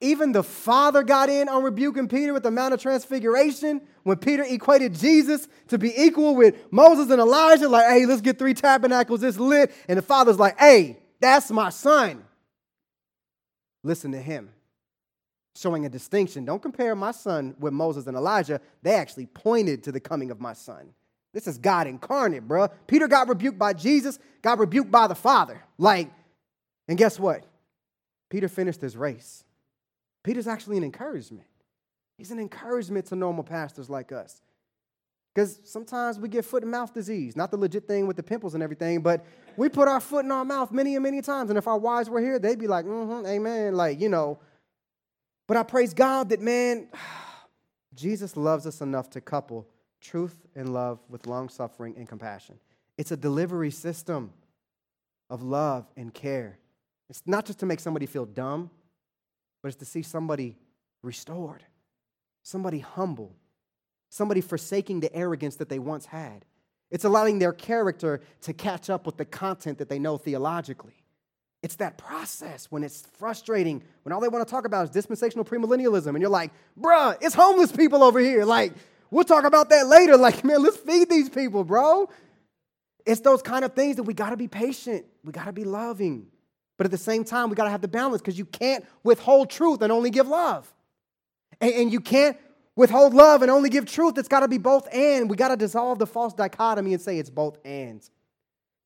Even 0.01 0.33
the 0.33 0.43
Father 0.43 1.03
got 1.05 1.29
in 1.29 1.49
on 1.49 1.63
rebuking 1.63 2.09
Peter 2.09 2.33
with 2.33 2.43
the 2.43 2.51
Mount 2.51 2.75
of 2.75 2.81
Transfiguration 2.81 3.81
when 4.03 4.17
Peter 4.17 4.43
equated 4.43 4.95
Jesus 4.95 5.47
to 5.69 5.79
be 5.79 5.93
equal 5.97 6.35
with 6.35 6.57
Moses 6.73 7.11
and 7.11 7.21
Elijah, 7.21 7.69
like, 7.69 7.87
hey, 7.87 8.05
let's 8.05 8.21
get 8.21 8.39
three 8.39 8.55
tabernacles, 8.55 9.21
this 9.21 9.39
lit. 9.39 9.73
And 9.89 9.97
the 9.97 10.03
Father's 10.03 10.41
like, 10.41 10.59
hey, 10.59 10.99
that's 11.21 11.53
my 11.53 11.71
son. 11.71 12.25
Listen 13.85 14.11
to 14.13 14.21
him. 14.21 14.51
Showing 15.55 15.85
a 15.85 15.89
distinction. 15.89 16.45
Don't 16.47 16.63
compare 16.63 16.95
my 16.97 17.11
son 17.11 17.55
with 17.59 17.75
Moses 17.75 18.07
and 18.07 18.17
Elijah. 18.17 18.61
They 18.83 18.95
actually 18.95 19.27
pointed 19.27 19.85
to 19.85 19.93
the 19.93 20.01
coming 20.01 20.31
of 20.31 20.41
my 20.41 20.55
son. 20.55 20.95
This 21.35 21.47
is 21.47 21.59
God 21.59 21.87
incarnate, 21.87 22.47
bro. 22.47 22.69
Peter 22.87 23.09
got 23.09 23.29
rebuked 23.29 23.59
by 23.59 23.73
Jesus, 23.73 24.19
got 24.43 24.59
rebuked 24.59 24.91
by 24.91 25.07
the 25.07 25.15
Father. 25.15 25.63
Like, 25.79 26.11
and 26.89 26.99
guess 26.99 27.19
what? 27.19 27.45
Peter 28.31 28.49
finished 28.49 28.81
his 28.81 28.97
race. 28.97 29.45
Peter's 30.23 30.47
actually 30.47 30.79
an 30.79 30.85
encouragement. 30.85 31.47
He's 32.17 32.31
an 32.31 32.39
encouragement 32.39 33.07
to 33.07 33.17
normal 33.17 33.45
pastors 33.45 33.91
like 33.91 34.13
us. 34.13 34.41
Because 35.35 35.59
sometimes 35.65 36.19
we 36.19 36.29
get 36.29 36.45
foot 36.45 36.63
and 36.63 36.71
mouth 36.71 36.93
disease, 36.93 37.37
not 37.37 37.51
the 37.51 37.57
legit 37.57 37.87
thing 37.87 38.07
with 38.07 38.17
the 38.17 38.23
pimples 38.23 38.55
and 38.55 38.63
everything, 38.63 39.01
but 39.01 39.25
we 39.57 39.71
put 39.71 39.89
our 39.89 40.01
foot 40.01 40.25
in 40.27 40.31
our 40.31 40.45
mouth 40.45 40.71
many 40.73 40.95
and 40.95 41.03
many 41.03 41.23
times. 41.23 41.51
And 41.51 41.59
if 41.59 41.67
our 41.67 41.79
wives 41.79 42.11
were 42.11 42.21
here, 42.21 42.39
they'd 42.39 42.59
be 42.59 42.67
like, 42.67 42.87
mm-hmm, 42.87 43.27
amen. 43.27 43.75
Like, 43.75 44.01
you 44.01 44.09
know. 44.09 44.39
But 45.47 45.57
I 45.57 45.62
praise 45.62 45.95
God 45.95 46.30
that, 46.30 46.40
man, 46.40 46.88
Jesus 47.95 48.36
loves 48.36 48.66
us 48.66 48.80
enough 48.80 49.11
to 49.11 49.20
couple 49.20 49.66
truth 50.01 50.47
and 50.55 50.72
love 50.72 50.99
with 51.09 51.26
long 51.26 51.49
suffering 51.49 51.95
and 51.97 52.09
compassion. 52.09 52.59
It's 52.99 53.12
a 53.12 53.16
delivery 53.16 53.70
system 53.70 54.32
of 55.30 55.43
love 55.43 55.86
and 55.97 56.12
care. 56.12 56.59
It's 57.09 57.22
not 57.26 57.47
just 57.47 57.59
to 57.61 57.66
make 57.66 57.80
somebody 57.80 58.07
feel 58.07 58.26
dumb, 58.26 58.70
but 59.62 59.68
it's 59.68 59.76
to 59.78 59.84
see 59.84 60.03
somebody 60.03 60.57
restored, 61.03 61.64
somebody 62.43 62.80
humble, 62.80 63.34
somebody 64.09 64.40
forsaking 64.40 65.01
the 65.01 65.14
arrogance 65.14 65.57
that 65.57 65.68
they 65.68 65.78
once 65.78 66.07
had. 66.07 66.45
It's 66.90 67.05
allowing 67.05 67.38
their 67.38 67.53
character 67.53 68.20
to 68.43 68.53
catch 68.53 68.90
up 68.90 69.07
with 69.07 69.16
the 69.16 69.24
content 69.24 69.78
that 69.78 69.88
they 69.88 69.99
know 69.99 70.18
theologically. 70.18 71.02
It's 71.63 71.77
that 71.77 71.97
process 71.97 72.67
when 72.71 72.83
it's 72.83 73.07
frustrating, 73.19 73.83
when 74.03 74.13
all 74.13 74.21
they 74.21 74.29
want 74.29 74.47
to 74.47 74.51
talk 74.51 74.65
about 74.65 74.85
is 74.85 74.91
dispensational 74.91 75.45
premillennialism, 75.45 76.09
and 76.09 76.21
you're 76.21 76.29
like, 76.29 76.51
bruh, 76.81 77.17
it's 77.21 77.35
homeless 77.35 77.71
people 77.71 78.03
over 78.03 78.19
here. 78.19 78.45
Like, 78.45 78.73
We'll 79.13 79.25
talk 79.25 79.45
about 79.45 79.69
that 79.69 79.87
later. 79.89 80.17
Like, 80.17 80.43
man, 80.45 80.63
let's 80.63 80.79
feed 80.79 81.09
these 81.09 81.29
people, 81.29 81.63
bro. 81.63 82.09
It's 83.05 83.21
those 83.21 83.43
kind 83.43 83.65
of 83.65 83.75
things 83.75 83.97
that 83.97 84.05
we 84.05 84.15
got 84.15 84.31
to 84.31 84.37
be 84.37 84.49
patient. 84.49 85.05
We 85.23 85.33
got 85.33 85.45
to 85.45 85.53
be 85.53 85.65
loving. 85.65 86.29
But 86.79 86.87
at 86.87 86.91
the 86.91 86.99
same 86.99 87.23
time, 87.23 87.51
we 87.51 87.55
got 87.55 87.65
to 87.65 87.71
have 87.71 87.83
the 87.83 87.89
balance 87.89 88.23
because 88.23 88.39
you 88.39 88.47
can't 88.47 88.85
withhold 89.05 89.51
truth 89.51 89.83
and 89.83 89.93
only 89.93 90.09
give 90.09 90.27
love. 90.27 90.73
And, 91.61 91.73
and 91.75 91.93
you 91.93 92.01
can't 92.01 92.39
withhold 92.75 93.13
love 93.13 93.43
and 93.43 93.51
only 93.51 93.69
give 93.69 93.85
truth. 93.85 94.17
It's 94.17 94.29
got 94.29 94.41
to 94.41 94.49
be 94.49 94.57
both 94.57 94.89
and. 94.93 95.29
We 95.29 95.37
got 95.37 95.49
to 95.49 95.57
dissolve 95.57 95.99
the 95.99 96.07
false 96.07 96.33
dichotomy 96.33 96.95
and 96.95 97.03
say 97.03 97.19
it's 97.19 97.31
both 97.31 97.59
and. 97.67 98.09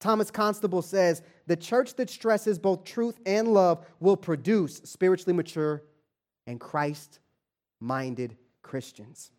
Thomas 0.01 0.31
Constable 0.31 0.83
says 0.83 1.23
the 1.47 1.57
church 1.57 1.95
that 1.95 2.11
stresses 2.11 2.59
both 2.59 2.85
truth 2.85 3.19
and 3.25 3.49
love 3.49 3.85
will 4.01 4.17
produce 4.17 4.77
spiritually 4.85 5.33
mature 5.33 5.83
and 6.47 6.61
Christ 6.61 7.21
minded 7.81 8.37
Christians. 8.63 9.31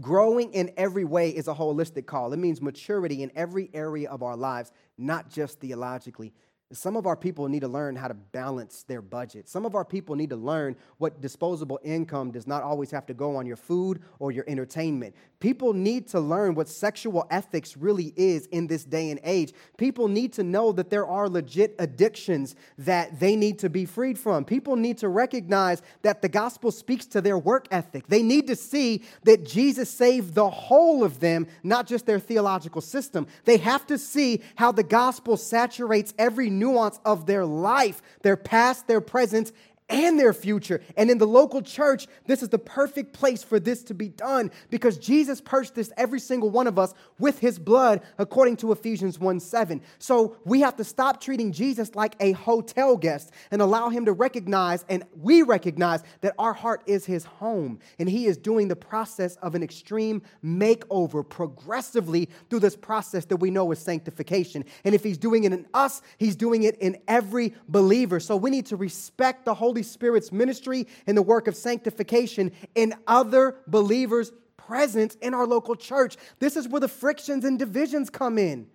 Growing 0.00 0.52
in 0.52 0.70
every 0.76 1.04
way 1.04 1.30
is 1.30 1.48
a 1.48 1.54
holistic 1.54 2.06
call. 2.06 2.32
It 2.32 2.38
means 2.38 2.60
maturity 2.60 3.22
in 3.22 3.32
every 3.34 3.70
area 3.74 4.10
of 4.10 4.22
our 4.22 4.36
lives, 4.36 4.72
not 4.98 5.28
just 5.28 5.60
theologically. 5.60 6.32
Some 6.72 6.96
of 6.96 7.06
our 7.06 7.16
people 7.16 7.48
need 7.48 7.60
to 7.60 7.68
learn 7.68 7.96
how 7.96 8.08
to 8.08 8.14
balance 8.14 8.84
their 8.84 9.02
budget. 9.02 9.48
Some 9.48 9.66
of 9.66 9.74
our 9.74 9.84
people 9.84 10.16
need 10.16 10.30
to 10.30 10.36
learn 10.36 10.76
what 10.98 11.20
disposable 11.20 11.78
income 11.82 12.30
does 12.30 12.46
not 12.46 12.62
always 12.62 12.90
have 12.90 13.06
to 13.06 13.14
go 13.14 13.36
on 13.36 13.46
your 13.46 13.56
food 13.56 14.00
or 14.18 14.32
your 14.32 14.44
entertainment. 14.48 15.14
People 15.38 15.72
need 15.72 16.08
to 16.08 16.20
learn 16.20 16.54
what 16.54 16.68
sexual 16.68 17.26
ethics 17.30 17.76
really 17.76 18.14
is 18.16 18.46
in 18.46 18.68
this 18.68 18.84
day 18.84 19.10
and 19.10 19.20
age. 19.24 19.52
People 19.76 20.08
need 20.08 20.32
to 20.34 20.42
know 20.42 20.72
that 20.72 20.88
there 20.88 21.06
are 21.06 21.28
legit 21.28 21.74
addictions 21.78 22.54
that 22.78 23.18
they 23.18 23.36
need 23.36 23.58
to 23.58 23.68
be 23.68 23.84
freed 23.84 24.18
from. 24.18 24.44
People 24.44 24.76
need 24.76 24.98
to 24.98 25.08
recognize 25.08 25.82
that 26.02 26.22
the 26.22 26.28
gospel 26.28 26.70
speaks 26.70 27.06
to 27.06 27.20
their 27.20 27.36
work 27.36 27.66
ethic. 27.70 28.06
They 28.06 28.22
need 28.22 28.46
to 28.46 28.56
see 28.56 29.02
that 29.24 29.44
Jesus 29.44 29.90
saved 29.90 30.34
the 30.34 30.48
whole 30.48 31.04
of 31.04 31.20
them, 31.20 31.46
not 31.62 31.86
just 31.86 32.06
their 32.06 32.20
theological 32.20 32.80
system. 32.80 33.26
They 33.44 33.56
have 33.58 33.86
to 33.88 33.98
see 33.98 34.42
how 34.54 34.72
the 34.72 34.84
gospel 34.84 35.36
saturates 35.36 36.14
every 36.18 36.50
nuance 36.62 37.00
of 37.04 37.26
their 37.26 37.44
life, 37.44 38.00
their 38.22 38.36
past, 38.36 38.86
their 38.86 39.00
present, 39.00 39.52
and 39.88 40.18
their 40.18 40.32
future. 40.32 40.80
And 40.96 41.10
in 41.10 41.18
the 41.18 41.26
local 41.26 41.62
church, 41.62 42.06
this 42.26 42.42
is 42.42 42.48
the 42.48 42.58
perfect 42.58 43.12
place 43.12 43.42
for 43.42 43.60
this 43.60 43.82
to 43.84 43.94
be 43.94 44.08
done 44.08 44.50
because 44.70 44.98
Jesus 44.98 45.40
purchased 45.40 45.92
every 45.96 46.20
single 46.20 46.50
one 46.50 46.66
of 46.66 46.78
us 46.78 46.94
with 47.18 47.38
his 47.38 47.58
blood, 47.58 48.00
according 48.18 48.56
to 48.58 48.72
Ephesians 48.72 49.18
1 49.18 49.40
7. 49.40 49.82
So 49.98 50.36
we 50.44 50.60
have 50.60 50.76
to 50.76 50.84
stop 50.84 51.20
treating 51.20 51.52
Jesus 51.52 51.94
like 51.94 52.14
a 52.20 52.32
hotel 52.32 52.96
guest 52.96 53.32
and 53.50 53.60
allow 53.60 53.90
him 53.90 54.06
to 54.06 54.12
recognize, 54.12 54.84
and 54.88 55.04
we 55.20 55.42
recognize 55.42 56.02
that 56.22 56.34
our 56.38 56.54
heart 56.54 56.82
is 56.86 57.04
his 57.04 57.24
home. 57.24 57.78
And 57.98 58.08
he 58.08 58.26
is 58.26 58.36
doing 58.36 58.68
the 58.68 58.76
process 58.76 59.36
of 59.36 59.54
an 59.54 59.62
extreme 59.62 60.22
makeover 60.44 61.28
progressively 61.28 62.28
through 62.48 62.60
this 62.60 62.76
process 62.76 63.24
that 63.26 63.36
we 63.36 63.50
know 63.50 63.70
is 63.72 63.78
sanctification. 63.78 64.64
And 64.84 64.94
if 64.94 65.02
he's 65.02 65.18
doing 65.18 65.44
it 65.44 65.52
in 65.52 65.66
us, 65.74 66.02
he's 66.18 66.36
doing 66.36 66.62
it 66.62 66.76
in 66.78 66.98
every 67.08 67.54
believer. 67.68 68.20
So 68.20 68.36
we 68.36 68.50
need 68.50 68.66
to 68.66 68.76
respect 68.76 69.44
the 69.44 69.54
Holy 69.54 69.81
Holy 69.82 69.90
Spirit's 69.90 70.30
ministry 70.30 70.86
and 71.08 71.18
the 71.18 71.22
work 71.22 71.48
of 71.48 71.56
sanctification 71.56 72.52
in 72.76 72.94
other 73.08 73.56
believers' 73.66 74.30
presence 74.56 75.16
in 75.16 75.34
our 75.34 75.44
local 75.44 75.74
church. 75.74 76.16
This 76.38 76.56
is 76.56 76.68
where 76.68 76.80
the 76.80 76.86
frictions 76.86 77.44
and 77.44 77.58
divisions 77.58 78.08
come 78.08 78.38
in. 78.38 78.68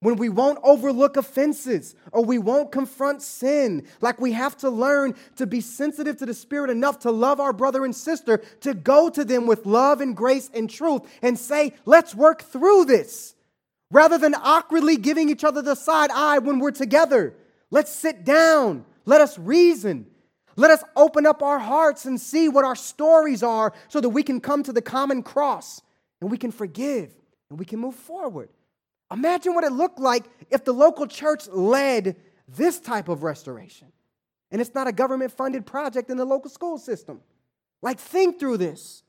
When 0.00 0.16
we 0.16 0.28
won't 0.28 0.58
overlook 0.62 1.16
offenses 1.16 1.94
or 2.12 2.22
we 2.22 2.36
won't 2.36 2.70
confront 2.70 3.22
sin, 3.22 3.86
like 4.02 4.20
we 4.20 4.32
have 4.32 4.54
to 4.58 4.68
learn 4.68 5.14
to 5.36 5.46
be 5.46 5.62
sensitive 5.62 6.18
to 6.18 6.26
the 6.26 6.34
Spirit 6.34 6.68
enough 6.68 6.98
to 7.00 7.10
love 7.10 7.40
our 7.40 7.54
brother 7.54 7.82
and 7.86 7.96
sister, 7.96 8.42
to 8.60 8.74
go 8.74 9.08
to 9.08 9.24
them 9.24 9.46
with 9.46 9.64
love 9.64 10.02
and 10.02 10.14
grace 10.14 10.50
and 10.52 10.68
truth 10.68 11.02
and 11.22 11.38
say, 11.38 11.72
let's 11.86 12.14
work 12.14 12.42
through 12.42 12.84
this. 12.84 13.34
Rather 13.90 14.18
than 14.18 14.34
awkwardly 14.34 14.98
giving 14.98 15.30
each 15.30 15.44
other 15.44 15.62
the 15.62 15.76
side 15.76 16.10
eye 16.10 16.40
when 16.40 16.58
we're 16.58 16.72
together, 16.72 17.32
let's 17.70 17.90
sit 17.90 18.22
down, 18.24 18.84
let 19.06 19.22
us 19.22 19.38
reason, 19.38 20.06
let 20.56 20.70
us 20.70 20.82
open 20.96 21.26
up 21.26 21.42
our 21.42 21.58
hearts 21.58 22.04
and 22.04 22.20
see 22.20 22.48
what 22.48 22.64
our 22.64 22.76
stories 22.76 23.42
are 23.42 23.72
so 23.88 24.00
that 24.00 24.10
we 24.10 24.22
can 24.22 24.40
come 24.40 24.62
to 24.64 24.72
the 24.72 24.82
common 24.82 25.22
cross 25.22 25.82
and 26.20 26.30
we 26.30 26.38
can 26.38 26.52
forgive 26.52 27.10
and 27.50 27.58
we 27.58 27.64
can 27.64 27.78
move 27.78 27.94
forward. 27.94 28.48
Imagine 29.10 29.54
what 29.54 29.64
it 29.64 29.72
looked 29.72 29.98
like 29.98 30.24
if 30.50 30.64
the 30.64 30.72
local 30.72 31.06
church 31.06 31.46
led 31.48 32.16
this 32.48 32.80
type 32.80 33.08
of 33.08 33.22
restoration. 33.22 33.88
And 34.50 34.60
it's 34.60 34.74
not 34.74 34.86
a 34.86 34.92
government 34.92 35.32
funded 35.32 35.66
project 35.66 36.10
in 36.10 36.16
the 36.16 36.24
local 36.24 36.50
school 36.50 36.78
system. 36.78 37.20
Like, 37.80 37.98
think 37.98 38.38
through 38.38 38.58
this. 38.58 39.02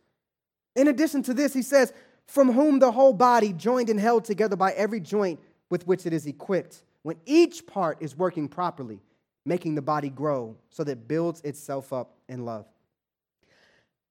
In 0.76 0.88
addition 0.88 1.22
to 1.24 1.34
this, 1.34 1.54
he 1.54 1.62
says, 1.62 1.94
From 2.28 2.52
whom 2.52 2.80
the 2.80 2.92
whole 2.92 3.14
body, 3.14 3.54
joined 3.54 3.90
and 3.90 4.00
held 4.00 4.26
together 4.26 4.56
by 4.56 4.72
every 4.72 5.00
joint 5.00 5.40
with 5.70 5.86
which 5.86 6.06
it 6.06 6.14
is 6.14 6.26
equipped, 6.26 6.84
when 7.04 7.18
each 7.26 7.68
part 7.68 7.98
is 8.02 8.18
working 8.18 8.48
properly, 8.48 9.02
making 9.46 9.76
the 9.76 9.82
body 9.82 10.10
grow 10.10 10.56
so 10.70 10.84
that 10.84 10.92
it 10.92 11.08
builds 11.08 11.42
itself 11.42 11.92
up 11.94 12.16
in 12.30 12.46
love. 12.46 12.66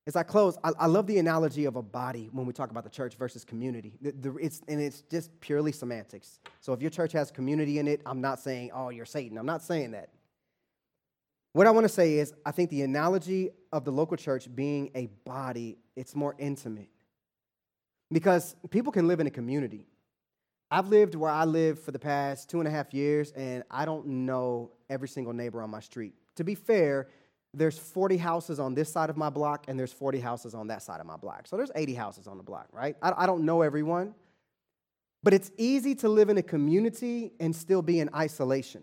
As 0.06 0.16
I 0.16 0.24
close, 0.24 0.58
I, 0.64 0.72
I, 0.80 0.86
love 0.86 1.06
the 1.06 1.18
analogy 1.18 1.64
of 1.64 1.76
a 1.76 1.82
body 1.82 2.28
when 2.32 2.44
we 2.44 2.52
talk 2.52 2.72
about 2.72 2.82
the 2.82 2.90
church 2.90 3.14
versus 3.14 3.44
community. 3.44 3.92
The, 4.00 4.10
the, 4.10 4.36
it's, 4.36 4.60
and 4.66 4.80
it's 4.80 5.02
just 5.02 5.30
purely 5.40 5.70
semantics. 5.70 6.40
So 6.60 6.72
if 6.72 6.82
your 6.82 6.90
church 6.90 7.12
has 7.12 7.30
community 7.30 7.78
in 7.78 7.86
it, 7.86 8.00
I'm 8.04 8.20
not 8.20 8.40
saying, 8.40 8.72
oh, 8.74 8.88
you're 8.88 9.06
Satan. 9.06 9.38
I'm 9.38 9.46
not 9.46 9.62
saying 9.62 9.92
that. 9.92 10.08
What 11.52 11.66
I 11.66 11.70
want 11.70 11.84
to 11.84 11.88
say 11.88 12.14
is, 12.14 12.32
I 12.44 12.50
think 12.50 12.70
the 12.70 12.82
analogy 12.82 13.50
of 13.72 13.84
the 13.84 13.92
local 13.92 14.16
church 14.16 14.52
being 14.52 14.90
a 14.94 15.06
body, 15.24 15.78
it's 15.94 16.16
more 16.16 16.34
intimate. 16.38 16.88
Because 18.10 18.56
people 18.70 18.90
can 18.90 19.06
live 19.06 19.20
in 19.20 19.26
a 19.26 19.30
community. 19.30 19.86
I've 20.72 20.88
lived 20.88 21.14
where 21.14 21.30
I 21.30 21.44
live 21.44 21.78
for 21.78 21.90
the 21.90 21.98
past 21.98 22.48
two 22.48 22.58
and 22.58 22.66
a 22.66 22.70
half 22.70 22.94
years, 22.94 23.30
and 23.32 23.62
I 23.70 23.84
don't 23.84 24.06
know 24.06 24.70
every 24.88 25.06
single 25.06 25.34
neighbor 25.34 25.60
on 25.60 25.68
my 25.68 25.80
street. 25.80 26.14
To 26.36 26.44
be 26.44 26.54
fair, 26.54 27.08
there's 27.52 27.76
40 27.76 28.16
houses 28.16 28.58
on 28.58 28.72
this 28.72 28.90
side 28.90 29.10
of 29.10 29.18
my 29.18 29.28
block, 29.28 29.66
and 29.68 29.78
there's 29.78 29.92
40 29.92 30.18
houses 30.18 30.54
on 30.54 30.68
that 30.68 30.80
side 30.80 30.98
of 30.98 31.04
my 31.04 31.18
block. 31.18 31.46
So 31.46 31.58
there's 31.58 31.70
80 31.74 31.92
houses 31.92 32.26
on 32.26 32.38
the 32.38 32.42
block, 32.42 32.68
right? 32.72 32.96
I, 33.02 33.12
I 33.18 33.26
don't 33.26 33.44
know 33.44 33.60
everyone. 33.60 34.14
But 35.22 35.34
it's 35.34 35.50
easy 35.58 35.94
to 35.96 36.08
live 36.08 36.30
in 36.30 36.38
a 36.38 36.42
community 36.42 37.34
and 37.38 37.54
still 37.54 37.82
be 37.82 38.00
in 38.00 38.08
isolation 38.14 38.82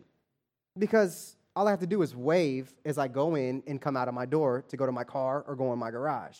because 0.77 1.37
all 1.55 1.67
I 1.67 1.71
have 1.71 1.79
to 1.79 1.87
do 1.87 2.03
is 2.03 2.15
wave 2.15 2.71
as 2.85 2.99
I 2.99 3.07
go 3.07 3.33
in 3.33 3.63
and 3.65 3.81
come 3.81 3.97
out 3.97 4.07
of 4.07 4.13
my 4.13 4.27
door 4.27 4.63
to 4.69 4.77
go 4.77 4.85
to 4.85 4.91
my 4.91 5.03
car 5.03 5.43
or 5.47 5.55
go 5.55 5.73
in 5.73 5.79
my 5.79 5.89
garage. 5.89 6.37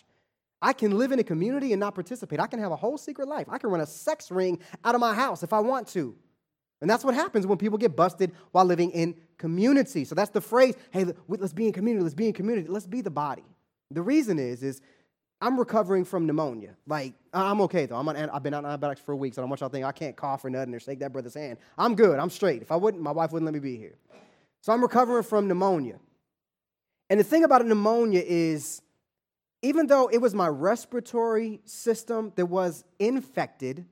I 0.62 0.74
can 0.74 0.97
live 0.97 1.12
in 1.12 1.20
a 1.20 1.24
community 1.24 1.74
and 1.74 1.80
not 1.80 1.95
participate. 1.95 2.39
I 2.39 2.47
can 2.47 2.60
have 2.60 2.72
a 2.72 2.76
whole 2.76 2.97
secret 2.97 3.28
life. 3.28 3.47
I 3.49 3.57
can 3.57 3.70
run 3.70 3.82
a 3.82 3.86
sex 3.86 4.30
ring 4.30 4.60
out 4.84 4.95
of 4.95 5.01
my 5.01 5.14
house 5.14 5.43
if 5.43 5.53
I 5.53 5.60
want 5.60 5.88
to. 5.89 6.16
And 6.82 6.89
that's 6.89 7.03
what 7.03 7.14
happens 7.14 7.45
when 7.45 7.57
people 7.57 7.78
get 7.78 7.95
busted 7.95 8.32
while 8.51 8.66
living 8.66 8.91
in 8.91 9.16
community. 9.38 10.05
So 10.05 10.16
that's 10.16 10.32
the 10.32 10.41
phrase, 10.41 10.76
hey, 10.91 11.05
let's 11.28 11.53
be 11.53 11.68
in 11.68 11.74
community, 11.74 12.03
let's 12.03 12.16
be 12.16 12.28
in 12.28 12.34
community, 12.34 12.68
let's 12.68 12.88
be 12.88 13.01
the 13.01 13.10
body. 13.10 13.43
The 13.91 14.01
reason 14.01 14.39
is, 14.39 14.64
is 14.64 14.82
I'm 15.41 15.57
recovering 15.57 16.05
from 16.05 16.26
pneumonia. 16.26 16.76
Like, 16.86 17.14
I'm 17.34 17.62
okay 17.62 17.86
though. 17.86 17.95
I'm 17.95 18.07
on, 18.07 18.18
I've 18.18 18.43
been 18.43 18.53
on 18.53 18.66
antibiotics 18.66 19.01
for 19.01 19.14
a 19.14 19.18
week, 19.18 19.34
so 19.34 19.41
I 19.41 19.43
don't 19.43 19.49
want 19.49 19.62
y'all 19.62 19.70
to 19.70 19.74
think 19.74 19.86
I 19.86 19.91
can't 19.91 20.16
cough 20.16 20.43
or 20.43 20.49
nothing 20.49 20.74
or 20.74 20.80
shake 20.80 20.99
that 20.99 21.14
brother's 21.14 21.34
hand. 21.34 21.57
I'm 21.78 21.95
good. 21.95 22.20
I'm 22.20 22.30
straight. 22.30 22.62
If 22.62 22.72
I 22.72 22.76
wouldn't, 22.76 23.01
my 23.01 23.12
wife 23.12 23.32
wouldn't 23.32 23.45
let 23.45 23.53
me 23.53 23.60
be 23.60 23.78
here. 23.78 23.95
So 24.62 24.74
I'm 24.74 24.82
recovering 24.82 25.24
from 25.24 25.47
pneumonia. 25.47 25.99
And 27.10 27.20
the 27.20 27.24
thing 27.24 27.43
about 27.43 27.66
pneumonia 27.66 28.22
is 28.26 28.82
even 29.62 29.88
though 29.88 30.07
it 30.07 30.20
was 30.20 30.34
my 30.34 30.47
respiratory 30.47 31.62
system 31.66 32.32
that 32.36 32.45
was 32.45 32.84
infected, 32.97 33.86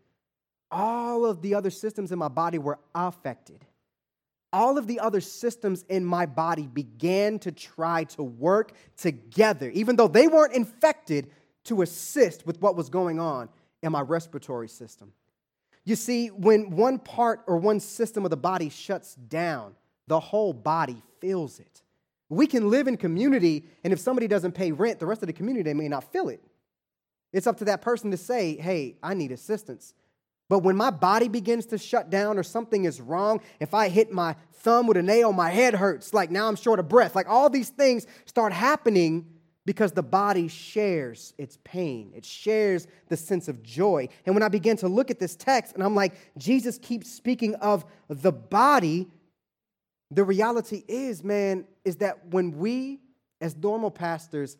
all 0.72 1.26
of 1.26 1.42
the 1.42 1.56
other 1.56 1.70
systems 1.70 2.12
in 2.12 2.20
my 2.20 2.28
body 2.28 2.58
were 2.58 2.80
affected. 2.96 3.66
All 4.54 4.78
of 4.78 4.88
the 4.88 5.00
other 5.00 5.20
systems 5.20 5.84
in 5.90 6.06
my 6.06 6.26
body 6.26 6.68
began 6.68 7.38
to 7.40 7.52
try 7.52 8.06
to 8.06 8.24
work 8.24 8.72
together, 8.96 9.70
even 9.72 9.98
though 9.98 10.08
they 10.08 10.28
weren't 10.28 10.54
infected, 10.54 11.30
to 11.66 11.82
assist 11.82 12.46
with 12.46 12.62
what 12.62 12.76
was 12.76 12.90
going 12.90 13.20
on 13.20 13.50
in 13.84 13.92
my 13.92 14.02
respiratory 14.02 14.70
system. 14.70 15.12
You 15.84 15.96
see, 15.96 16.28
when 16.28 16.72
one 16.72 17.00
part 17.00 17.44
or 17.46 17.58
one 17.58 17.80
system 17.80 18.26
of 18.26 18.32
the 18.32 18.38
body 18.38 18.70
shuts 18.70 19.16
down, 19.16 19.76
the 20.08 20.20
whole 20.20 20.54
body 20.54 21.02
feels 21.20 21.60
it. 21.60 21.82
We 22.30 22.48
can 22.48 22.70
live 22.70 22.88
in 22.88 22.98
community, 22.98 23.66
and 23.84 23.94
if 23.94 24.00
somebody 24.00 24.28
doesn't 24.28 24.52
pay 24.52 24.72
rent, 24.72 25.00
the 25.00 25.06
rest 25.06 25.24
of 25.24 25.28
the 25.28 25.34
community 25.34 25.74
may 25.74 25.88
not 25.88 26.12
feel 26.12 26.30
it. 26.30 26.42
It's 27.32 27.48
up 27.48 27.58
to 27.58 27.66
that 27.66 27.82
person 27.82 28.12
to 28.12 28.18
say, 28.18 28.58
hey, 28.58 28.98
I 29.02 29.14
need 29.14 29.32
assistance. 29.32 29.94
But 30.50 30.60
when 30.60 30.78
my 30.78 30.92
body 30.92 31.28
begins 31.28 31.66
to 31.68 31.78
shut 31.78 32.10
down 32.10 32.38
or 32.38 32.44
something 32.44 32.86
is 32.86 33.02
wrong, 33.02 33.42
if 33.60 33.74
I 33.74 33.90
hit 33.90 34.12
my 34.12 34.36
thumb 34.54 34.88
with 34.88 34.98
a 34.98 35.04
nail, 35.04 35.34
my 35.34 35.50
head 35.50 35.76
hurts, 35.76 36.14
like 36.14 36.32
now 36.32 36.48
I'm 36.48 36.56
short 36.56 36.80
of 36.80 36.88
breath. 36.88 37.16
Like 37.16 37.28
all 37.28 37.50
these 37.50 37.70
things 37.70 38.08
start 38.26 38.54
happening 38.54 39.26
because 39.66 39.92
the 39.92 40.04
body 40.04 40.48
shares 40.48 41.34
its 41.38 41.58
pain, 41.66 42.14
it 42.16 42.24
shares 42.24 42.88
the 43.10 43.18
sense 43.18 43.50
of 43.50 43.62
joy. 43.62 44.08
And 44.26 44.34
when 44.34 44.42
I 44.42 44.48
begin 44.48 44.78
to 44.78 44.88
look 44.88 45.12
at 45.12 45.20
this 45.20 45.36
text 45.36 45.74
and 45.74 45.84
I'm 45.84 45.96
like, 45.96 46.14
Jesus 46.38 46.78
keeps 46.78 47.12
speaking 47.12 47.54
of 47.56 47.84
the 48.08 48.32
body, 48.32 49.10
the 50.12 50.24
reality 50.24 50.84
is, 50.88 51.24
man, 51.24 51.66
is 51.84 51.98
that 51.98 52.28
when 52.28 52.58
we, 52.58 53.00
as 53.42 53.56
normal 53.56 53.92
pastors, 53.92 54.58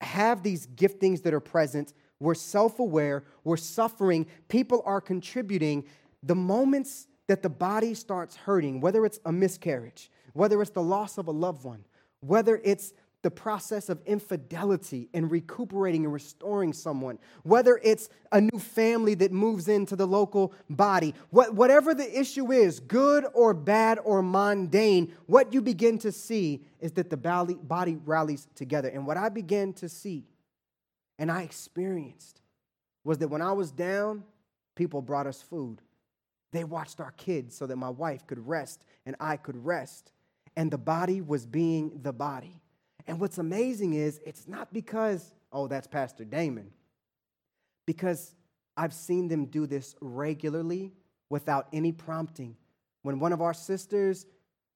have 0.00 0.42
these 0.42 0.66
giftings 0.66 1.22
that 1.22 1.34
are 1.34 1.40
present, 1.40 1.92
we're 2.20 2.34
self 2.34 2.78
aware, 2.78 3.24
we're 3.44 3.56
suffering, 3.56 4.26
people 4.48 4.82
are 4.84 5.00
contributing. 5.00 5.84
the 6.22 6.34
moments 6.34 7.06
that 7.28 7.42
the 7.42 7.48
body 7.48 7.94
starts 7.94 8.34
hurting, 8.34 8.80
whether 8.80 9.04
it's 9.04 9.20
a 9.24 9.30
miscarriage, 9.30 10.10
whether 10.32 10.60
it's 10.60 10.72
the 10.72 10.82
loss 10.82 11.18
of 11.18 11.28
a 11.28 11.30
loved 11.30 11.62
one, 11.62 11.84
whether 12.20 12.60
it's 12.64 12.92
the 13.22 13.30
process 13.30 13.88
of 13.88 14.00
infidelity 14.06 15.08
and 15.12 15.30
recuperating 15.30 16.04
and 16.04 16.12
restoring 16.12 16.72
someone, 16.72 17.18
whether 17.42 17.80
it's 17.82 18.08
a 18.30 18.40
new 18.40 18.58
family 18.58 19.14
that 19.14 19.32
moves 19.32 19.66
into 19.66 19.96
the 19.96 20.06
local 20.06 20.54
body, 20.70 21.14
what, 21.30 21.54
whatever 21.54 21.94
the 21.94 22.18
issue 22.18 22.52
is, 22.52 22.78
good 22.78 23.26
or 23.34 23.52
bad 23.54 23.98
or 24.04 24.22
mundane, 24.22 25.12
what 25.26 25.52
you 25.52 25.60
begin 25.60 25.98
to 25.98 26.12
see 26.12 26.62
is 26.80 26.92
that 26.92 27.10
the 27.10 27.16
body, 27.16 27.54
body 27.54 27.98
rallies 28.04 28.46
together. 28.54 28.88
And 28.88 29.06
what 29.06 29.16
I 29.16 29.28
began 29.28 29.72
to 29.74 29.88
see 29.88 30.24
and 31.18 31.30
I 31.30 31.42
experienced 31.42 32.40
was 33.02 33.18
that 33.18 33.28
when 33.28 33.42
I 33.42 33.52
was 33.52 33.72
down, 33.72 34.22
people 34.76 35.02
brought 35.02 35.26
us 35.26 35.42
food. 35.42 35.82
They 36.52 36.62
watched 36.62 37.00
our 37.00 37.10
kids 37.12 37.56
so 37.56 37.66
that 37.66 37.76
my 37.76 37.90
wife 37.90 38.26
could 38.26 38.46
rest 38.46 38.84
and 39.04 39.16
I 39.18 39.36
could 39.36 39.64
rest. 39.64 40.12
And 40.56 40.70
the 40.70 40.78
body 40.78 41.20
was 41.20 41.46
being 41.46 42.00
the 42.02 42.12
body. 42.12 42.60
And 43.08 43.18
what's 43.18 43.38
amazing 43.38 43.94
is 43.94 44.20
it's 44.24 44.46
not 44.46 44.72
because, 44.72 45.32
oh, 45.50 45.66
that's 45.66 45.86
Pastor 45.86 46.24
Damon, 46.24 46.70
because 47.86 48.34
I've 48.76 48.92
seen 48.92 49.28
them 49.28 49.46
do 49.46 49.66
this 49.66 49.96
regularly 50.02 50.92
without 51.30 51.68
any 51.72 51.90
prompting. 51.90 52.54
When 53.02 53.18
one 53.18 53.32
of 53.32 53.40
our 53.40 53.54
sisters 53.54 54.26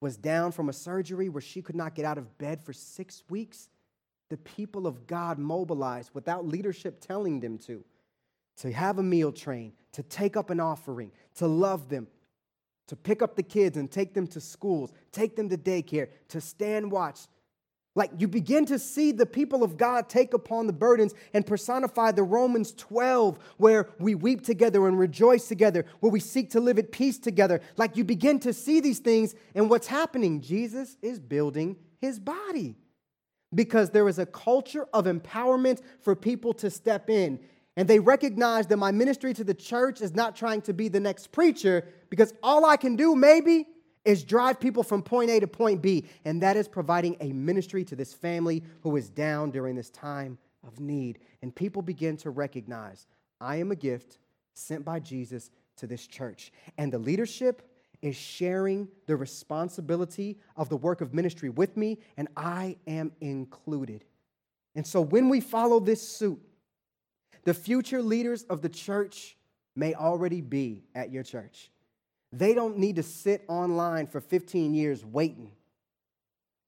was 0.01 0.16
down 0.16 0.51
from 0.51 0.70
a 0.70 0.72
surgery 0.72 1.28
where 1.28 1.43
she 1.43 1.61
could 1.61 1.76
not 1.76 1.95
get 1.95 2.07
out 2.07 2.16
of 2.16 2.39
bed 2.39 2.62
for 2.62 2.72
six 2.72 3.22
weeks, 3.28 3.68
the 4.30 4.39
people 4.39 4.87
of 4.87 5.07
God 5.07 5.39
mobilized 5.39 6.11
without 6.14 6.47
leadership 6.47 7.01
telling 7.01 7.39
them 7.39 7.59
to, 7.59 7.85
to 8.57 8.72
have 8.72 8.99
a 8.99 9.03
meal 9.03 9.30
train, 9.30 9.74
to 9.93 10.03
take 10.03 10.39
up 10.39 10.49
an 10.49 10.59
offering, 10.59 11.12
to 11.35 11.47
love 11.47 11.91
them, 11.91 12.07
to 12.89 12.97
pick 12.97 13.20
up 13.20 13.37
the 13.37 13.43
kids 13.43 13.76
and 13.76 13.91
take 13.91 14.14
them 14.14 14.26
to 14.28 14.41
schools, 14.41 14.91
take 15.12 15.37
them 15.37 15.51
to 15.51 15.59
daycare, 15.59 16.09
to 16.28 16.41
stand 16.41 16.91
watch, 16.91 17.20
like 17.95 18.11
you 18.16 18.26
begin 18.26 18.64
to 18.66 18.78
see 18.78 19.12
the 19.12 19.26
people 19.26 19.62
of 19.62 19.76
God 19.76 20.09
take 20.09 20.32
upon 20.32 20.66
the 20.66 20.72
burdens 20.72 21.14
and 21.34 21.47
personify 21.47 22.12
the 22.12 22.22
Romans 22.22 22.72
12, 22.72 23.38
where 23.59 23.90
we 23.99 24.14
weep 24.14 24.43
together 24.43 24.88
and 24.88 24.99
rejoice 24.99 25.47
together, 25.47 25.84
where 26.01 26.11
we 26.11 26.20
seek 26.20 26.51
to 26.51 26.61
live 26.61 26.78
at 26.78 26.90
peace 26.90 27.18
together. 27.18 27.61
Like 27.76 27.97
you 27.97 28.05
begin 28.05 28.38
to 28.40 28.55
see 28.55 28.80
these 28.80 28.99
things, 28.99 29.34
and 29.55 29.68
what's 29.68 29.86
happening? 29.86 30.40
Jesus 30.40 30.97
is 31.03 31.18
building 31.18 31.76
his 32.01 32.18
body 32.18 32.76
because 33.55 33.90
there 33.90 34.09
is 34.09 34.18
a 34.18 34.26
culture 34.26 34.86
of 34.95 35.05
empowerment 35.05 35.80
for 36.01 36.16
people 36.16 36.55
to 36.55 36.70
step 36.70 37.11
in. 37.11 37.38
And 37.76 37.88
they 37.88 37.99
recognize 37.99 38.66
that 38.68 38.76
my 38.76 38.90
ministry 38.90 39.34
to 39.34 39.45
the 39.45 39.55
church 39.55 40.01
is 40.01 40.14
not 40.14 40.36
trying 40.36 40.62
to 40.62 40.72
be 40.72 40.88
the 40.88 41.01
next 41.01 41.32
preacher 41.32 41.88
because 42.11 42.32
all 42.43 42.64
I 42.64 42.76
can 42.76 42.97
do, 42.97 43.14
maybe, 43.14 43.66
is 44.05 44.24
drive 44.24 44.59
people 44.59 44.82
from 44.82 45.03
point 45.03 45.30
A 45.30 45.40
to 45.40 45.46
point 45.46 45.80
B, 45.80 46.07
and 46.24 46.42
that 46.42 46.57
is 46.57 46.68
providing 46.68 47.16
a 47.20 47.32
ministry 47.32 47.84
to 47.84 47.96
this 47.96 48.12
family 48.12 48.62
who 48.80 48.96
is 48.96 49.09
down 49.09 49.50
during 49.50 49.76
this 49.76 49.90
time 49.90 50.38
of 50.66 50.80
need. 50.80 51.18
And 51.42 51.55
people 51.55 51.82
begin 51.82 52.16
to 52.18 52.30
recognize 52.30 53.07
I 53.40 53.57
am 53.57 53.70
a 53.70 53.76
gift 53.76 54.18
sent 54.55 54.84
by 54.84 55.00
Jesus 55.00 55.50
to 55.76 55.86
this 55.86 56.07
church. 56.07 56.53
And 56.78 56.92
the 56.92 56.98
leadership 56.98 57.68
is 58.03 58.16
sharing 58.16 58.88
the 59.07 59.16
responsibility 59.16 60.38
of 60.57 60.68
the 60.68 60.76
work 60.76 61.00
of 61.00 61.14
ministry 61.14 61.48
with 61.48 61.76
me, 61.76 61.98
and 62.16 62.28
I 62.36 62.76
am 62.86 63.12
included. 63.20 64.05
And 64.74 64.86
so 64.86 65.00
when 65.00 65.28
we 65.28 65.40
follow 65.40 65.80
this 65.80 66.07
suit, 66.07 66.40
the 67.44 67.55
future 67.55 68.03
leaders 68.03 68.44
of 68.44 68.62
the 68.62 68.68
church 68.68 69.36
may 69.74 69.94
already 69.94 70.40
be 70.40 70.84
at 70.94 71.11
your 71.11 71.22
church. 71.22 71.72
They 72.33 72.55
don't 72.55 72.78
need 72.78 72.97
to 72.97 73.03
sit 73.03 73.45
online 73.49 74.07
for 74.07 74.20
15 74.20 74.74
years 74.74 75.05
waiting. 75.05 75.53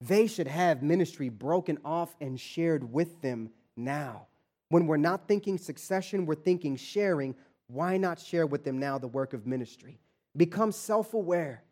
They 0.01 0.27
should 0.27 0.49
have 0.49 0.83
ministry 0.83 1.31
broken 1.31 1.79
off 1.85 2.15
and 2.21 2.39
shared 2.39 2.93
with 2.93 3.23
them 3.23 3.51
now. 3.77 4.27
When 4.69 4.87
we're 4.87 4.97
not 4.99 5.27
thinking 5.27 5.57
succession, 5.57 6.27
we're 6.27 6.35
thinking 6.35 6.77
sharing. 6.77 7.35
Why 7.69 7.97
not 7.97 8.19
share 8.19 8.47
with 8.47 8.65
them 8.65 8.79
now 8.79 8.99
the 8.99 9.09
work 9.09 9.33
of 9.33 9.47
ministry? 9.47 9.99
Become 10.37 10.73
self 10.73 11.15
aware 11.15 11.63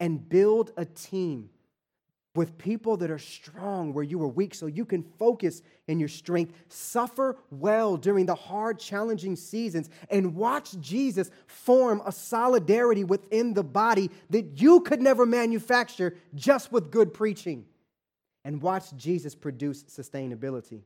and 0.00 0.28
build 0.28 0.72
a 0.76 0.84
team 0.84 1.48
with 2.34 2.58
people 2.58 2.96
that 2.98 3.10
are 3.10 3.18
strong 3.18 3.92
where 3.92 4.04
you 4.04 4.22
are 4.22 4.28
weak 4.28 4.54
so 4.54 4.66
you 4.66 4.84
can 4.84 5.02
focus 5.02 5.62
in 5.88 5.98
your 5.98 6.08
strength. 6.08 6.52
Suffer 6.68 7.36
well 7.50 7.96
during 7.96 8.26
the 8.26 8.34
hard, 8.34 8.78
challenging 8.78 9.34
seasons 9.34 9.90
and 10.10 10.34
watch 10.34 10.78
Jesus 10.80 11.30
form 11.46 12.02
a 12.04 12.12
solidarity 12.12 13.04
within 13.04 13.54
the 13.54 13.64
body 13.64 14.10
that 14.30 14.60
you 14.60 14.80
could 14.80 15.00
never 15.00 15.26
manufacture 15.26 16.16
just 16.34 16.70
with 16.70 16.90
good 16.90 17.12
preaching. 17.12 17.64
And 18.44 18.62
watch 18.62 18.94
Jesus 18.96 19.34
produce 19.34 19.82
sustainability. 19.84 20.82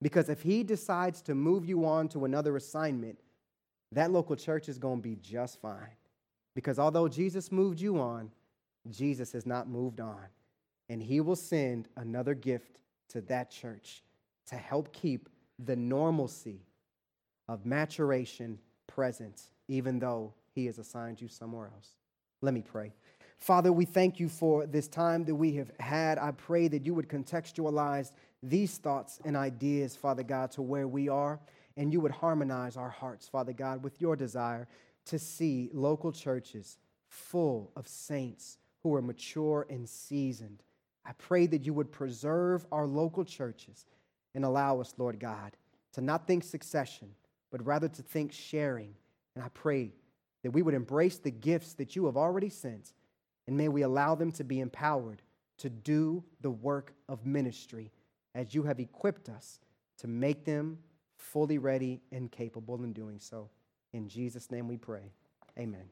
Because 0.00 0.28
if 0.28 0.42
he 0.42 0.62
decides 0.62 1.22
to 1.22 1.34
move 1.34 1.64
you 1.64 1.84
on 1.86 2.08
to 2.10 2.24
another 2.24 2.56
assignment, 2.56 3.18
that 3.92 4.10
local 4.10 4.36
church 4.36 4.68
is 4.68 4.78
going 4.78 4.98
to 4.98 5.02
be 5.02 5.16
just 5.16 5.60
fine. 5.60 5.96
Because 6.54 6.78
although 6.78 7.08
Jesus 7.08 7.50
moved 7.50 7.80
you 7.80 7.98
on, 8.00 8.30
Jesus 8.90 9.32
has 9.32 9.44
not 9.44 9.68
moved 9.68 10.00
on 10.00 10.20
and 10.88 11.02
he 11.02 11.20
will 11.20 11.36
send 11.36 11.88
another 11.96 12.34
gift 12.34 12.80
to 13.08 13.20
that 13.22 13.50
church 13.50 14.02
to 14.46 14.56
help 14.56 14.92
keep 14.92 15.28
the 15.58 15.76
normalcy 15.76 16.60
of 17.48 17.64
maturation 17.64 18.58
present, 18.86 19.50
even 19.68 19.98
though 19.98 20.32
he 20.54 20.66
has 20.66 20.78
assigned 20.78 21.20
you 21.20 21.28
somewhere 21.28 21.70
else. 21.74 21.90
Let 22.40 22.54
me 22.54 22.62
pray. 22.62 22.92
Father, 23.38 23.72
we 23.72 23.84
thank 23.84 24.20
you 24.20 24.28
for 24.28 24.66
this 24.66 24.88
time 24.88 25.24
that 25.24 25.34
we 25.34 25.54
have 25.56 25.70
had. 25.78 26.18
I 26.18 26.30
pray 26.32 26.68
that 26.68 26.84
you 26.84 26.94
would 26.94 27.08
contextualize 27.08 28.12
these 28.42 28.78
thoughts 28.78 29.20
and 29.24 29.36
ideas, 29.36 29.96
Father 29.96 30.22
God, 30.22 30.50
to 30.52 30.62
where 30.62 30.88
we 30.88 31.08
are, 31.08 31.40
and 31.76 31.92
you 31.92 32.00
would 32.00 32.12
harmonize 32.12 32.76
our 32.76 32.90
hearts, 32.90 33.28
Father 33.28 33.52
God, 33.52 33.82
with 33.82 34.00
your 34.00 34.16
desire 34.16 34.68
to 35.06 35.18
see 35.18 35.70
local 35.72 36.12
churches 36.12 36.78
full 37.08 37.70
of 37.76 37.86
saints 37.88 38.58
who 38.82 38.94
are 38.94 39.02
mature 39.02 39.66
and 39.68 39.88
seasoned 39.88 40.62
I 41.06 41.12
pray 41.12 41.46
that 41.46 41.64
you 41.64 41.74
would 41.74 41.92
preserve 41.92 42.66
our 42.72 42.86
local 42.86 43.24
churches 43.24 43.86
and 44.34 44.44
allow 44.44 44.80
us, 44.80 44.94
Lord 44.96 45.20
God, 45.20 45.56
to 45.92 46.00
not 46.00 46.26
think 46.26 46.44
succession, 46.44 47.08
but 47.50 47.64
rather 47.64 47.88
to 47.88 48.02
think 48.02 48.32
sharing. 48.32 48.94
And 49.34 49.44
I 49.44 49.48
pray 49.48 49.92
that 50.42 50.50
we 50.50 50.62
would 50.62 50.74
embrace 50.74 51.18
the 51.18 51.30
gifts 51.30 51.74
that 51.74 51.94
you 51.94 52.06
have 52.06 52.16
already 52.16 52.48
sent, 52.48 52.92
and 53.46 53.56
may 53.56 53.68
we 53.68 53.82
allow 53.82 54.14
them 54.14 54.32
to 54.32 54.44
be 54.44 54.60
empowered 54.60 55.22
to 55.58 55.70
do 55.70 56.24
the 56.40 56.50
work 56.50 56.94
of 57.08 57.24
ministry 57.24 57.92
as 58.34 58.54
you 58.54 58.64
have 58.64 58.80
equipped 58.80 59.28
us 59.28 59.60
to 59.98 60.08
make 60.08 60.44
them 60.44 60.78
fully 61.16 61.58
ready 61.58 62.00
and 62.12 62.30
capable 62.30 62.82
in 62.82 62.92
doing 62.92 63.18
so. 63.20 63.48
In 63.92 64.08
Jesus' 64.08 64.50
name 64.50 64.66
we 64.66 64.76
pray. 64.76 65.12
Amen. 65.58 65.84